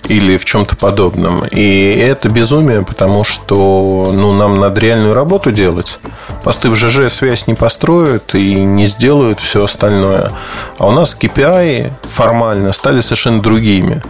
или 0.07 0.37
в 0.37 0.45
чем-то 0.45 0.75
подобном. 0.75 1.43
И 1.45 1.95
это 1.99 2.29
безумие, 2.29 2.83
потому 2.83 3.23
что 3.23 4.11
ну, 4.13 4.33
нам 4.33 4.59
надо 4.59 4.79
реальную 4.79 5.13
работу 5.13 5.51
делать. 5.51 5.99
Посты 6.43 6.69
в 6.69 6.75
ЖЖ 6.75 7.11
связь 7.11 7.47
не 7.47 7.55
построят 7.55 8.35
и 8.35 8.55
не 8.55 8.85
сделают 8.85 9.39
все 9.39 9.63
остальное. 9.63 10.31
А 10.77 10.87
у 10.87 10.91
нас 10.91 11.17
KPI 11.19 11.91
формально 12.07 12.71
стали 12.71 12.99
совершенно 12.99 13.41
другими. 13.41 14.01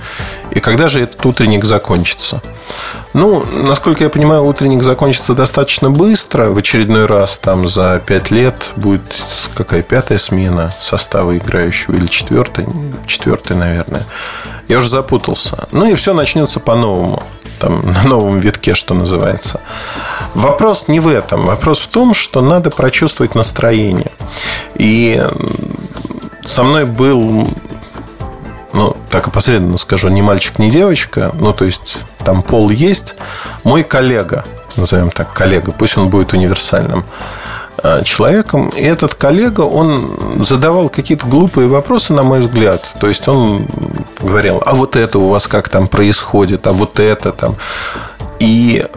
И 0.52 0.60
когда 0.60 0.88
же 0.88 1.02
этот 1.02 1.26
утренник 1.26 1.64
закончится? 1.64 2.42
Ну, 3.14 3.46
насколько 3.46 4.04
я 4.04 4.10
понимаю, 4.10 4.44
утренник 4.44 4.84
закончится 4.84 5.34
достаточно 5.34 5.90
быстро. 5.90 6.52
В 6.52 6.58
очередной 6.58 7.06
раз 7.06 7.38
там 7.38 7.68
за 7.68 8.02
пять 8.06 8.32
лет 8.32 8.56
будет 8.76 9.02
какая 9.56 9.82
пятая 9.82 10.18
смена 10.18 10.74
состава 10.80 11.38
играющего 11.38 11.96
или 11.96 12.08
четвертая? 12.08 12.68
Четвертая, 13.08 13.58
наверное. 13.58 14.06
Я 14.68 14.78
уже 14.78 14.90
запутался. 14.90 15.68
Ну 15.72 15.90
и 15.90 15.96
все 15.96 16.14
начнется 16.14 16.60
по-новому. 16.60 17.24
Там, 17.60 17.82
на 18.04 18.04
новом 18.04 18.40
витке, 18.40 18.76
что 18.76 18.94
называется. 18.94 19.62
Вопрос 20.34 20.88
не 20.88 21.00
в 21.00 21.08
этом. 21.08 21.46
Вопрос 21.46 21.80
в 21.80 21.88
том, 21.88 22.14
что 22.14 22.42
надо 22.42 22.70
прочувствовать 22.70 23.36
настроение. 23.36 24.12
И 24.76 25.22
со 26.46 26.64
мной 26.64 26.86
был 26.86 27.50
ну, 28.74 28.96
так 29.10 29.28
опосредованно 29.28 29.78
скажу, 29.78 30.10
не 30.10 30.22
мальчик, 30.22 30.60
не 30.60 30.70
девочка, 30.70 31.32
ну, 31.34 31.54
то 31.54 31.66
есть 31.66 32.04
там 32.24 32.42
пол 32.42 32.70
есть, 32.70 33.16
мой 33.64 33.84
коллега, 33.84 34.46
назовем 34.76 35.10
так, 35.10 35.34
коллега, 35.34 35.72
пусть 35.72 35.98
он 35.98 36.10
будет 36.10 36.34
универсальным, 36.34 37.06
э, 37.84 38.04
человеком. 38.04 38.70
И 38.70 38.84
этот 38.84 39.16
коллега, 39.16 39.62
он 39.62 40.44
задавал 40.44 40.90
какие-то 40.90 41.26
глупые 41.26 41.68
вопросы, 41.68 42.14
на 42.14 42.24
мой 42.24 42.40
взгляд. 42.40 42.96
То 43.00 43.08
есть 43.08 43.28
он 43.28 43.68
говорил, 44.20 44.62
а 44.66 44.74
вот 44.74 44.96
это 44.96 45.20
у 45.20 45.28
вас 45.30 45.48
как 45.48 45.70
там 45.70 45.88
происходит, 45.88 46.68
а 46.68 46.72
вот 46.72 47.00
это 47.00 47.32
там. 47.32 47.56
И 48.42 48.88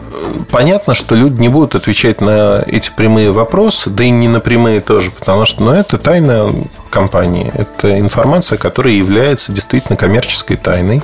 понятно, 0.49 0.95
что 0.95 1.13
люди 1.13 1.39
не 1.39 1.49
будут 1.49 1.75
отвечать 1.75 2.19
на 2.19 2.63
эти 2.65 2.89
прямые 2.89 3.31
вопросы, 3.31 3.91
да 3.91 4.03
и 4.03 4.09
не 4.09 4.27
на 4.27 4.39
прямые 4.39 4.81
тоже, 4.81 5.11
потому 5.11 5.45
что 5.45 5.61
ну, 5.61 5.71
это 5.71 5.99
тайна 5.99 6.51
компании. 6.89 7.51
Это 7.53 7.99
информация, 7.99 8.57
которая 8.57 8.95
является 8.95 9.51
действительно 9.51 9.97
коммерческой 9.97 10.57
тайной. 10.57 11.03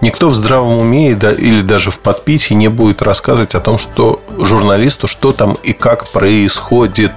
Никто 0.00 0.28
в 0.28 0.34
здравом 0.34 0.78
уме 0.78 1.10
или 1.10 1.60
даже 1.60 1.90
в 1.90 2.00
подпитии 2.00 2.54
не 2.54 2.68
будет 2.68 3.02
рассказывать 3.02 3.54
о 3.54 3.60
том, 3.60 3.76
что 3.76 4.22
журналисту, 4.38 5.06
что 5.06 5.32
там 5.32 5.54
и 5.62 5.74
как 5.74 6.08
происходит. 6.08 7.12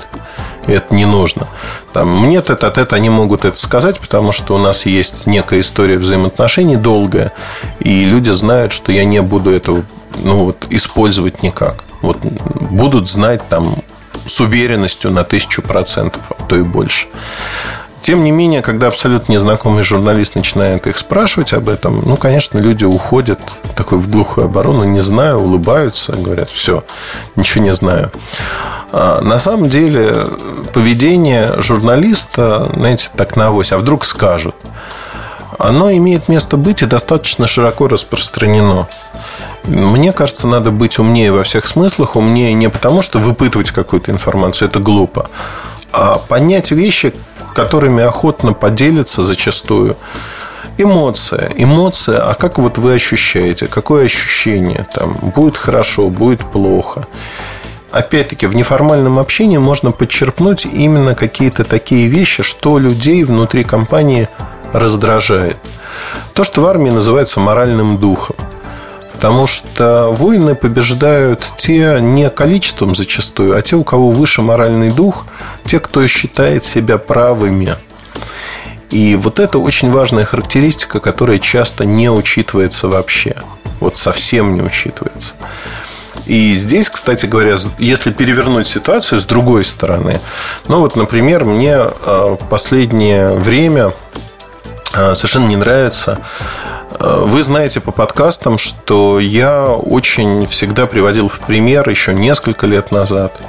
Это 0.67 0.93
не 0.93 1.05
нужно. 1.05 1.47
Там, 1.93 2.19
мне 2.19 2.41
тет 2.41 2.65
от 2.65 2.77
это 2.77 2.97
они 2.97 3.09
могут 3.09 3.45
это 3.45 3.57
сказать, 3.57 3.97
потому 3.97 4.33
что 4.33 4.55
у 4.55 4.57
нас 4.57 4.85
есть 4.85 5.25
некая 5.25 5.61
история 5.61 5.97
взаимоотношений 5.97 6.75
долгая, 6.75 7.31
и 7.79 8.03
люди 8.03 8.31
знают, 8.31 8.73
что 8.73 8.91
я 8.91 9.05
не 9.05 9.21
буду 9.21 9.51
этого 9.51 9.85
ну, 10.17 10.45
вот, 10.45 10.65
использовать 10.69 11.43
никак. 11.43 11.75
Вот 12.01 12.17
будут 12.17 13.09
знать 13.09 13.47
там 13.49 13.77
с 14.25 14.39
уверенностью 14.41 15.11
на 15.11 15.23
тысячу 15.23 15.61
процентов, 15.61 16.21
а 16.37 16.43
то 16.43 16.55
и 16.55 16.61
больше. 16.61 17.07
Тем 18.01 18.23
не 18.23 18.31
менее, 18.31 18.61
когда 18.61 18.87
абсолютно 18.87 19.33
незнакомый 19.33 19.83
журналист 19.83 20.35
начинает 20.35 20.87
их 20.87 20.97
спрашивать 20.97 21.53
об 21.53 21.67
этом, 21.67 22.01
ну, 22.05 22.15
конечно, 22.15 22.57
люди 22.57 22.85
уходят 22.85 23.41
такой 23.75 23.97
в 23.97 24.09
глухую 24.09 24.45
оборону, 24.45 24.83
не 24.85 25.01
знаю, 25.01 25.39
улыбаются, 25.39 26.13
говорят, 26.13 26.49
все, 26.49 26.83
ничего 27.35 27.63
не 27.65 27.73
знаю. 27.73 28.11
А 28.91 29.21
на 29.21 29.37
самом 29.37 29.69
деле, 29.69 30.27
поведение 30.73 31.61
журналиста, 31.61 32.71
знаете, 32.73 33.09
так 33.15 33.35
на 33.35 33.47
авось, 33.47 33.71
а 33.71 33.77
вдруг 33.77 34.05
скажут, 34.05 34.55
оно 35.59 35.91
имеет 35.91 36.29
место 36.29 36.55
быть 36.57 36.81
и 36.81 36.85
достаточно 36.85 37.45
широко 37.45 37.87
распространено. 37.87 38.87
Мне 39.65 40.13
кажется, 40.13 40.47
надо 40.47 40.71
быть 40.71 40.97
умнее 40.99 41.33
во 41.33 41.43
всех 41.43 41.67
смыслах. 41.67 42.15
Умнее 42.15 42.53
не 42.53 42.69
потому, 42.69 43.01
что 43.01 43.19
выпытывать 43.19 43.71
какую-то 43.71 44.11
информацию, 44.11 44.69
это 44.69 44.79
глупо, 44.79 45.29
а 45.91 46.17
понять 46.17 46.71
вещи, 46.71 47.13
которыми 47.53 48.01
охотно 48.01 48.53
поделиться 48.53 49.21
зачастую. 49.21 49.97
Эмоция. 50.77 51.51
Эмоция, 51.57 52.21
а 52.21 52.35
как 52.35 52.57
вот 52.57 52.77
вы 52.77 52.93
ощущаете? 52.93 53.67
Какое 53.67 54.05
ощущение? 54.05 54.87
Там, 54.95 55.11
будет 55.35 55.57
хорошо, 55.57 56.07
будет 56.07 56.39
плохо. 56.39 57.05
Опять-таки, 57.91 58.45
в 58.45 58.55
неформальном 58.55 59.19
общении 59.19 59.57
можно 59.57 59.91
подчерпнуть 59.91 60.65
именно 60.65 61.15
какие-то 61.15 61.65
такие 61.65 62.07
вещи, 62.07 62.43
что 62.43 62.79
людей 62.79 63.25
внутри 63.25 63.65
компании 63.65 64.29
раздражает. 64.73 65.57
То, 66.33 66.43
что 66.43 66.61
в 66.61 66.65
армии 66.65 66.89
называется 66.89 67.39
моральным 67.39 67.97
духом. 67.97 68.35
Потому 69.13 69.47
что 69.47 70.11
войны 70.11 70.55
побеждают 70.55 71.45
те 71.57 71.97
не 71.99 72.29
количеством 72.29 72.95
зачастую, 72.95 73.57
а 73.57 73.61
те, 73.61 73.75
у 73.75 73.83
кого 73.83 74.11
выше 74.11 74.41
моральный 74.41 74.91
дух, 74.91 75.25
те, 75.65 75.81
кто 75.81 76.07
считает 76.07 76.63
себя 76.63 76.97
правыми. 76.97 77.75
И 78.89 79.15
вот 79.15 79.39
это 79.39 79.59
очень 79.59 79.89
важная 79.89 80.23
характеристика, 80.23 80.99
которая 80.99 81.39
часто 81.39 81.83
не 81.83 82.09
учитывается 82.09 82.87
вообще. 82.87 83.35
Вот 83.81 83.97
совсем 83.97 84.55
не 84.55 84.61
учитывается. 84.61 85.35
И 86.25 86.53
здесь, 86.53 86.89
кстати 86.89 87.25
говоря, 87.25 87.57
если 87.77 88.11
перевернуть 88.11 88.67
ситуацию 88.67 89.19
с 89.19 89.25
другой 89.25 89.65
стороны, 89.65 90.21
ну 90.67 90.79
вот, 90.79 90.95
например, 90.95 91.43
мне 91.43 91.75
э, 91.75 92.37
последнее 92.49 93.31
время 93.33 93.93
совершенно 94.91 95.47
не 95.47 95.55
нравится. 95.55 96.19
Вы 96.99 97.43
знаете 97.43 97.79
по 97.79 97.91
подкастам, 97.91 98.57
что 98.57 99.19
я 99.19 99.67
очень 99.67 100.47
всегда 100.47 100.85
приводил 100.87 101.27
в 101.27 101.39
пример 101.39 101.87
еще 101.87 102.13
несколько 102.13 102.65
лет 102.65 102.91
назад, 102.91 103.39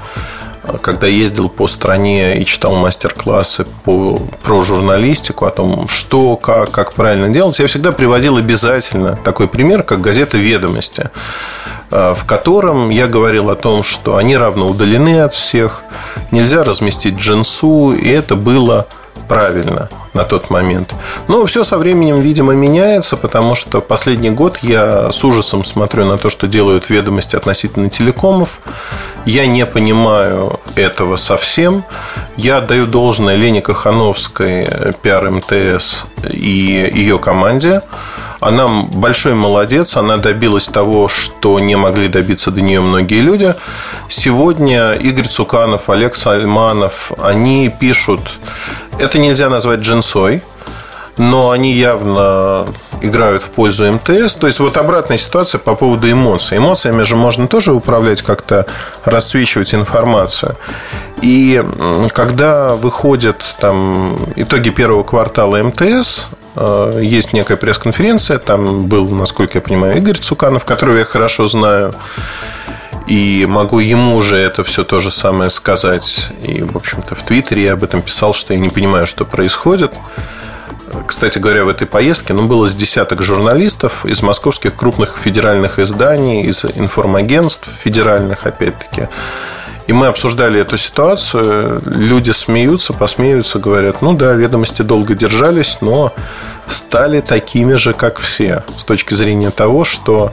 когда 0.82 1.06
ездил 1.06 1.48
по 1.48 1.66
стране 1.66 2.40
и 2.40 2.44
читал 2.44 2.76
мастер-классы 2.76 3.66
по, 3.84 4.20
про 4.44 4.62
журналистику, 4.62 5.46
о 5.46 5.50
том, 5.50 5.88
что, 5.88 6.36
как, 6.36 6.70
как 6.70 6.92
правильно 6.92 7.30
делать, 7.30 7.58
я 7.58 7.66
всегда 7.66 7.92
приводил 7.92 8.36
обязательно 8.36 9.18
такой 9.24 9.48
пример, 9.48 9.82
как 9.82 10.02
газета 10.02 10.36
«Ведомости», 10.36 11.10
в 11.90 12.24
котором 12.26 12.90
я 12.90 13.08
говорил 13.08 13.50
о 13.50 13.56
том, 13.56 13.82
что 13.82 14.16
они 14.16 14.36
равно 14.36 14.68
удалены 14.68 15.20
от 15.20 15.34
всех, 15.34 15.82
нельзя 16.30 16.62
разместить 16.62 17.16
джинсу, 17.16 17.92
и 17.92 18.08
это 18.08 18.36
было 18.36 18.86
правильно 19.30 19.88
на 20.12 20.24
тот 20.24 20.50
момент. 20.50 20.92
Но 21.28 21.46
все 21.46 21.62
со 21.62 21.78
временем, 21.78 22.20
видимо, 22.20 22.52
меняется, 22.52 23.16
потому 23.16 23.54
что 23.54 23.80
последний 23.80 24.30
год 24.30 24.58
я 24.62 25.12
с 25.12 25.22
ужасом 25.22 25.62
смотрю 25.62 26.04
на 26.04 26.18
то, 26.18 26.30
что 26.30 26.48
делают 26.48 26.90
ведомости 26.90 27.36
относительно 27.36 27.88
телекомов. 27.90 28.58
Я 29.24 29.46
не 29.46 29.64
понимаю 29.66 30.58
этого 30.74 31.14
совсем. 31.14 31.84
Я 32.36 32.56
отдаю 32.56 32.86
должное 32.88 33.36
Лене 33.36 33.62
Кахановской, 33.62 34.68
пиар 35.00 35.30
МТС 35.30 36.06
и 36.28 36.90
ее 36.92 37.20
команде. 37.20 37.82
Она 38.40 38.68
большой 38.92 39.34
молодец, 39.34 39.96
она 39.96 40.16
добилась 40.16 40.66
того, 40.66 41.08
что 41.08 41.60
не 41.60 41.76
могли 41.76 42.08
добиться 42.08 42.50
до 42.50 42.62
нее 42.62 42.80
многие 42.80 43.20
люди. 43.20 43.54
Сегодня 44.08 44.94
Игорь 44.94 45.28
Цуканов, 45.28 45.90
Олег 45.90 46.14
Сальманов, 46.14 47.12
они 47.22 47.68
пишут, 47.68 48.38
это 48.98 49.18
нельзя 49.18 49.50
назвать 49.50 49.80
джинсой, 49.80 50.42
но 51.18 51.50
они 51.50 51.74
явно 51.74 52.66
играют 53.02 53.42
в 53.42 53.50
пользу 53.50 53.92
МТС. 53.92 54.36
То 54.36 54.46
есть 54.46 54.58
вот 54.58 54.78
обратная 54.78 55.18
ситуация 55.18 55.58
по 55.58 55.74
поводу 55.74 56.10
эмоций. 56.10 56.56
Эмоциями 56.56 57.02
же 57.02 57.16
можно 57.16 57.46
тоже 57.46 57.72
управлять, 57.72 58.22
как-то 58.22 58.64
расцвечивать 59.04 59.74
информацию. 59.74 60.56
И 61.20 61.62
когда 62.14 62.74
выходят 62.74 63.56
там 63.60 64.16
итоги 64.36 64.70
первого 64.70 65.02
квартала 65.02 65.62
МТС, 65.62 66.28
есть 67.00 67.32
некая 67.32 67.56
пресс-конференция, 67.56 68.38
там 68.38 68.86
был, 68.86 69.08
насколько 69.08 69.58
я 69.58 69.62
понимаю, 69.62 69.96
Игорь 69.96 70.18
Цуканов, 70.18 70.64
которого 70.64 70.98
я 70.98 71.04
хорошо 71.04 71.48
знаю. 71.48 71.92
И 73.06 73.46
могу 73.48 73.78
ему 73.80 74.20
же 74.20 74.36
это 74.36 74.62
все 74.62 74.84
то 74.84 74.98
же 74.98 75.10
самое 75.10 75.50
сказать. 75.50 76.28
И, 76.42 76.62
в 76.62 76.76
общем-то, 76.76 77.14
в 77.14 77.22
Твиттере 77.24 77.64
я 77.64 77.72
об 77.72 77.82
этом 77.82 78.02
писал, 78.02 78.34
что 78.34 78.52
я 78.52 78.60
не 78.60 78.68
понимаю, 78.68 79.06
что 79.06 79.24
происходит. 79.24 79.94
Кстати 81.06 81.38
говоря, 81.38 81.64
в 81.64 81.68
этой 81.68 81.86
поездке 81.86 82.32
ну, 82.34 82.46
было 82.46 82.68
с 82.68 82.74
десяток 82.74 83.22
журналистов 83.22 84.04
из 84.06 84.22
московских 84.22 84.76
крупных 84.76 85.18
федеральных 85.22 85.78
изданий, 85.78 86.42
из 86.42 86.64
информагентств 86.64 87.68
федеральных, 87.82 88.46
опять-таки. 88.46 89.08
И 89.90 89.92
мы 89.92 90.06
обсуждали 90.06 90.60
эту 90.60 90.76
ситуацию. 90.76 91.82
Люди 91.84 92.30
смеются, 92.30 92.92
посмеются, 92.92 93.58
говорят, 93.58 94.02
ну 94.02 94.12
да, 94.12 94.34
ведомости 94.34 94.82
долго 94.82 95.16
держались, 95.16 95.78
но 95.80 96.12
стали 96.68 97.20
такими 97.20 97.74
же, 97.74 97.92
как 97.92 98.20
все. 98.20 98.62
С 98.76 98.84
точки 98.84 99.14
зрения 99.14 99.50
того, 99.50 99.82
что 99.82 100.32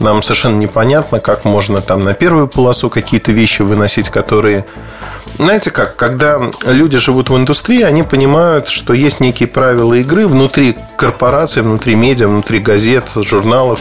нам 0.00 0.20
совершенно 0.20 0.56
непонятно, 0.56 1.20
как 1.20 1.44
можно 1.44 1.80
там 1.80 2.00
на 2.00 2.12
первую 2.12 2.48
полосу 2.48 2.90
какие-то 2.90 3.30
вещи 3.30 3.62
выносить, 3.62 4.10
которые... 4.10 4.66
Знаете 5.38 5.70
как, 5.70 5.94
когда 5.94 6.40
люди 6.66 6.98
живут 6.98 7.30
в 7.30 7.36
индустрии, 7.36 7.82
они 7.82 8.02
понимают, 8.02 8.68
что 8.68 8.94
есть 8.94 9.20
некие 9.20 9.46
правила 9.46 9.94
игры 9.94 10.26
внутри 10.26 10.76
корпорации, 10.96 11.60
внутри 11.60 11.94
медиа, 11.94 12.26
внутри 12.26 12.58
газет, 12.58 13.04
журналов. 13.14 13.78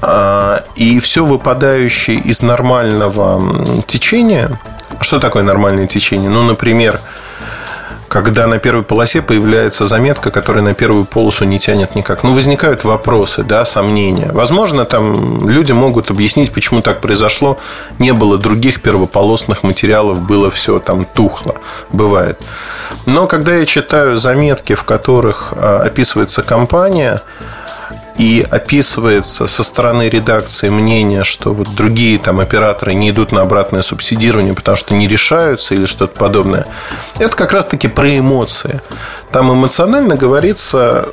А, 0.00 0.62
и 0.74 1.00
все 1.00 1.24
выпадающее 1.24 2.16
из 2.16 2.42
нормального 2.42 3.82
течения. 3.86 4.60
Что 5.00 5.18
такое 5.18 5.42
нормальное 5.42 5.86
течение? 5.86 6.30
Ну, 6.30 6.42
например, 6.42 7.00
когда 8.12 8.46
на 8.46 8.58
первой 8.58 8.82
полосе 8.82 9.22
появляется 9.22 9.86
заметка, 9.86 10.30
которая 10.30 10.62
на 10.62 10.74
первую 10.74 11.06
полосу 11.06 11.46
не 11.46 11.58
тянет 11.58 11.94
никак. 11.94 12.22
Ну, 12.22 12.34
возникают 12.34 12.84
вопросы, 12.84 13.42
да, 13.42 13.64
сомнения. 13.64 14.30
Возможно, 14.32 14.84
там 14.84 15.48
люди 15.48 15.72
могут 15.72 16.10
объяснить, 16.10 16.52
почему 16.52 16.82
так 16.82 17.00
произошло. 17.00 17.58
Не 17.98 18.12
было 18.12 18.36
других 18.36 18.82
первополосных 18.82 19.62
материалов, 19.62 20.20
было 20.20 20.50
все 20.50 20.78
там 20.78 21.06
тухло. 21.06 21.54
Бывает. 21.90 22.38
Но 23.06 23.26
когда 23.26 23.56
я 23.56 23.64
читаю 23.64 24.16
заметки, 24.16 24.74
в 24.74 24.84
которых 24.84 25.54
а, 25.56 25.82
описывается 25.82 26.42
компания, 26.42 27.22
и 28.18 28.46
описывается 28.50 29.46
со 29.46 29.64
стороны 29.64 30.08
редакции 30.08 30.68
мнение, 30.68 31.24
что 31.24 31.52
вот 31.52 31.74
другие 31.74 32.18
там 32.18 32.40
операторы 32.40 32.94
не 32.94 33.10
идут 33.10 33.32
на 33.32 33.40
обратное 33.40 33.82
субсидирование, 33.82 34.54
потому 34.54 34.76
что 34.76 34.94
не 34.94 35.08
решаются 35.08 35.74
или 35.74 35.86
что-то 35.86 36.18
подобное. 36.18 36.66
Это 37.18 37.34
как 37.36 37.52
раз-таки 37.52 37.88
про 37.88 38.18
эмоции. 38.18 38.80
Там 39.30 39.52
эмоционально 39.52 40.16
говорится, 40.16 41.08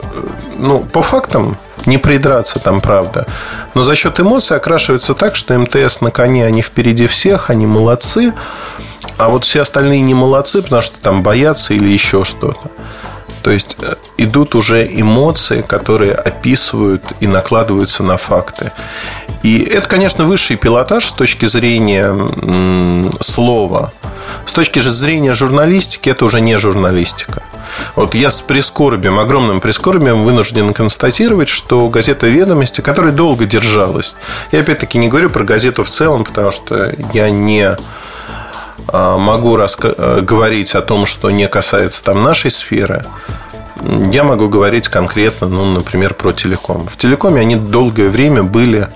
ну, 0.58 0.82
по 0.82 1.02
фактам 1.02 1.58
не 1.86 1.98
придраться 1.98 2.60
там, 2.60 2.82
правда. 2.82 3.26
Но 3.74 3.84
за 3.84 3.96
счет 3.96 4.20
эмоций 4.20 4.58
окрашивается 4.58 5.14
так, 5.14 5.36
что 5.36 5.58
МТС 5.58 6.02
на 6.02 6.12
коне, 6.12 6.46
они 6.46 6.62
впереди 6.62 7.08
всех, 7.08 7.50
они 7.50 7.66
молодцы. 7.66 8.34
а 9.18 9.30
вот 9.30 9.46
все 9.46 9.62
остальные 9.62 10.02
не 10.02 10.14
молодцы, 10.14 10.62
потому 10.62 10.82
что 10.82 10.98
там 11.02 11.24
боятся 11.24 11.74
или 11.74 11.88
еще 11.88 12.24
что-то. 12.24 12.72
То 13.42 13.52
есть 13.52 13.78
э, 13.80 13.96
идут 14.18 14.56
уже 14.56 14.86
эмоции, 14.86 15.62
которые 15.62 16.14
описывают 16.14 17.04
и 17.20 17.28
накладываются 17.28 18.04
на 18.04 18.18
факты. 18.18 18.72
И 19.44 19.60
это, 19.60 19.88
конечно, 19.88 20.26
высший 20.26 20.58
пилотаж 20.58 21.06
с 21.08 21.14
точки 21.14 21.46
зрения 21.46 22.14
слова. 23.22 23.92
С 24.46 24.54
точки 24.54 24.80
зрения 24.80 25.34
журналистики, 25.34 26.10
это 26.10 26.26
уже 26.26 26.42
не 26.42 26.58
журналистика. 26.58 27.44
Вот 27.96 28.16
я 28.16 28.30
с 28.30 28.42
прискорбием, 28.42 29.20
огромным 29.20 29.62
прискорбием 29.62 30.24
вынужден 30.24 30.74
констатировать, 30.74 31.50
что 31.50 31.88
газета 31.88 32.28
«Ведомости», 32.28 32.82
которая 32.82 33.12
долго 33.12 33.46
держалась, 33.46 34.16
я 34.52 34.60
опять-таки 34.60 34.98
не 34.98 35.08
говорю 35.08 35.30
про 35.30 35.44
газету 35.44 35.84
в 35.84 35.90
целом, 35.90 36.26
потому 36.26 36.52
что 36.52 36.92
я 37.14 37.30
не 37.30 37.78
могу 38.88 39.58
раска- 39.58 39.94
э, 39.98 40.22
говорить 40.22 40.76
о 40.76 40.82
том, 40.82 41.06
что 41.06 41.30
не 41.30 41.48
касается 41.48 42.04
там 42.04 42.24
нашей 42.24 42.52
сферы, 42.52 43.04
я 44.12 44.24
могу 44.24 44.50
говорить 44.50 44.90
конкретно, 44.90 45.48
ну, 45.48 45.66
например, 45.66 46.14
про 46.14 46.34
телеком. 46.34 46.88
В 46.88 46.98
телекоме 46.98 47.42
они 47.42 47.56
долгое 47.56 48.10
время 48.10 48.44
были 48.44 48.88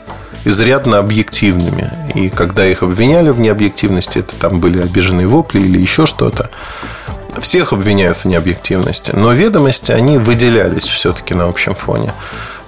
изрядно 0.45 0.97
объективными. 0.97 1.89
И 2.15 2.29
когда 2.29 2.65
их 2.65 2.83
обвиняли 2.83 3.29
в 3.29 3.39
необъективности, 3.39 4.19
это 4.19 4.35
там 4.35 4.59
были 4.59 4.81
обиженные 4.81 5.27
вопли 5.27 5.59
или 5.59 5.79
еще 5.79 6.05
что-то. 6.05 6.49
Всех 7.39 7.73
обвиняют 7.73 8.17
в 8.17 8.25
необъективности. 8.25 9.11
Но 9.13 9.31
ведомости, 9.31 9.91
они 9.91 10.17
выделялись 10.17 10.83
все-таки 10.83 11.33
на 11.33 11.47
общем 11.47 11.75
фоне. 11.75 12.13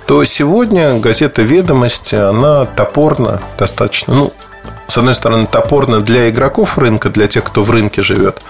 То 0.08 0.24
сегодня 0.24 0.94
газета 1.00 1.42
«Ведомости», 1.42 2.16
она 2.16 2.66
топорно 2.66 3.42
достаточно, 3.58 4.14
ну, 4.14 4.34
с 4.88 4.98
одной 4.98 5.16
стороны, 5.16 5.48
топорно 5.48 6.02
для 6.02 6.30
игроков 6.30 6.78
рынка, 6.78 7.10
для 7.10 7.28
тех, 7.28 7.44
кто 7.44 7.64
в 7.64 7.72
рынке 7.72 8.02
живет, 8.02 8.42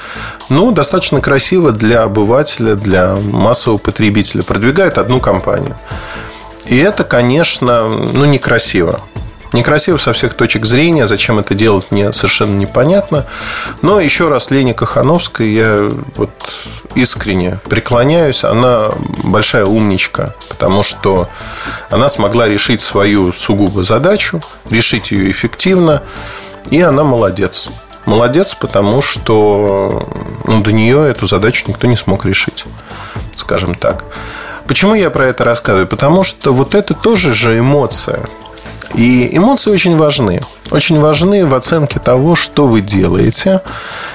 но 0.49 0.71
достаточно 0.71 1.21
красиво 1.21 1.71
для 1.71 2.03
обывателя, 2.03 2.75
для 2.75 3.15
массового 3.15 3.77
потребителя. 3.77 4.43
Продвигает 4.43 4.97
одну 4.97 5.19
компанию. 5.19 5.75
И 6.65 6.77
это, 6.77 7.03
конечно, 7.03 7.87
ну, 7.87 8.25
некрасиво. 8.25 9.01
Некрасиво 9.53 9.97
со 9.97 10.13
всех 10.13 10.33
точек 10.33 10.65
зрения. 10.65 11.07
Зачем 11.07 11.39
это 11.39 11.53
делать, 11.55 11.91
мне 11.91 12.11
совершенно 12.13 12.57
непонятно. 12.57 13.25
Но 13.81 13.99
еще 13.99 14.27
раз 14.27 14.51
Лене 14.51 14.73
Кахановской 14.73 15.49
я 15.49 15.89
вот 16.15 16.31
искренне 16.95 17.59
преклоняюсь. 17.69 18.43
Она 18.43 18.89
большая 19.23 19.65
умничка, 19.65 20.33
потому 20.49 20.83
что 20.83 21.29
она 21.89 22.09
смогла 22.09 22.47
решить 22.47 22.81
свою 22.81 23.33
сугубо 23.33 23.83
задачу, 23.83 24.41
решить 24.69 25.11
ее 25.11 25.31
эффективно, 25.31 26.01
и 26.69 26.81
она 26.81 27.03
молодец. 27.03 27.69
Молодец, 28.05 28.53
потому 28.53 29.01
что 29.01 30.07
ну, 30.43 30.61
до 30.61 30.71
нее 30.71 31.09
эту 31.09 31.25
задачу 31.25 31.65
никто 31.67 31.87
не 31.87 31.97
смог 31.97 32.25
решить, 32.25 32.65
скажем 33.35 33.73
так. 33.73 34.03
Почему 34.67 34.95
я 34.95 35.09
про 35.09 35.27
это 35.27 35.43
рассказываю? 35.43 35.87
Потому 35.87 36.23
что 36.23 36.53
вот 36.53 36.75
это 36.75 36.93
тоже 36.93 37.33
же 37.33 37.59
эмоция. 37.59 38.27
И 38.95 39.29
эмоции 39.35 39.71
очень 39.71 39.97
важны. 39.97 40.41
Очень 40.71 40.99
важны 40.99 41.45
в 41.45 41.53
оценке 41.53 41.99
того, 41.99 42.35
что 42.35 42.65
вы 42.65 42.81
делаете. 42.81 43.61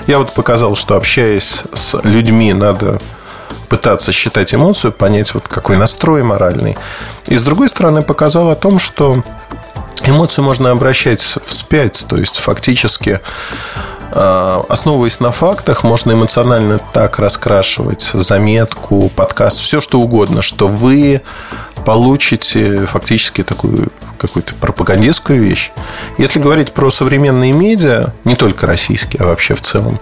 Я 0.06 0.18
вот 0.18 0.32
показал, 0.32 0.74
что 0.74 0.96
общаясь 0.96 1.64
с 1.74 2.00
людьми, 2.02 2.52
надо 2.52 3.00
пытаться 3.68 4.10
считать 4.10 4.54
эмоцию, 4.54 4.92
понять, 4.92 5.32
вот 5.34 5.46
какой 5.46 5.76
настрой 5.76 6.24
моральный. 6.24 6.76
И 7.28 7.36
с 7.36 7.44
другой 7.44 7.68
стороны, 7.68 8.02
показал 8.02 8.50
о 8.50 8.56
том, 8.56 8.78
что 8.78 9.22
эмоцию 10.02 10.44
можно 10.44 10.70
обращать 10.70 11.20
вспять, 11.20 12.04
то 12.08 12.16
есть 12.16 12.38
фактически 12.38 13.20
основываясь 14.12 15.20
на 15.20 15.30
фактах, 15.30 15.84
можно 15.84 16.12
эмоционально 16.12 16.78
так 16.92 17.18
раскрашивать 17.18 18.02
заметку, 18.02 19.10
подкаст, 19.14 19.60
все 19.60 19.80
что 19.80 20.00
угодно, 20.00 20.42
что 20.42 20.68
вы 20.68 21.22
получите 21.84 22.86
фактически 22.86 23.42
такую 23.42 23.90
какую-то 24.18 24.54
пропагандистскую 24.54 25.40
вещь. 25.40 25.72
Если 26.18 26.38
говорить 26.38 26.72
про 26.72 26.90
современные 26.90 27.52
медиа, 27.52 28.12
не 28.24 28.36
только 28.36 28.66
российские, 28.66 29.22
а 29.22 29.26
вообще 29.26 29.54
в 29.54 29.62
целом, 29.62 29.98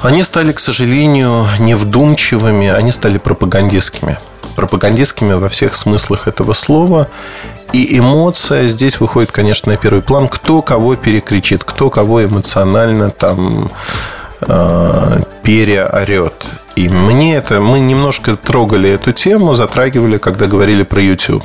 они 0.00 0.22
стали, 0.22 0.52
к 0.52 0.58
сожалению, 0.58 1.46
невдумчивыми, 1.58 2.68
они 2.68 2.90
стали 2.90 3.18
пропагандистскими. 3.18 4.18
Пропагандистскими 4.56 5.34
во 5.34 5.48
всех 5.48 5.74
смыслах 5.74 6.28
этого 6.28 6.52
слова. 6.52 7.08
И 7.72 7.98
эмоция 7.98 8.66
здесь 8.66 9.00
выходит, 9.00 9.32
конечно, 9.32 9.72
на 9.72 9.78
первый 9.78 10.02
план. 10.02 10.28
Кто 10.28 10.62
кого 10.62 10.96
перекричит, 10.96 11.64
кто 11.64 11.90
кого 11.90 12.24
эмоционально 12.24 13.10
там 13.10 13.70
э, 14.40 15.18
переорет. 15.42 16.48
И 16.76 16.88
мне 16.88 17.36
это... 17.36 17.60
Мы 17.60 17.80
немножко 17.80 18.36
трогали 18.36 18.90
эту 18.90 19.12
тему, 19.12 19.54
затрагивали, 19.54 20.18
когда 20.18 20.46
говорили 20.46 20.82
про 20.82 21.02
YouTube. 21.02 21.44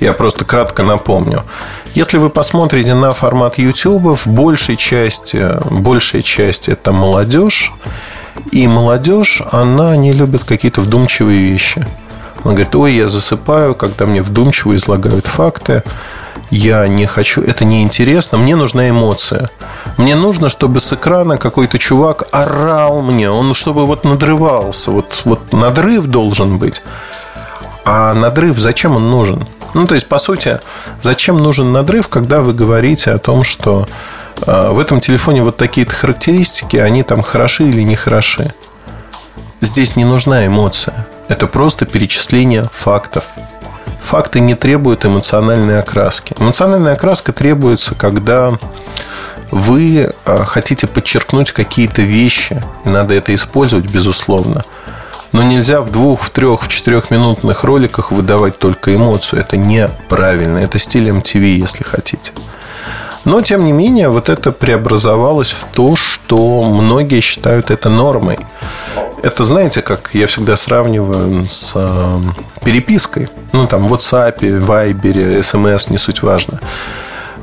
Я 0.00 0.12
просто 0.12 0.44
кратко 0.44 0.82
напомню. 0.82 1.42
Если 1.94 2.18
вы 2.18 2.30
посмотрите 2.30 2.94
на 2.94 3.12
формат 3.12 3.58
YouTube, 3.58 4.18
в 4.18 4.26
большей 4.26 4.76
части, 4.76 5.48
большей 5.70 6.22
части 6.22 6.70
это 6.70 6.92
молодежь. 6.92 7.72
И 8.50 8.66
молодежь, 8.66 9.42
она 9.52 9.96
не 9.96 10.12
любит 10.12 10.44
какие-то 10.44 10.80
вдумчивые 10.80 11.40
вещи. 11.40 11.86
Он 12.44 12.52
говорит, 12.52 12.74
ой, 12.74 12.92
я 12.94 13.08
засыпаю, 13.08 13.74
когда 13.74 14.06
мне 14.06 14.22
вдумчиво 14.22 14.76
излагают 14.76 15.26
факты. 15.26 15.82
Я 16.50 16.86
не 16.86 17.06
хочу, 17.06 17.42
это 17.42 17.64
неинтересно, 17.64 18.38
мне 18.38 18.54
нужна 18.54 18.88
эмоция. 18.90 19.50
Мне 19.96 20.14
нужно, 20.14 20.48
чтобы 20.48 20.80
с 20.80 20.92
экрана 20.92 21.38
какой-то 21.38 21.78
чувак 21.78 22.24
орал 22.32 23.00
мне, 23.00 23.30
он 23.30 23.54
чтобы 23.54 23.86
вот 23.86 24.04
надрывался, 24.04 24.90
вот, 24.90 25.22
вот 25.24 25.52
надрыв 25.52 26.06
должен 26.06 26.58
быть. 26.58 26.82
А 27.84 28.14
надрыв 28.14 28.58
зачем 28.58 28.96
он 28.96 29.10
нужен? 29.10 29.46
Ну, 29.74 29.86
то 29.86 29.94
есть, 29.94 30.08
по 30.08 30.18
сути, 30.18 30.60
зачем 31.02 31.38
нужен 31.38 31.72
надрыв, 31.72 32.08
когда 32.08 32.40
вы 32.40 32.52
говорите 32.52 33.10
о 33.10 33.18
том, 33.18 33.42
что 33.42 33.88
э, 34.46 34.70
в 34.70 34.78
этом 34.78 35.00
телефоне 35.00 35.42
вот 35.42 35.56
такие-то 35.56 35.92
характеристики, 35.92 36.76
они 36.76 37.02
там 37.02 37.22
хороши 37.22 37.64
или 37.64 37.82
не 37.82 37.96
хороши? 37.96 38.54
Здесь 39.60 39.96
не 39.96 40.04
нужна 40.04 40.46
эмоция. 40.46 41.06
Это 41.28 41.46
просто 41.46 41.86
перечисление 41.86 42.68
фактов. 42.72 43.24
Факты 44.02 44.40
не 44.40 44.54
требуют 44.54 45.06
эмоциональной 45.06 45.78
окраски. 45.78 46.34
Эмоциональная 46.38 46.92
окраска 46.92 47.32
требуется, 47.32 47.94
когда 47.94 48.52
вы 49.50 50.12
а, 50.24 50.44
хотите 50.44 50.86
подчеркнуть 50.86 51.52
какие-то 51.52 52.02
вещи, 52.02 52.60
и 52.84 52.88
надо 52.88 53.14
это 53.14 53.34
использовать, 53.34 53.86
безусловно. 53.86 54.64
Но 55.32 55.42
нельзя 55.42 55.80
в 55.80 55.90
двух, 55.90 56.22
в 56.22 56.30
трех, 56.30 56.62
в 56.62 56.68
четырехминутных 56.68 57.64
роликах 57.64 58.12
выдавать 58.12 58.58
только 58.58 58.94
эмоцию. 58.94 59.40
Это 59.40 59.56
неправильно. 59.56 60.58
Это 60.58 60.78
стиль 60.78 61.08
MTV, 61.08 61.56
если 61.56 61.82
хотите. 61.82 62.32
Но, 63.24 63.40
тем 63.40 63.64
не 63.64 63.72
менее, 63.72 64.10
вот 64.10 64.28
это 64.28 64.52
преобразовалось 64.52 65.50
в 65.50 65.64
то, 65.64 65.96
что 65.96 66.62
многие 66.62 67.20
считают 67.20 67.70
это 67.70 67.88
нормой. 67.88 68.38
Это, 69.22 69.44
знаете, 69.44 69.80
как 69.80 70.10
я 70.12 70.26
всегда 70.26 70.56
сравниваю 70.56 71.48
с 71.48 71.72
э, 71.74 72.20
перепиской. 72.62 73.28
Ну, 73.52 73.66
там, 73.66 73.86
в 73.86 73.94
WhatsApp, 73.94 74.40
Viber, 74.40 75.38
SMS, 75.40 75.90
не 75.90 75.98
суть 75.98 76.22
важно 76.22 76.60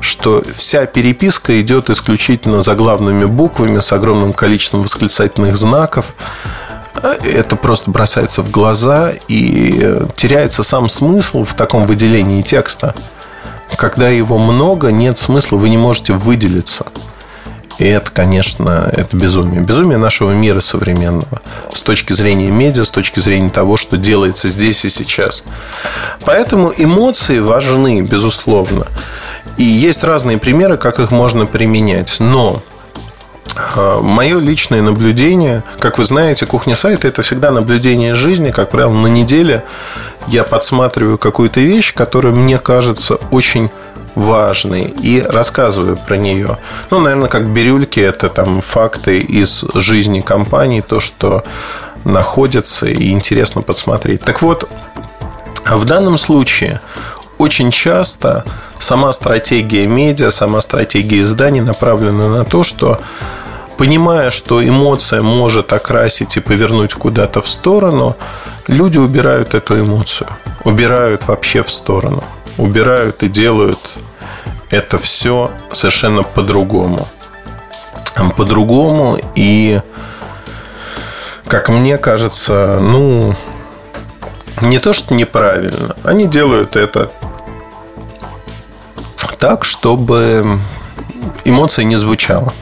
что 0.02 0.42
вся 0.52 0.84
переписка 0.86 1.60
идет 1.60 1.88
исключительно 1.88 2.60
заглавными 2.60 3.24
буквами 3.24 3.78
с 3.78 3.92
огромным 3.92 4.32
количеством 4.32 4.82
восклицательных 4.82 5.54
знаков. 5.54 6.14
Это 7.24 7.54
просто 7.54 7.90
бросается 7.90 8.42
в 8.42 8.50
глаза 8.50 9.12
и 9.28 10.02
теряется 10.16 10.64
сам 10.64 10.88
смысл 10.88 11.44
в 11.44 11.54
таком 11.54 11.86
выделении 11.86 12.42
текста. 12.42 12.94
Когда 13.82 14.08
его 14.10 14.38
много, 14.38 14.92
нет 14.92 15.18
смысла, 15.18 15.56
вы 15.56 15.68
не 15.68 15.76
можете 15.76 16.12
выделиться. 16.12 16.86
И 17.78 17.84
это, 17.84 18.12
конечно, 18.12 18.88
это 18.92 19.16
безумие. 19.16 19.60
Безумие 19.60 19.98
нашего 19.98 20.30
мира 20.30 20.60
современного. 20.60 21.42
С 21.74 21.82
точки 21.82 22.12
зрения 22.12 22.48
медиа, 22.48 22.84
с 22.84 22.92
точки 22.92 23.18
зрения 23.18 23.50
того, 23.50 23.76
что 23.76 23.96
делается 23.96 24.46
здесь 24.46 24.84
и 24.84 24.88
сейчас. 24.88 25.42
Поэтому 26.24 26.72
эмоции 26.76 27.40
важны, 27.40 28.02
безусловно. 28.02 28.86
И 29.56 29.64
есть 29.64 30.04
разные 30.04 30.38
примеры, 30.38 30.76
как 30.76 31.00
их 31.00 31.10
можно 31.10 31.44
применять. 31.44 32.18
Но 32.20 32.62
а, 33.56 34.00
Мое 34.00 34.38
личное 34.38 34.80
наблюдение, 34.80 35.64
как 35.80 35.98
вы 35.98 36.04
знаете, 36.04 36.46
кухня 36.46 36.76
сайта 36.76 37.08
это 37.08 37.22
всегда 37.22 37.50
наблюдение 37.50 38.14
жизни. 38.14 38.52
Как 38.52 38.70
правило, 38.70 38.92
на 38.92 39.08
неделе 39.08 39.64
я 40.28 40.44
подсматриваю 40.44 41.18
какую-то 41.18 41.60
вещь, 41.60 41.94
которая 41.94 42.32
мне 42.32 42.58
кажется 42.58 43.16
очень 43.30 43.70
важной 44.14 44.84
и 44.84 45.20
рассказываю 45.20 45.96
про 45.96 46.16
нее. 46.16 46.58
Ну, 46.90 47.00
наверное, 47.00 47.28
как 47.28 47.48
бирюльки, 47.48 48.00
это 48.00 48.28
там 48.28 48.60
факты 48.60 49.18
из 49.18 49.64
жизни 49.74 50.20
компании, 50.20 50.80
то, 50.80 51.00
что 51.00 51.44
находится 52.04 52.86
и 52.86 53.10
интересно 53.10 53.62
подсмотреть. 53.62 54.22
Так 54.22 54.42
вот, 54.42 54.68
в 55.64 55.84
данном 55.84 56.18
случае 56.18 56.80
очень 57.38 57.70
часто 57.70 58.44
сама 58.78 59.12
стратегия 59.12 59.86
медиа, 59.86 60.30
сама 60.30 60.60
стратегия 60.60 61.22
изданий 61.22 61.60
направлена 61.60 62.28
на 62.28 62.44
то, 62.44 62.62
что 62.62 63.00
понимая, 63.78 64.30
что 64.30 64.66
эмоция 64.66 65.22
может 65.22 65.72
окрасить 65.72 66.36
и 66.36 66.40
повернуть 66.40 66.94
куда-то 66.94 67.40
в 67.40 67.48
сторону, 67.48 68.16
люди 68.68 68.98
убирают 68.98 69.54
эту 69.54 69.80
эмоцию. 69.80 70.28
Убирают 70.64 71.26
вообще 71.28 71.62
в 71.62 71.70
сторону. 71.70 72.22
Убирают 72.58 73.22
и 73.22 73.28
делают 73.28 73.78
это 74.70 74.98
все 74.98 75.50
совершенно 75.72 76.22
по-другому. 76.22 77.06
По-другому 78.36 79.18
и, 79.34 79.80
как 81.46 81.68
мне 81.68 81.98
кажется, 81.98 82.78
ну, 82.80 83.34
не 84.60 84.78
то, 84.78 84.92
что 84.92 85.14
неправильно. 85.14 85.96
Они 86.04 86.26
делают 86.26 86.76
это 86.76 87.10
так, 89.38 89.64
чтобы 89.64 90.60
эмоция 91.44 91.84
не 91.84 91.96
звучала. 91.96 92.54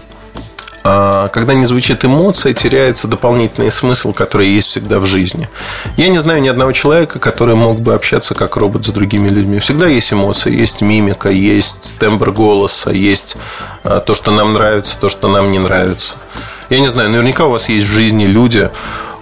А 0.83 1.29
когда 1.29 1.55
не 1.55 1.67
звучит 1.67 2.05
эмоция, 2.05 2.55
теряется 2.55 3.07
дополнительный 3.07 3.71
смысл, 3.71 4.13
который 4.13 4.49
есть 4.49 4.69
всегда 4.69 4.99
в 4.99 5.07
жизни. 5.07 5.49
Я 5.97 6.09
не 6.09 6.19
знаю 6.19 6.41
ни 6.41 6.49
одного 6.49 6.73
человека, 6.73 7.19
который 7.19 7.55
мог 7.55 7.81
бы 7.81 7.95
общаться 7.95 8.35
как 8.35 8.57
робот 8.57 8.87
с 8.87 8.89
другими 8.89 9.29
людьми. 9.29 9.59
Всегда 9.59 9.87
есть 9.87 10.13
эмоции, 10.13 10.59
есть 10.59 10.81
мимика, 10.81 11.29
есть 11.29 11.97
тембр 11.99 12.33
голоса, 12.33 12.91
есть 12.91 13.37
а, 13.85 14.01
то, 14.01 14.15
что 14.15 14.31
нам 14.31 14.55
нравится, 14.55 14.99
то, 14.99 15.11
что 15.11 15.29
нам 15.29 15.51
не 15.51 15.59
нравится. 15.59 16.17
Я 16.71 16.81
не 16.81 16.89
знаю, 16.89 17.11
наверняка 17.11 17.47
у 17.47 17.51
вас 17.51 17.69
есть 17.69 17.87
в 17.87 17.93
жизни 17.93 18.25
люди, 18.25 18.71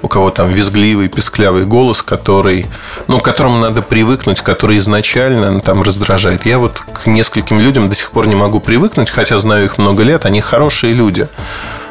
у 0.03 0.09
кого 0.09 0.31
там 0.31 0.49
визгливый, 0.49 1.09
песклявый 1.09 1.65
голос, 1.65 2.03
который, 2.03 2.67
ну, 3.09 3.19
к 3.19 3.25
которому 3.25 3.59
надо 3.59 3.83
привыкнуть, 3.83 4.41
который 4.41 4.79
изначально 4.79 5.61
там 5.61 5.83
раздражает. 5.83 6.47
Я 6.47 6.59
вот 6.59 6.79
к 6.79 7.07
нескольким 7.07 7.59
людям 7.59 7.89
до 7.89 7.95
сих 7.95 8.11
пор 8.11 8.27
не 8.29 8.37
могу 8.37 8.61
привыкнуть, 8.61 9.11
хотя 9.11 9.39
знаю 9.39 9.65
их 9.65 9.79
много 9.79 10.03
лет, 10.03 10.25
они 10.25 10.41
хорошие 10.41 10.93
люди. 10.93 11.27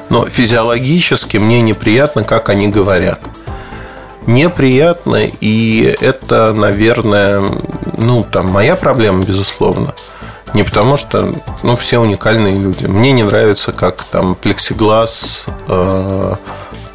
Но 0.09 0.25
физиологически 0.25 1.37
мне 1.37 1.61
неприятно, 1.61 2.23
как 2.23 2.49
они 2.49 2.69
говорят. 2.69 3.21
Неприятно, 4.25 5.21
и 5.39 5.95
это, 6.01 6.53
наверное, 6.53 7.41
ну, 7.97 8.25
там, 8.29 8.47
моя 8.47 8.75
проблема, 8.75 9.23
безусловно. 9.23 9.93
Не 10.53 10.63
потому 10.63 10.95
что, 10.97 11.33
ну, 11.63 11.75
все 11.75 11.99
уникальные 11.99 12.55
люди. 12.55 12.85
Мне 12.85 13.11
не 13.11 13.23
нравится, 13.23 13.71
как 13.71 14.03
там 14.03 14.35
плексиглаз 14.35 15.45
э, 15.67 16.33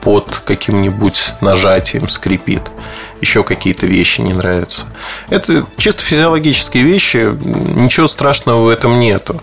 под 0.03 0.43
каким-нибудь 0.45 1.35
нажатием 1.41 2.09
скрипит. 2.09 2.63
Еще 3.21 3.45
какие-то 3.45 3.87
вещи 3.87 4.21
не 4.21 4.33
нравятся. 4.33 4.87
Это 5.31 5.65
чисто 5.77 6.03
физиологические 6.03 6.83
вещи, 6.83 7.29
ничего 7.41 8.09
страшного 8.09 8.65
в 8.65 8.69
этом 8.69 8.99
нету. 8.99 9.41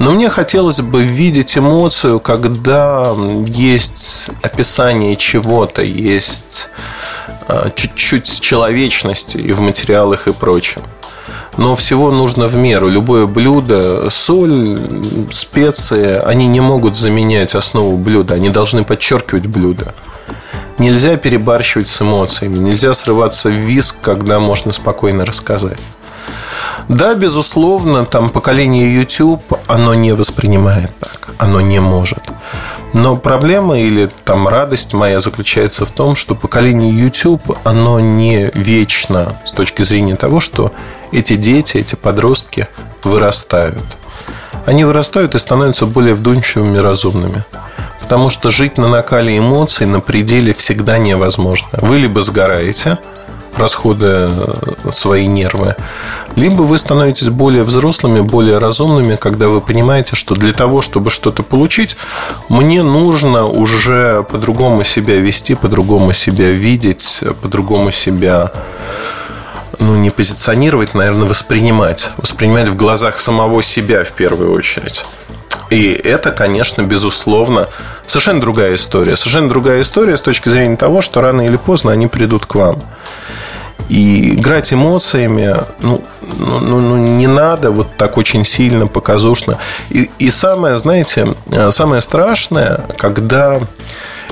Но 0.00 0.10
мне 0.10 0.28
хотелось 0.28 0.80
бы 0.80 1.04
видеть 1.04 1.56
эмоцию, 1.56 2.18
когда 2.18 3.14
есть 3.46 4.30
описание 4.42 5.14
чего-то, 5.16 5.82
есть 5.82 6.68
а, 7.46 7.70
чуть-чуть 7.70 8.40
человечности 8.40 9.38
и 9.38 9.52
в 9.52 9.60
материалах 9.60 10.26
и 10.26 10.32
прочем 10.32 10.82
но 11.56 11.74
всего 11.74 12.10
нужно 12.10 12.46
в 12.46 12.56
меру. 12.56 12.88
Любое 12.88 13.26
блюдо, 13.26 14.08
соль, 14.10 14.78
специи, 15.30 16.20
они 16.24 16.46
не 16.46 16.60
могут 16.60 16.96
заменять 16.96 17.54
основу 17.54 17.96
блюда, 17.96 18.34
они 18.34 18.48
должны 18.48 18.84
подчеркивать 18.84 19.46
блюдо. 19.46 19.94
Нельзя 20.78 21.16
перебарщивать 21.16 21.88
с 21.88 22.00
эмоциями, 22.02 22.56
нельзя 22.58 22.94
срываться 22.94 23.48
в 23.48 23.52
виск, 23.52 23.96
когда 24.00 24.40
можно 24.40 24.72
спокойно 24.72 25.24
рассказать. 25.24 25.78
Да, 26.88 27.14
безусловно, 27.14 28.04
там 28.04 28.28
поколение 28.28 28.92
YouTube, 28.94 29.42
оно 29.66 29.94
не 29.94 30.12
воспринимает 30.12 30.90
так, 30.98 31.30
оно 31.38 31.60
не 31.60 31.80
может. 31.80 32.20
Но 32.92 33.16
проблема 33.16 33.78
или 33.78 34.10
там 34.24 34.48
радость 34.48 34.92
моя 34.92 35.20
заключается 35.20 35.86
в 35.86 35.90
том, 35.90 36.14
что 36.14 36.34
поколение 36.34 36.90
YouTube, 36.90 37.58
оно 37.64 38.00
не 38.00 38.50
вечно 38.54 39.40
с 39.44 39.52
точки 39.52 39.82
зрения 39.82 40.16
того, 40.16 40.40
что 40.40 40.72
эти 41.12 41.36
дети, 41.36 41.78
эти 41.78 41.94
подростки 41.94 42.68
вырастают. 43.04 43.98
Они 44.66 44.84
вырастают 44.84 45.34
и 45.34 45.38
становятся 45.38 45.86
более 45.86 46.14
вдумчивыми, 46.14 46.78
разумными. 46.78 47.44
Потому 48.00 48.30
что 48.30 48.50
жить 48.50 48.78
на 48.78 48.88
накале 48.88 49.38
эмоций 49.38 49.86
на 49.86 50.00
пределе 50.00 50.52
всегда 50.52 50.98
невозможно. 50.98 51.68
Вы 51.80 51.98
либо 51.98 52.20
сгораете, 52.20 52.98
расходуя 53.56 54.28
э, 54.30 54.90
свои 54.90 55.26
нервы, 55.26 55.76
либо 56.36 56.62
вы 56.62 56.78
становитесь 56.78 57.28
более 57.28 57.62
взрослыми, 57.64 58.20
более 58.20 58.58
разумными, 58.58 59.16
когда 59.16 59.48
вы 59.48 59.60
понимаете, 59.60 60.16
что 60.16 60.34
для 60.34 60.52
того, 60.52 60.82
чтобы 60.82 61.10
что-то 61.10 61.42
получить, 61.42 61.96
мне 62.48 62.82
нужно 62.82 63.46
уже 63.46 64.24
по-другому 64.24 64.84
себя 64.84 65.16
вести, 65.16 65.54
по-другому 65.54 66.12
себя 66.12 66.50
видеть, 66.50 67.22
по-другому 67.42 67.90
себя 67.90 68.52
ну, 69.82 69.96
не 69.96 70.10
позиционировать, 70.10 70.94
наверное, 70.94 71.28
воспринимать. 71.28 72.12
Воспринимать 72.16 72.68
в 72.68 72.76
глазах 72.76 73.18
самого 73.18 73.62
себя 73.62 74.04
в 74.04 74.12
первую 74.12 74.52
очередь. 74.52 75.04
И 75.70 75.92
это, 75.92 76.30
конечно, 76.30 76.82
безусловно, 76.82 77.68
совершенно 78.06 78.40
другая 78.40 78.74
история. 78.74 79.16
Совершенно 79.16 79.48
другая 79.48 79.80
история 79.80 80.16
с 80.16 80.20
точки 80.20 80.48
зрения 80.48 80.76
того, 80.76 81.00
что 81.00 81.20
рано 81.20 81.42
или 81.42 81.56
поздно 81.56 81.92
они 81.92 82.06
придут 82.06 82.46
к 82.46 82.54
вам. 82.54 82.82
И 83.88 84.34
играть 84.34 84.72
эмоциями, 84.72 85.54
ну, 85.80 86.02
ну, 86.20 86.60
ну, 86.60 86.80
ну 86.80 86.96
не 86.96 87.26
надо 87.26 87.70
вот 87.70 87.96
так 87.96 88.16
очень 88.16 88.44
сильно, 88.44 88.86
показушно. 88.86 89.58
И, 89.90 90.10
и 90.18 90.30
самое, 90.30 90.76
знаете, 90.76 91.34
э, 91.50 91.70
самое 91.72 92.00
страшное, 92.00 92.84
когда 92.96 93.60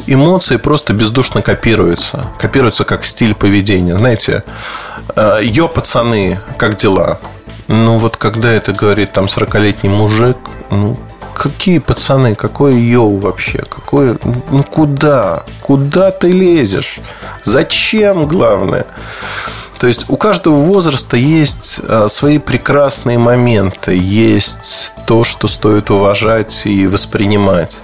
эмоции 0.07 0.57
просто 0.57 0.93
бездушно 0.93 1.43
копируются. 1.43 2.25
Копируются 2.39 2.85
как 2.85 3.05
стиль 3.05 3.35
поведения. 3.35 3.97
Знаете, 3.97 4.45
Йо, 5.43 5.69
пацаны, 5.69 6.41
как 6.57 6.77
дела? 6.77 7.19
Ну, 7.69 7.99
вот 7.99 8.17
когда 8.17 8.51
это 8.51 8.73
говорит 8.73 9.13
там 9.13 9.27
40-летний 9.27 9.91
мужик, 9.91 10.39
ну, 10.71 10.99
какие 11.35 11.79
пацаны, 11.79 12.35
какое 12.35 12.75
йоу 12.75 13.19
вообще, 13.19 13.59
какое, 13.59 14.17
ну 14.51 14.63
куда, 14.65 15.45
куда 15.63 16.11
ты 16.11 16.33
лезешь, 16.33 17.01
зачем, 17.45 18.27
главное. 18.27 18.87
То 19.79 19.87
есть 19.87 20.05
у 20.09 20.17
каждого 20.17 20.57
возраста 20.57 21.17
есть 21.17 21.81
э, 21.83 22.09
свои 22.11 22.39
прекрасные 22.39 23.17
моменты, 23.17 23.97
есть 23.97 24.93
то, 25.07 25.25
что 25.25 25.49
стоит 25.49 25.91
уважать 25.91 26.67
и 26.67 26.87
воспринимать. 26.87 27.81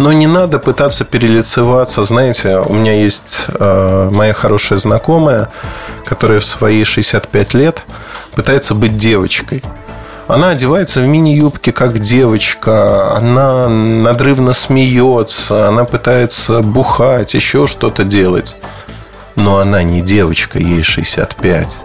Но 0.00 0.14
не 0.14 0.26
надо 0.26 0.58
пытаться 0.58 1.04
перелицеваться. 1.04 2.04
Знаете, 2.04 2.56
у 2.56 2.72
меня 2.72 2.94
есть 2.94 3.48
э, 3.48 4.08
моя 4.10 4.32
хорошая 4.32 4.78
знакомая, 4.78 5.50
которая 6.06 6.40
в 6.40 6.44
свои 6.46 6.84
65 6.84 7.52
лет 7.52 7.84
пытается 8.34 8.74
быть 8.74 8.96
девочкой. 8.96 9.62
Она 10.26 10.52
одевается 10.52 11.02
в 11.02 11.06
мини-юбке, 11.06 11.72
как 11.72 11.98
девочка. 11.98 13.14
Она 13.14 13.68
надрывно 13.68 14.54
смеется. 14.54 15.68
Она 15.68 15.84
пытается 15.84 16.60
бухать, 16.60 17.34
еще 17.34 17.66
что-то 17.66 18.04
делать. 18.04 18.56
Но 19.36 19.58
она 19.58 19.82
не 19.82 20.00
девочка, 20.00 20.58
ей 20.58 20.82
65. 20.82 21.76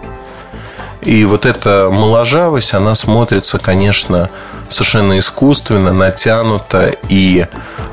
И 1.05 1.23
вот 1.23 1.45
эта 1.45 1.89
моложавость, 1.91 2.73
она 2.73 2.95
смотрится, 2.95 3.59
конечно, 3.59 4.29
совершенно 4.69 5.19
искусственно, 5.19 5.93
натянуто. 5.93 6.95
И 7.09 7.45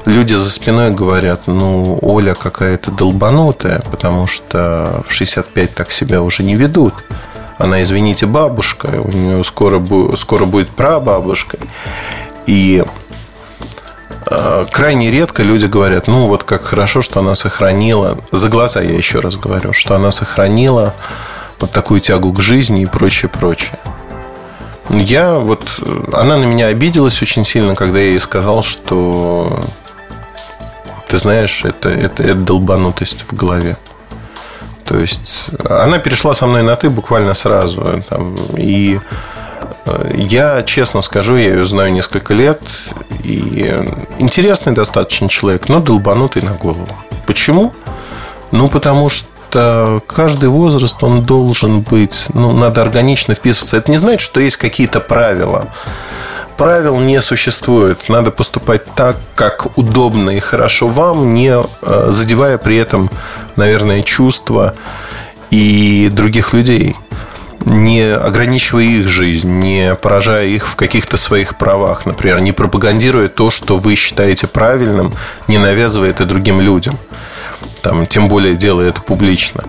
люди 0.07 0.33
за 0.33 0.51
спиной 0.51 0.91
говорят, 0.91 1.43
ну, 1.47 1.99
Оля 2.01 2.35
какая-то 2.35 2.91
долбанутая, 2.91 3.83
потому 3.91 4.27
что 4.27 5.05
в 5.07 5.13
65 5.13 5.75
так 5.75 5.93
себя 5.93 6.23
уже 6.23 6.43
не 6.43 6.57
ведут. 6.57 6.95
Она, 7.59 7.83
извините, 7.83 8.25
бабушка, 8.25 8.87
у 9.05 9.11
нее 9.11 9.45
скоро, 9.45 9.85
скоро 10.17 10.47
будет 10.47 10.71
прабабушка. 10.71 11.59
И 12.47 12.83
э, 14.27 14.67
крайне 14.73 15.11
редко 15.11 15.43
люди 15.43 15.67
говорят, 15.67 16.09
ну, 16.09 16.29
вот 16.29 16.45
как 16.45 16.63
хорошо, 16.63 17.03
что 17.03 17.21
она 17.21 17.35
сохранила, 17.35 18.19
за 18.33 18.49
глаза 18.49 18.81
я 18.81 18.97
еще 18.97 19.21
раз 19.21 19.37
говорю, 19.37 19.75
что 19.75 19.95
она 19.95 20.11
сохранила 20.11 20.95
вот 21.61 21.71
такую 21.71 22.01
тягу 22.01 22.33
к 22.33 22.41
жизни 22.41 22.83
и 22.83 22.87
прочее, 22.87 23.29
прочее. 23.29 23.79
Я 24.91 25.35
вот... 25.35 25.81
Она 26.13 26.37
на 26.37 26.45
меня 26.45 26.67
обиделась 26.67 27.23
очень 27.23 27.45
сильно, 27.45 27.75
когда 27.75 27.99
я 27.99 28.11
ей 28.11 28.21
сказал, 28.21 28.63
что... 28.63 29.65
Ты 31.09 31.19
знаешь, 31.19 31.65
это, 31.65 31.91
это, 31.91 32.23
это 32.23 32.37
долбанутость 32.37 33.27
в 33.29 33.37
голове. 33.37 33.77
То 34.85 34.99
есть 34.99 35.47
она 35.65 35.99
перешла 35.99 36.35
со 36.35 36.47
мной 36.47 36.63
на 36.63 36.75
ты 36.77 36.91
буквально 36.91 37.35
сразу. 37.35 38.03
Там, 38.09 38.35
и 38.57 38.99
э, 39.87 40.13
я, 40.15 40.63
честно 40.63 41.03
скажу, 41.03 41.37
я 41.37 41.51
ее 41.51 41.67
знаю 41.67 41.93
несколько 41.93 42.35
лет. 42.35 42.61
И 43.23 43.75
интересный 44.19 44.73
достаточно 44.73 45.29
человек, 45.29 45.69
но 45.69 45.81
долбанутый 45.81 46.43
на 46.43 46.53
голову. 46.53 46.89
Почему? 47.27 47.73
Ну, 48.51 48.69
потому 48.69 49.09
что 49.09 49.29
что 49.53 50.01
каждый 50.07 50.49
возраст, 50.49 51.03
он 51.05 51.25
должен 51.25 51.81
быть, 51.81 52.27
ну, 52.33 52.53
надо 52.53 52.81
органично 52.81 53.35
вписываться. 53.35 53.77
Это 53.77 53.91
не 53.91 53.99
значит, 53.99 54.21
что 54.21 54.41
есть 54.41 54.57
какие-то 54.57 55.01
правила. 55.01 55.69
правил 56.57 56.99
не 56.99 57.21
существует. 57.21 58.09
Надо 58.09 58.31
поступать 58.31 58.85
так, 58.95 59.17
как 59.35 59.77
удобно 59.77 60.31
и 60.31 60.41
хорошо 60.41 60.87
вам, 60.87 61.35
не 61.35 61.55
э, 61.55 62.09
задевая 62.11 62.57
при 62.57 62.77
этом, 62.77 63.11
наверное, 63.57 64.03
чувства 64.03 64.75
и 65.51 66.09
других 66.11 66.55
людей 66.55 66.97
не 67.65 68.13
ограничивая 68.13 68.83
их 68.83 69.07
жизнь, 69.07 69.49
не 69.49 69.95
поражая 69.95 70.47
их 70.47 70.67
в 70.67 70.75
каких-то 70.75 71.17
своих 71.17 71.57
правах, 71.57 72.07
например, 72.07 72.41
не 72.41 72.51
пропагандируя 72.51 73.29
то, 73.29 73.51
что 73.51 73.77
вы 73.77 73.95
считаете 73.95 74.49
правильным, 74.49 75.15
не 75.47 75.59
навязывая 75.59 76.11
это 76.11 76.25
другим 76.25 76.61
людям, 76.61 76.99
там, 77.83 78.07
тем 78.07 78.29
более 78.29 78.55
делая 78.55 78.89
это 78.89 79.01
публично. 79.01 79.65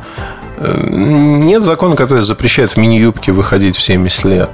Э, 0.58 0.88
нет 0.90 1.64
закона, 1.64 1.96
который 1.96 2.24
запрещает 2.24 2.72
в 2.72 2.78
мини-юбке 2.78 3.32
выходить 3.32 3.76
в 3.76 3.82
70 3.82 4.26
лет. 4.26 4.50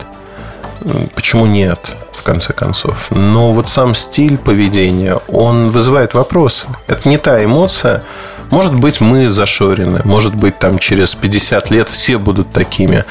Э, 0.82 1.07
почему 1.14 1.45
нет? 1.45 1.80
в 2.20 2.24
конце 2.24 2.51
концов. 2.51 3.12
Но 3.12 3.51
вот 3.51 3.70
сам 3.70 3.95
стиль 3.95 4.38
поведения, 4.38 5.16
он 5.30 5.70
вызывает 5.70 6.14
вопросы. 6.14 6.68
Это 6.86 7.07
не 7.07 7.18
та 7.18 7.43
эмоция, 7.43 8.03
может 8.52 8.76
быть, 8.76 9.02
мы 9.02 9.30
зашорены. 9.30 10.02
Может 10.04 10.36
быть, 10.36 10.58
там 10.60 10.80
через 10.80 11.16
50 11.16 11.70
лет 11.72 11.89
все 11.89 12.18
будут 12.18 12.50
такими. 12.52 13.06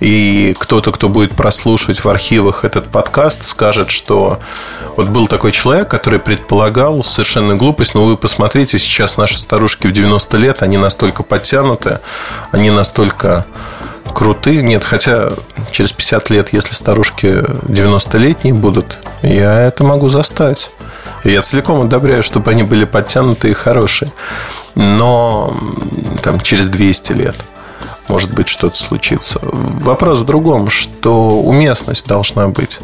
И 0.00 0.54
кто-то, 0.58 0.92
кто 0.92 1.08
будет 1.08 1.34
прослушивать 1.34 2.04
в 2.04 2.08
архивах 2.08 2.64
этот 2.64 2.88
подкаст, 2.88 3.44
скажет, 3.44 3.90
что 3.90 4.40
вот 4.96 5.08
был 5.08 5.28
такой 5.28 5.52
человек, 5.52 5.88
который 5.88 6.18
предполагал 6.18 7.04
совершенно 7.04 7.56
глупость, 7.56 7.94
но 7.94 8.04
вы 8.04 8.16
посмотрите, 8.16 8.78
сейчас 8.78 9.16
наши 9.16 9.38
старушки 9.38 9.86
в 9.86 9.92
90 9.92 10.36
лет, 10.36 10.62
они 10.62 10.76
настолько 10.76 11.22
подтянуты, 11.22 12.00
они 12.50 12.70
настолько 12.70 13.46
крутые. 14.12 14.62
Нет, 14.62 14.84
хотя 14.84 15.30
через 15.70 15.92
50 15.92 16.30
лет, 16.30 16.52
если 16.52 16.72
старушки 16.72 17.44
90-летние 17.68 18.54
будут, 18.54 18.98
я 19.22 19.60
это 19.62 19.84
могу 19.84 20.10
застать. 20.10 20.70
Я 21.24 21.42
целиком 21.42 21.80
одобряю, 21.82 22.22
чтобы 22.22 22.50
они 22.50 22.62
были 22.62 22.84
подтянутые 22.84 23.52
и 23.52 23.54
хорошие. 23.54 24.10
Но 24.74 25.56
там, 26.22 26.40
через 26.40 26.68
200 26.68 27.12
лет 27.12 27.36
может 28.08 28.32
быть 28.32 28.48
что-то 28.48 28.76
случится. 28.76 29.38
Вопрос 29.42 30.20
в 30.20 30.24
другом, 30.24 30.68
что 30.68 31.40
уместность 31.40 32.06
должна 32.06 32.48
быть. 32.48 32.80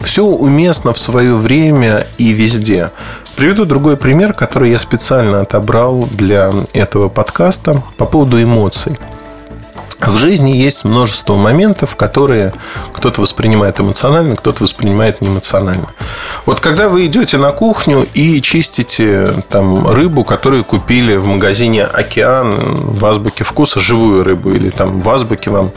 Все 0.00 0.24
уместно 0.24 0.92
в 0.92 0.98
свое 0.98 1.34
время 1.34 2.06
и 2.16 2.32
везде. 2.32 2.90
Приведу 3.36 3.64
другой 3.64 3.96
пример, 3.96 4.32
который 4.32 4.70
я 4.70 4.78
специально 4.78 5.42
отобрал 5.42 6.06
для 6.10 6.52
этого 6.72 7.08
подкаста 7.08 7.82
по 7.96 8.06
поводу 8.06 8.42
эмоций. 8.42 8.98
В 10.00 10.16
жизни 10.16 10.50
есть 10.50 10.84
множество 10.84 11.36
моментов, 11.36 11.94
которые 11.94 12.52
кто-то 12.92 13.20
воспринимает 13.20 13.80
эмоционально, 13.80 14.36
кто-то 14.36 14.62
воспринимает 14.62 15.20
неэмоционально. 15.20 15.88
Вот 16.46 16.60
когда 16.60 16.88
вы 16.88 17.06
идете 17.06 17.36
на 17.36 17.52
кухню 17.52 18.06
и 18.14 18.40
чистите 18.40 19.42
там 19.50 19.88
рыбу, 19.88 20.24
которую 20.24 20.64
купили 20.64 21.16
в 21.16 21.26
магазине 21.26 21.84
«Океан» 21.84 22.74
в 22.74 23.04
азбуке 23.04 23.44
вкуса, 23.44 23.78
живую 23.78 24.24
рыбу, 24.24 24.50
или 24.50 24.70
там 24.70 25.00
в 25.00 25.08
азбуке 25.08 25.50
вам 25.50 25.70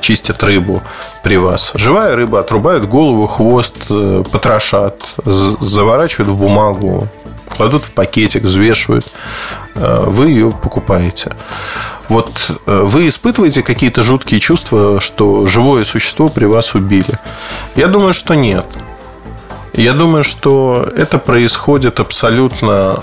чистят 0.00 0.42
рыбу 0.44 0.82
при 1.24 1.36
вас. 1.36 1.72
Живая 1.74 2.14
рыба 2.14 2.40
отрубают 2.40 2.84
голову, 2.84 3.26
хвост, 3.26 3.74
э, 3.90 4.22
потрошат, 4.30 5.02
заворачивают 5.24 6.30
в 6.30 6.36
бумагу, 6.36 7.08
кладут 7.56 7.84
в 7.84 7.92
пакетик, 7.92 8.42
взвешивают, 8.42 9.06
э, 9.74 10.04
вы 10.06 10.28
ее 10.28 10.50
покупаете. 10.50 11.32
Вот 12.08 12.50
э, 12.66 12.82
вы 12.82 13.08
испытываете 13.08 13.62
какие-то 13.62 14.02
жуткие 14.02 14.40
чувства, 14.40 15.00
что 15.00 15.46
живое 15.46 15.84
существо 15.84 16.28
при 16.28 16.44
вас 16.44 16.74
убили? 16.74 17.18
Я 17.76 17.86
думаю, 17.88 18.12
что 18.12 18.34
нет. 18.34 18.66
Я 19.72 19.92
думаю, 19.92 20.22
что 20.22 20.88
это 20.96 21.18
происходит 21.18 21.98
абсолютно 21.98 23.02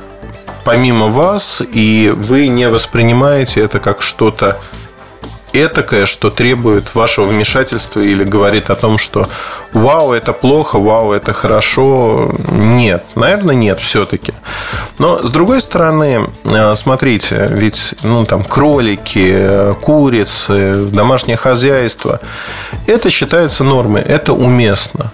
помимо 0.63 1.07
вас, 1.07 1.61
и 1.73 2.13
вы 2.15 2.47
не 2.47 2.69
воспринимаете 2.69 3.61
это 3.61 3.79
как 3.79 4.01
что-то 4.01 4.59
этакое, 5.53 6.05
что 6.05 6.29
требует 6.29 6.95
вашего 6.95 7.25
вмешательства 7.25 7.99
или 7.99 8.23
говорит 8.23 8.69
о 8.69 8.75
том, 8.75 8.97
что 8.97 9.27
вау, 9.73 10.13
это 10.13 10.33
плохо, 10.33 10.79
вау, 10.79 11.11
это 11.11 11.33
хорошо. 11.33 12.33
Нет, 12.49 13.03
наверное, 13.15 13.55
нет 13.55 13.79
все-таки. 13.79 14.33
Но 14.97 15.21
с 15.21 15.31
другой 15.31 15.61
стороны, 15.61 16.29
э, 16.43 16.75
смотрите, 16.75 17.47
ведь 17.51 17.95
ну, 18.03 18.25
там, 18.25 18.43
кролики, 18.43 19.75
курицы, 19.81 20.85
домашнее 20.91 21.37
хозяйство, 21.37 22.19
это 22.87 23.09
считается 23.09 23.63
нормой, 23.63 24.01
это 24.01 24.33
уместно. 24.33 25.11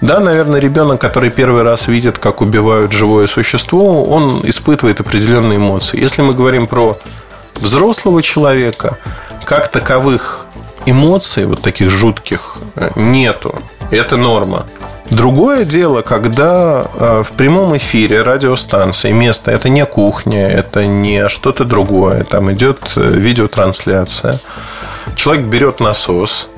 Да, 0.00 0.20
наверное, 0.20 0.60
ребенок, 0.60 1.00
который 1.00 1.30
первый 1.30 1.62
раз 1.62 1.88
видит, 1.88 2.18
как 2.18 2.40
убивают 2.40 2.92
живое 2.92 3.26
существо, 3.26 4.04
он 4.04 4.42
испытывает 4.44 5.00
определенные 5.00 5.58
эмоции. 5.58 5.98
Если 6.00 6.22
мы 6.22 6.34
говорим 6.34 6.66
про 6.66 6.98
взрослого 7.54 8.22
человека, 8.22 8.98
как 9.44 9.68
таковых 9.68 10.46
эмоций, 10.86 11.46
вот 11.46 11.62
таких 11.62 11.90
жутких, 11.90 12.58
э, 12.76 12.90
нету. 12.96 13.54
Это 13.90 14.16
норма. 14.16 14.66
Другое 15.10 15.64
дело, 15.64 16.02
когда 16.02 16.86
э, 16.94 17.22
в 17.22 17.32
прямом 17.32 17.76
эфире 17.76 18.22
радиостанции 18.22 19.12
место 19.12 19.50
это 19.50 19.68
не 19.68 19.84
кухня, 19.84 20.48
это 20.48 20.86
не 20.86 21.28
что-то 21.28 21.64
другое, 21.64 22.24
там 22.24 22.52
идет 22.52 22.78
э, 22.96 23.00
видеотрансляция. 23.00 24.40
Человек 25.14 25.46
берет 25.46 25.80
насос 25.80 26.48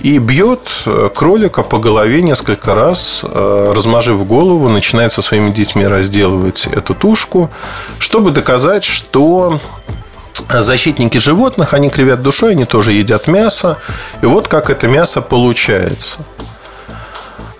и 0.00 0.18
бьет 0.18 0.68
кролика 1.14 1.62
по 1.62 1.78
голове 1.78 2.20
несколько 2.20 2.74
раз, 2.74 3.24
размажив 3.24 4.26
голову, 4.26 4.68
начинает 4.68 5.12
со 5.12 5.22
своими 5.22 5.50
детьми 5.50 5.86
разделывать 5.86 6.66
эту 6.66 6.94
тушку, 6.94 7.50
чтобы 7.98 8.32
доказать, 8.32 8.84
что 8.84 9.58
защитники 10.50 11.18
животных, 11.18 11.74
они 11.74 11.90
кривят 11.90 12.22
душой, 12.22 12.52
они 12.52 12.64
тоже 12.64 12.92
едят 12.92 13.26
мясо. 13.26 13.78
И 14.22 14.26
вот 14.26 14.48
как 14.48 14.70
это 14.70 14.88
мясо 14.88 15.20
получается. 15.22 16.20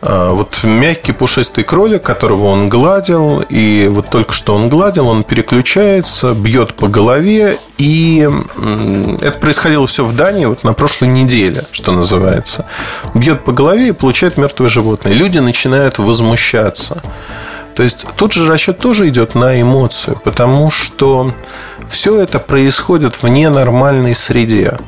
А, 0.08 0.32
вот 0.32 0.62
мягкий 0.62 1.10
пушистый 1.10 1.64
кролик, 1.64 2.02
которого 2.02 2.46
он 2.46 2.68
гладил, 2.68 3.40
и 3.40 3.88
вот 3.90 4.08
только 4.08 4.34
что 4.34 4.54
он 4.54 4.68
гладил, 4.68 5.08
он 5.08 5.24
переключается, 5.24 6.32
бьет 6.32 6.74
по 6.74 6.86
голове, 6.86 7.58
и 7.76 8.28
это 9.20 9.38
происходило 9.38 9.84
все 9.88 10.04
в 10.04 10.14
Дании 10.14 10.44
вот 10.44 10.62
на 10.62 10.74
прошлой 10.74 11.08
неделе, 11.08 11.64
что 11.72 11.90
называется. 11.90 12.66
Бьет 13.14 13.44
по 13.44 13.52
голове 13.52 13.88
и 13.88 13.92
получает 13.92 14.36
мертвое 14.36 14.68
животное. 14.68 15.12
Люди 15.12 15.40
начинают 15.40 15.98
возмущаться. 15.98 17.02
То 17.76 17.82
есть 17.82 18.06
тут 18.16 18.32
же 18.32 18.48
расчет 18.48 18.78
тоже 18.78 19.06
идет 19.08 19.34
на 19.34 19.60
эмоцию, 19.60 20.18
потому 20.24 20.70
что 20.70 21.34
все 21.88 22.18
это 22.18 22.38
происходит 22.38 23.22
в 23.22 23.28
ненормальной 23.28 24.14
среде. 24.14 24.78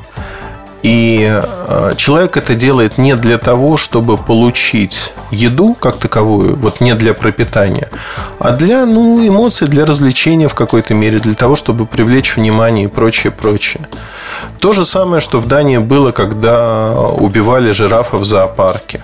И 0.81 1.29
э, 1.29 1.93
человек 1.97 2.35
это 2.37 2.55
делает 2.55 2.97
не 2.97 3.15
для 3.15 3.37
того, 3.37 3.77
чтобы 3.77 4.17
получить 4.17 5.13
еду 5.29 5.75
как 5.79 5.97
таковую, 5.97 6.55
вот 6.55 6.81
не 6.81 6.95
для 6.95 7.13
пропитания, 7.13 7.89
а 8.39 8.51
для 8.51 8.85
ну, 8.85 9.27
эмоций, 9.27 9.67
для 9.67 9.85
развлечения 9.85 10.47
в 10.47 10.55
какой-то 10.55 10.93
мере, 10.93 11.19
для 11.19 11.35
того, 11.35 11.55
чтобы 11.55 11.85
привлечь 11.85 12.37
внимание 12.37 12.85
и 12.85 12.87
прочее, 12.87 13.31
прочее. 13.31 13.87
То 14.59 14.73
же 14.73 14.85
самое, 14.85 15.21
что 15.21 15.37
в 15.37 15.45
Дании 15.45 15.77
было, 15.77 16.11
когда 16.11 16.93
убивали 16.97 17.71
жирафов 17.71 18.21
в 18.21 18.25
зоопарке 18.25 19.03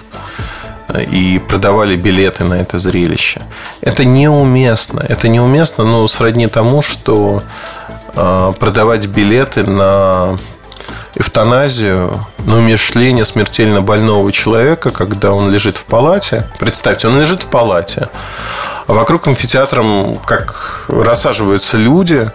и 1.12 1.40
продавали 1.40 1.96
билеты 1.96 2.44
на 2.44 2.56
это 2.56 2.80
зрелище. 2.80 3.42
Это 3.82 4.06
неуместно. 4.06 5.04
Это 5.08 5.28
неуместно, 5.28 5.84
но 5.84 6.08
сродни 6.08 6.48
тому, 6.48 6.82
что 6.82 7.44
э, 8.16 8.54
продавать 8.60 9.08
билеты 9.08 9.64
на 9.64 10.38
эвтаназию, 11.16 12.26
на 12.40 12.58
умершление 12.58 13.26
смертельно 13.26 13.82
больного 13.82 14.32
человека, 14.32 14.92
когда 14.92 15.32
он 15.32 15.50
лежит 15.50 15.78
в 15.78 15.86
палате. 15.86 16.48
Представьте, 16.60 17.08
он 17.08 17.20
лежит 17.20 17.44
в 17.44 17.48
палате, 17.48 18.10
а 18.88 18.94
вокруг 18.94 19.28
амфитеатром 19.28 20.16
как 20.26 20.86
рассаживаются 20.88 21.78
люди, 21.78 22.30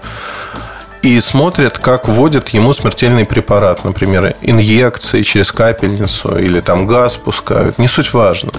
и 1.02 1.18
смотрят, 1.20 1.78
как 1.78 2.08
вводят 2.08 2.50
ему 2.50 2.72
смертельный 2.72 3.24
препарат, 3.24 3.84
например, 3.84 4.34
инъекции 4.42 5.22
через 5.22 5.52
капельницу 5.52 6.38
или 6.38 6.60
там 6.60 6.86
газ 6.86 7.16
пускают. 7.16 7.78
Не 7.78 7.88
суть 7.88 8.12
важно. 8.12 8.52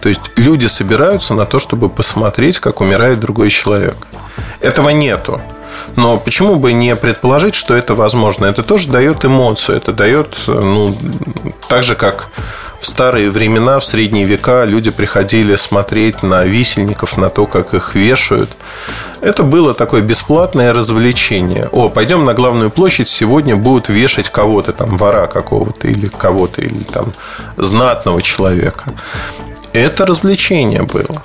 То 0.00 0.08
есть 0.08 0.20
люди 0.36 0.66
собираются 0.66 1.34
на 1.34 1.46
то, 1.46 1.58
чтобы 1.58 1.88
посмотреть, 1.88 2.58
как 2.58 2.80
умирает 2.80 3.20
другой 3.20 3.50
человек. 3.50 3.96
Этого 4.60 4.90
нету. 4.90 5.40
Но 5.96 6.18
почему 6.18 6.56
бы 6.56 6.72
не 6.72 6.96
предположить, 6.96 7.54
что 7.54 7.74
это 7.74 7.94
возможно? 7.94 8.46
Это 8.46 8.62
тоже 8.62 8.88
дает 8.88 9.24
эмоцию. 9.24 9.76
Это 9.76 9.92
дает, 9.92 10.36
ну, 10.46 10.96
так 11.68 11.82
же, 11.82 11.94
как 11.94 12.28
в 12.84 12.86
старые 12.86 13.30
времена, 13.30 13.78
в 13.78 13.84
средние 13.84 14.26
века 14.26 14.64
люди 14.66 14.90
приходили 14.90 15.56
смотреть 15.56 16.22
на 16.22 16.44
висельников, 16.44 17.16
на 17.16 17.30
то, 17.30 17.46
как 17.46 17.72
их 17.72 17.94
вешают. 17.94 18.50
Это 19.22 19.42
было 19.42 19.72
такое 19.72 20.02
бесплатное 20.02 20.74
развлечение. 20.74 21.68
О, 21.72 21.88
пойдем 21.88 22.26
на 22.26 22.34
главную 22.34 22.70
площадь, 22.70 23.08
сегодня 23.08 23.56
будут 23.56 23.88
вешать 23.88 24.28
кого-то, 24.28 24.72
там, 24.74 24.98
вора 24.98 25.26
какого-то 25.26 25.88
или 25.88 26.08
кого-то, 26.08 26.60
или 26.60 26.82
там 26.82 27.12
знатного 27.56 28.20
человека. 28.20 28.84
это 29.72 30.04
развлечение 30.04 30.82
было. 30.82 31.22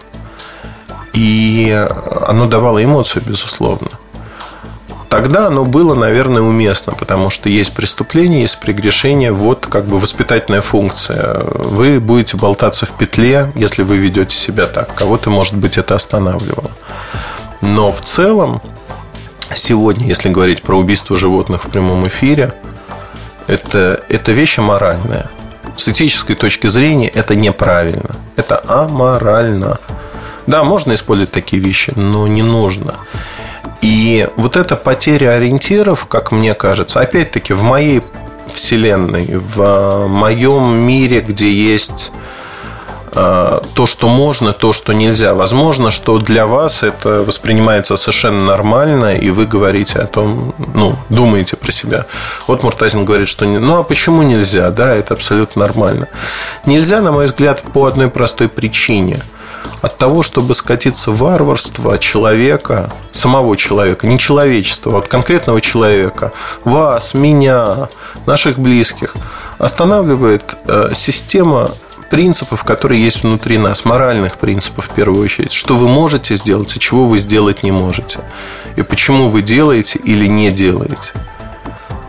И 1.14 1.78
оно 2.26 2.46
давало 2.46 2.82
эмоцию, 2.82 3.24
безусловно. 3.26 3.90
Тогда 5.10 5.48
оно 5.48 5.66
было, 5.66 5.96
наверное, 5.96 6.44
уместно, 6.44 6.94
потому 6.94 7.32
что 7.32 7.50
есть 7.50 7.74
преступление, 7.74 8.42
есть 8.42 8.60
прегрешение, 8.60 9.32
вот 9.32 9.66
как 9.66 9.86
бы 9.86 9.98
воспитательная 9.98 10.62
функция. 10.62 11.40
Вы 11.44 12.00
будете 12.00 12.38
болтаться 12.38 12.86
в 12.86 12.92
петле, 12.92 13.52
если 13.56 13.82
вы 13.82 13.98
ведете 13.98 14.36
себя 14.36 14.68
так. 14.68 14.94
Кого-то, 14.94 15.32
может 15.32 15.56
быть, 15.56 15.80
это 15.80 15.96
останавливало. 15.96 16.70
Но 17.62 17.92
в 17.92 18.02
целом, 18.02 18.62
сегодня, 19.56 20.06
если 20.06 20.30
говорить 20.30 20.62
про 20.62 20.78
убийство 20.78 21.18
животных 21.18 21.64
в 21.64 21.70
прямом 21.70 22.08
эфире, 22.08 22.54
это, 23.48 24.04
это 24.10 24.32
вещь 24.32 24.60
аморальная. 24.60 25.32
С 25.76 25.90
этической 25.90 26.36
точки 26.36 26.68
зрения 26.68 27.08
это 27.08 27.34
неправильно. 27.34 28.16
Это 28.36 28.62
аморально. 28.68 29.80
Да, 30.46 30.64
можно 30.64 30.94
использовать 30.94 31.32
такие 31.32 31.62
вещи, 31.62 31.94
но 31.96 32.28
не 32.28 32.44
нужно. 32.44 32.94
И 33.82 34.28
вот 34.36 34.58
эта 34.58 34.76
потеря 34.76 35.32
ориентиров, 35.32 36.06
как 36.06 36.32
мне 36.32 36.54
кажется, 36.54 37.00
опять-таки 37.00 37.54
в 37.54 37.64
моей 37.64 38.02
вселенной, 38.48 39.38
в 39.38 40.08
моем 40.08 40.76
мире, 40.76 41.22
где 41.22 41.52
есть 41.52 42.12
э, 43.14 43.60
то, 43.74 43.86
что 43.86 44.10
можно, 44.10 44.54
то, 44.54 44.74
что 44.74 44.94
нельзя. 44.94 45.34
Возможно, 45.34 45.92
что 45.92 46.18
для 46.18 46.46
вас 46.46 46.84
это 46.84 47.24
воспринимается 47.24 47.96
совершенно 47.96 48.44
нормально, 48.44 49.16
и 49.16 49.30
вы 49.30 49.46
говорите 49.46 50.00
о 50.00 50.08
том, 50.08 50.54
ну, 50.74 50.98
думаете 51.10 51.56
про 51.56 51.72
себя. 51.72 52.06
Вот 52.48 52.64
Муртазин 52.64 53.06
говорит, 53.06 53.30
что 53.30 53.46
не, 53.46 53.60
ну 53.60 53.78
а 53.78 53.84
почему 53.84 54.24
нельзя? 54.24 54.72
Да, 54.72 54.94
это 54.94 55.14
абсолютно 55.14 55.62
нормально. 55.62 56.08
Нельзя, 56.66 57.02
на 57.02 57.12
мой 57.12 57.28
взгляд, 57.28 57.62
по 57.62 57.86
одной 57.86 58.10
простой 58.10 58.50
причине– 58.50 59.24
от 59.82 59.98
того, 59.98 60.24
чтобы 60.24 60.54
скатиться 60.54 61.12
в 61.12 61.18
варварство 61.18 61.98
человека, 61.98 62.92
самого 63.12 63.56
человека, 63.58 64.08
не 64.08 64.20
человечества, 64.20 64.96
а 64.96 64.98
от 65.00 65.08
конкретного 65.08 65.62
человека, 65.62 66.32
вас, 66.64 67.14
меня, 67.14 67.88
наших 68.26 68.60
близких, 68.60 69.16
останавливает 69.58 70.56
э, 70.66 70.92
система 70.94 71.72
принципов, 72.10 72.64
которые 72.64 73.04
есть 73.04 73.24
внутри 73.24 73.58
нас, 73.58 73.86
моральных 73.86 74.38
принципов 74.38 74.88
в 74.88 74.90
первую 74.90 75.24
очередь, 75.24 75.54
что 75.54 75.76
вы 75.76 75.88
можете 75.88 76.36
сделать 76.36 76.76
и 76.76 76.80
чего 76.80 77.06
вы 77.06 77.18
сделать 77.20 77.64
не 77.64 77.72
можете. 77.72 78.20
И 78.76 78.82
почему 78.82 79.30
вы 79.30 79.42
делаете 79.42 80.00
или 80.00 80.26
не 80.26 80.50
делаете. 80.52 81.14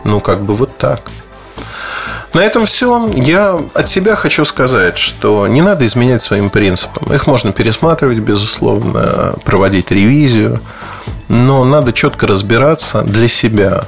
Ну, 0.03 0.19
как 0.19 0.41
бы 0.41 0.53
вот 0.53 0.77
так. 0.77 1.01
На 2.33 2.41
этом 2.41 2.65
все. 2.65 3.09
Я 3.13 3.59
от 3.73 3.89
себя 3.89 4.15
хочу 4.15 4.45
сказать, 4.45 4.97
что 4.97 5.47
не 5.47 5.61
надо 5.61 5.85
изменять 5.85 6.21
своим 6.21 6.49
принципам. 6.49 7.13
Их 7.13 7.27
можно 7.27 7.51
пересматривать, 7.51 8.19
безусловно, 8.19 9.35
проводить 9.43 9.91
ревизию, 9.91 10.61
но 11.27 11.65
надо 11.65 11.91
четко 11.91 12.27
разбираться 12.27 13.01
для 13.01 13.27
себя, 13.27 13.83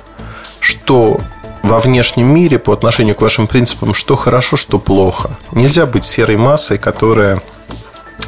что 0.59 1.21
во 1.61 1.79
внешнем 1.79 2.27
мире 2.27 2.59
по 2.59 2.73
отношению 2.73 3.15
к 3.15 3.21
вашим 3.21 3.47
принципам, 3.47 3.93
что 3.93 4.17
хорошо, 4.17 4.57
что 4.57 4.77
плохо. 4.77 5.37
Нельзя 5.53 5.85
быть 5.85 6.03
серой 6.03 6.35
массой, 6.35 6.77
которая, 6.77 7.41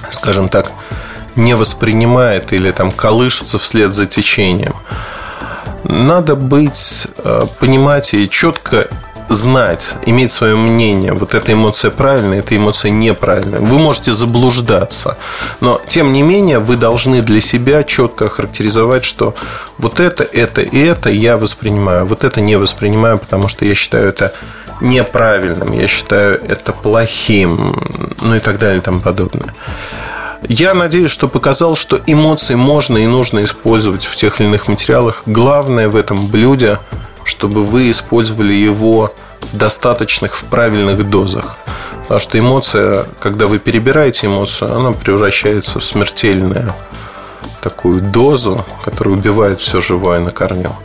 скажем 0.09 0.47
так, 0.47 0.71
не 1.35 1.53
воспринимает 1.55 2.53
или 2.53 2.71
там 2.71 2.93
колышется 2.93 3.59
вслед 3.59 3.93
за 3.93 4.05
течением. 4.05 4.75
Надо 5.83 6.35
быть, 6.35 7.07
э, 7.17 7.47
понимать 7.59 8.13
и 8.13 8.29
четко 8.29 8.87
знать, 9.30 9.95
иметь 10.06 10.31
свое 10.31 10.56
мнение, 10.56 11.14
вот 11.14 11.34
эта 11.34 11.53
эмоция 11.53 11.91
правильная, 11.91 12.39
эта 12.39 12.56
эмоция 12.56 12.91
неправильная. 12.91 13.60
Вы 13.60 13.80
можете 13.80 14.14
заблуждаться, 14.14 15.18
но 15.60 15.81
тем 15.88 16.11
не 16.14 16.22
менее 16.22 16.60
вы 16.60 16.76
должны 16.76 17.22
для 17.22 17.41
себя 17.41 17.84
четко 17.84 18.30
характеризовать, 18.30 19.03
что 19.03 19.35
вот 19.77 19.99
это, 19.99 20.23
это 20.23 20.61
и 20.61 20.80
это 20.80 21.10
я 21.10 21.38
воспринимаю, 21.38 22.06
вот 22.06 22.23
это 22.23 22.41
не 22.41 22.57
воспринимаю, 22.57 23.18
потому 23.18 23.47
что 23.47 23.65
я 23.65 23.76
считаю 23.76 24.10
это 24.10 24.34
неправильным, 24.81 25.72
я 25.72 25.88
считаю 25.88 26.41
это 26.47 26.73
плохим, 26.73 27.76
ну 28.22 28.35
и 28.35 28.39
так 28.39 28.60
далее 28.60 28.80
и 28.80 28.81
тому 28.81 28.99
подобное. 28.99 29.53
Я 30.47 30.73
надеюсь, 30.73 31.11
что 31.11 31.27
показал, 31.27 31.76
что 31.76 31.99
эмоции 32.06 32.56
можно 32.56 32.97
и 32.97 33.07
нужно 33.07 33.43
использовать 33.43 34.06
в 34.06 34.15
тех 34.15 34.39
или 34.39 34.47
иных 34.47 34.68
материалах. 34.68 35.23
Главное 35.26 35.89
в 35.89 35.95
этом 35.95 36.27
блюде 36.27 36.77
чтобы 37.26 37.64
вы 37.64 37.91
использовали 37.91 38.53
его 38.53 39.14
в 39.52 39.57
достаточных, 39.57 40.38
в 40.38 40.45
правильных 40.45 41.10
дозах. 41.10 41.57
Потому 42.03 42.19
что 42.19 42.39
эмоция, 42.39 43.06
когда 43.19 43.47
вы 43.47 43.60
перебираете 43.60 44.27
эмоцию, 44.27 44.76
она 44.76 44.91
превращается 44.91 45.80
в 45.80 45.84
смертельную 45.84 46.73
такую 47.61 48.02
дозу, 48.02 48.64
которая 48.84 49.15
убивает 49.15 49.60
все 49.60 49.81
живое 49.81 50.19
на 50.19 50.31
корню. 50.31 50.76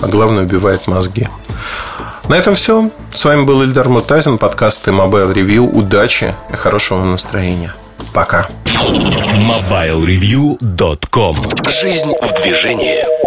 А 0.00 0.06
главное, 0.06 0.44
убивает 0.44 0.86
мозги. 0.86 1.26
На 2.28 2.36
этом 2.36 2.54
все. 2.54 2.90
С 3.12 3.24
вами 3.24 3.42
был 3.42 3.62
Ильдар 3.62 3.88
Мутазин, 3.88 4.38
подкаст 4.38 4.86
Mobile 4.86 5.34
Review. 5.34 5.68
Удачи 5.68 6.36
и 6.52 6.56
хорошего 6.56 7.02
настроения. 7.04 7.74
Пока. 8.14 8.48
MobileReview.com 8.66 11.36
Жизнь 11.68 12.12
в 12.22 12.42
движении. 12.42 13.21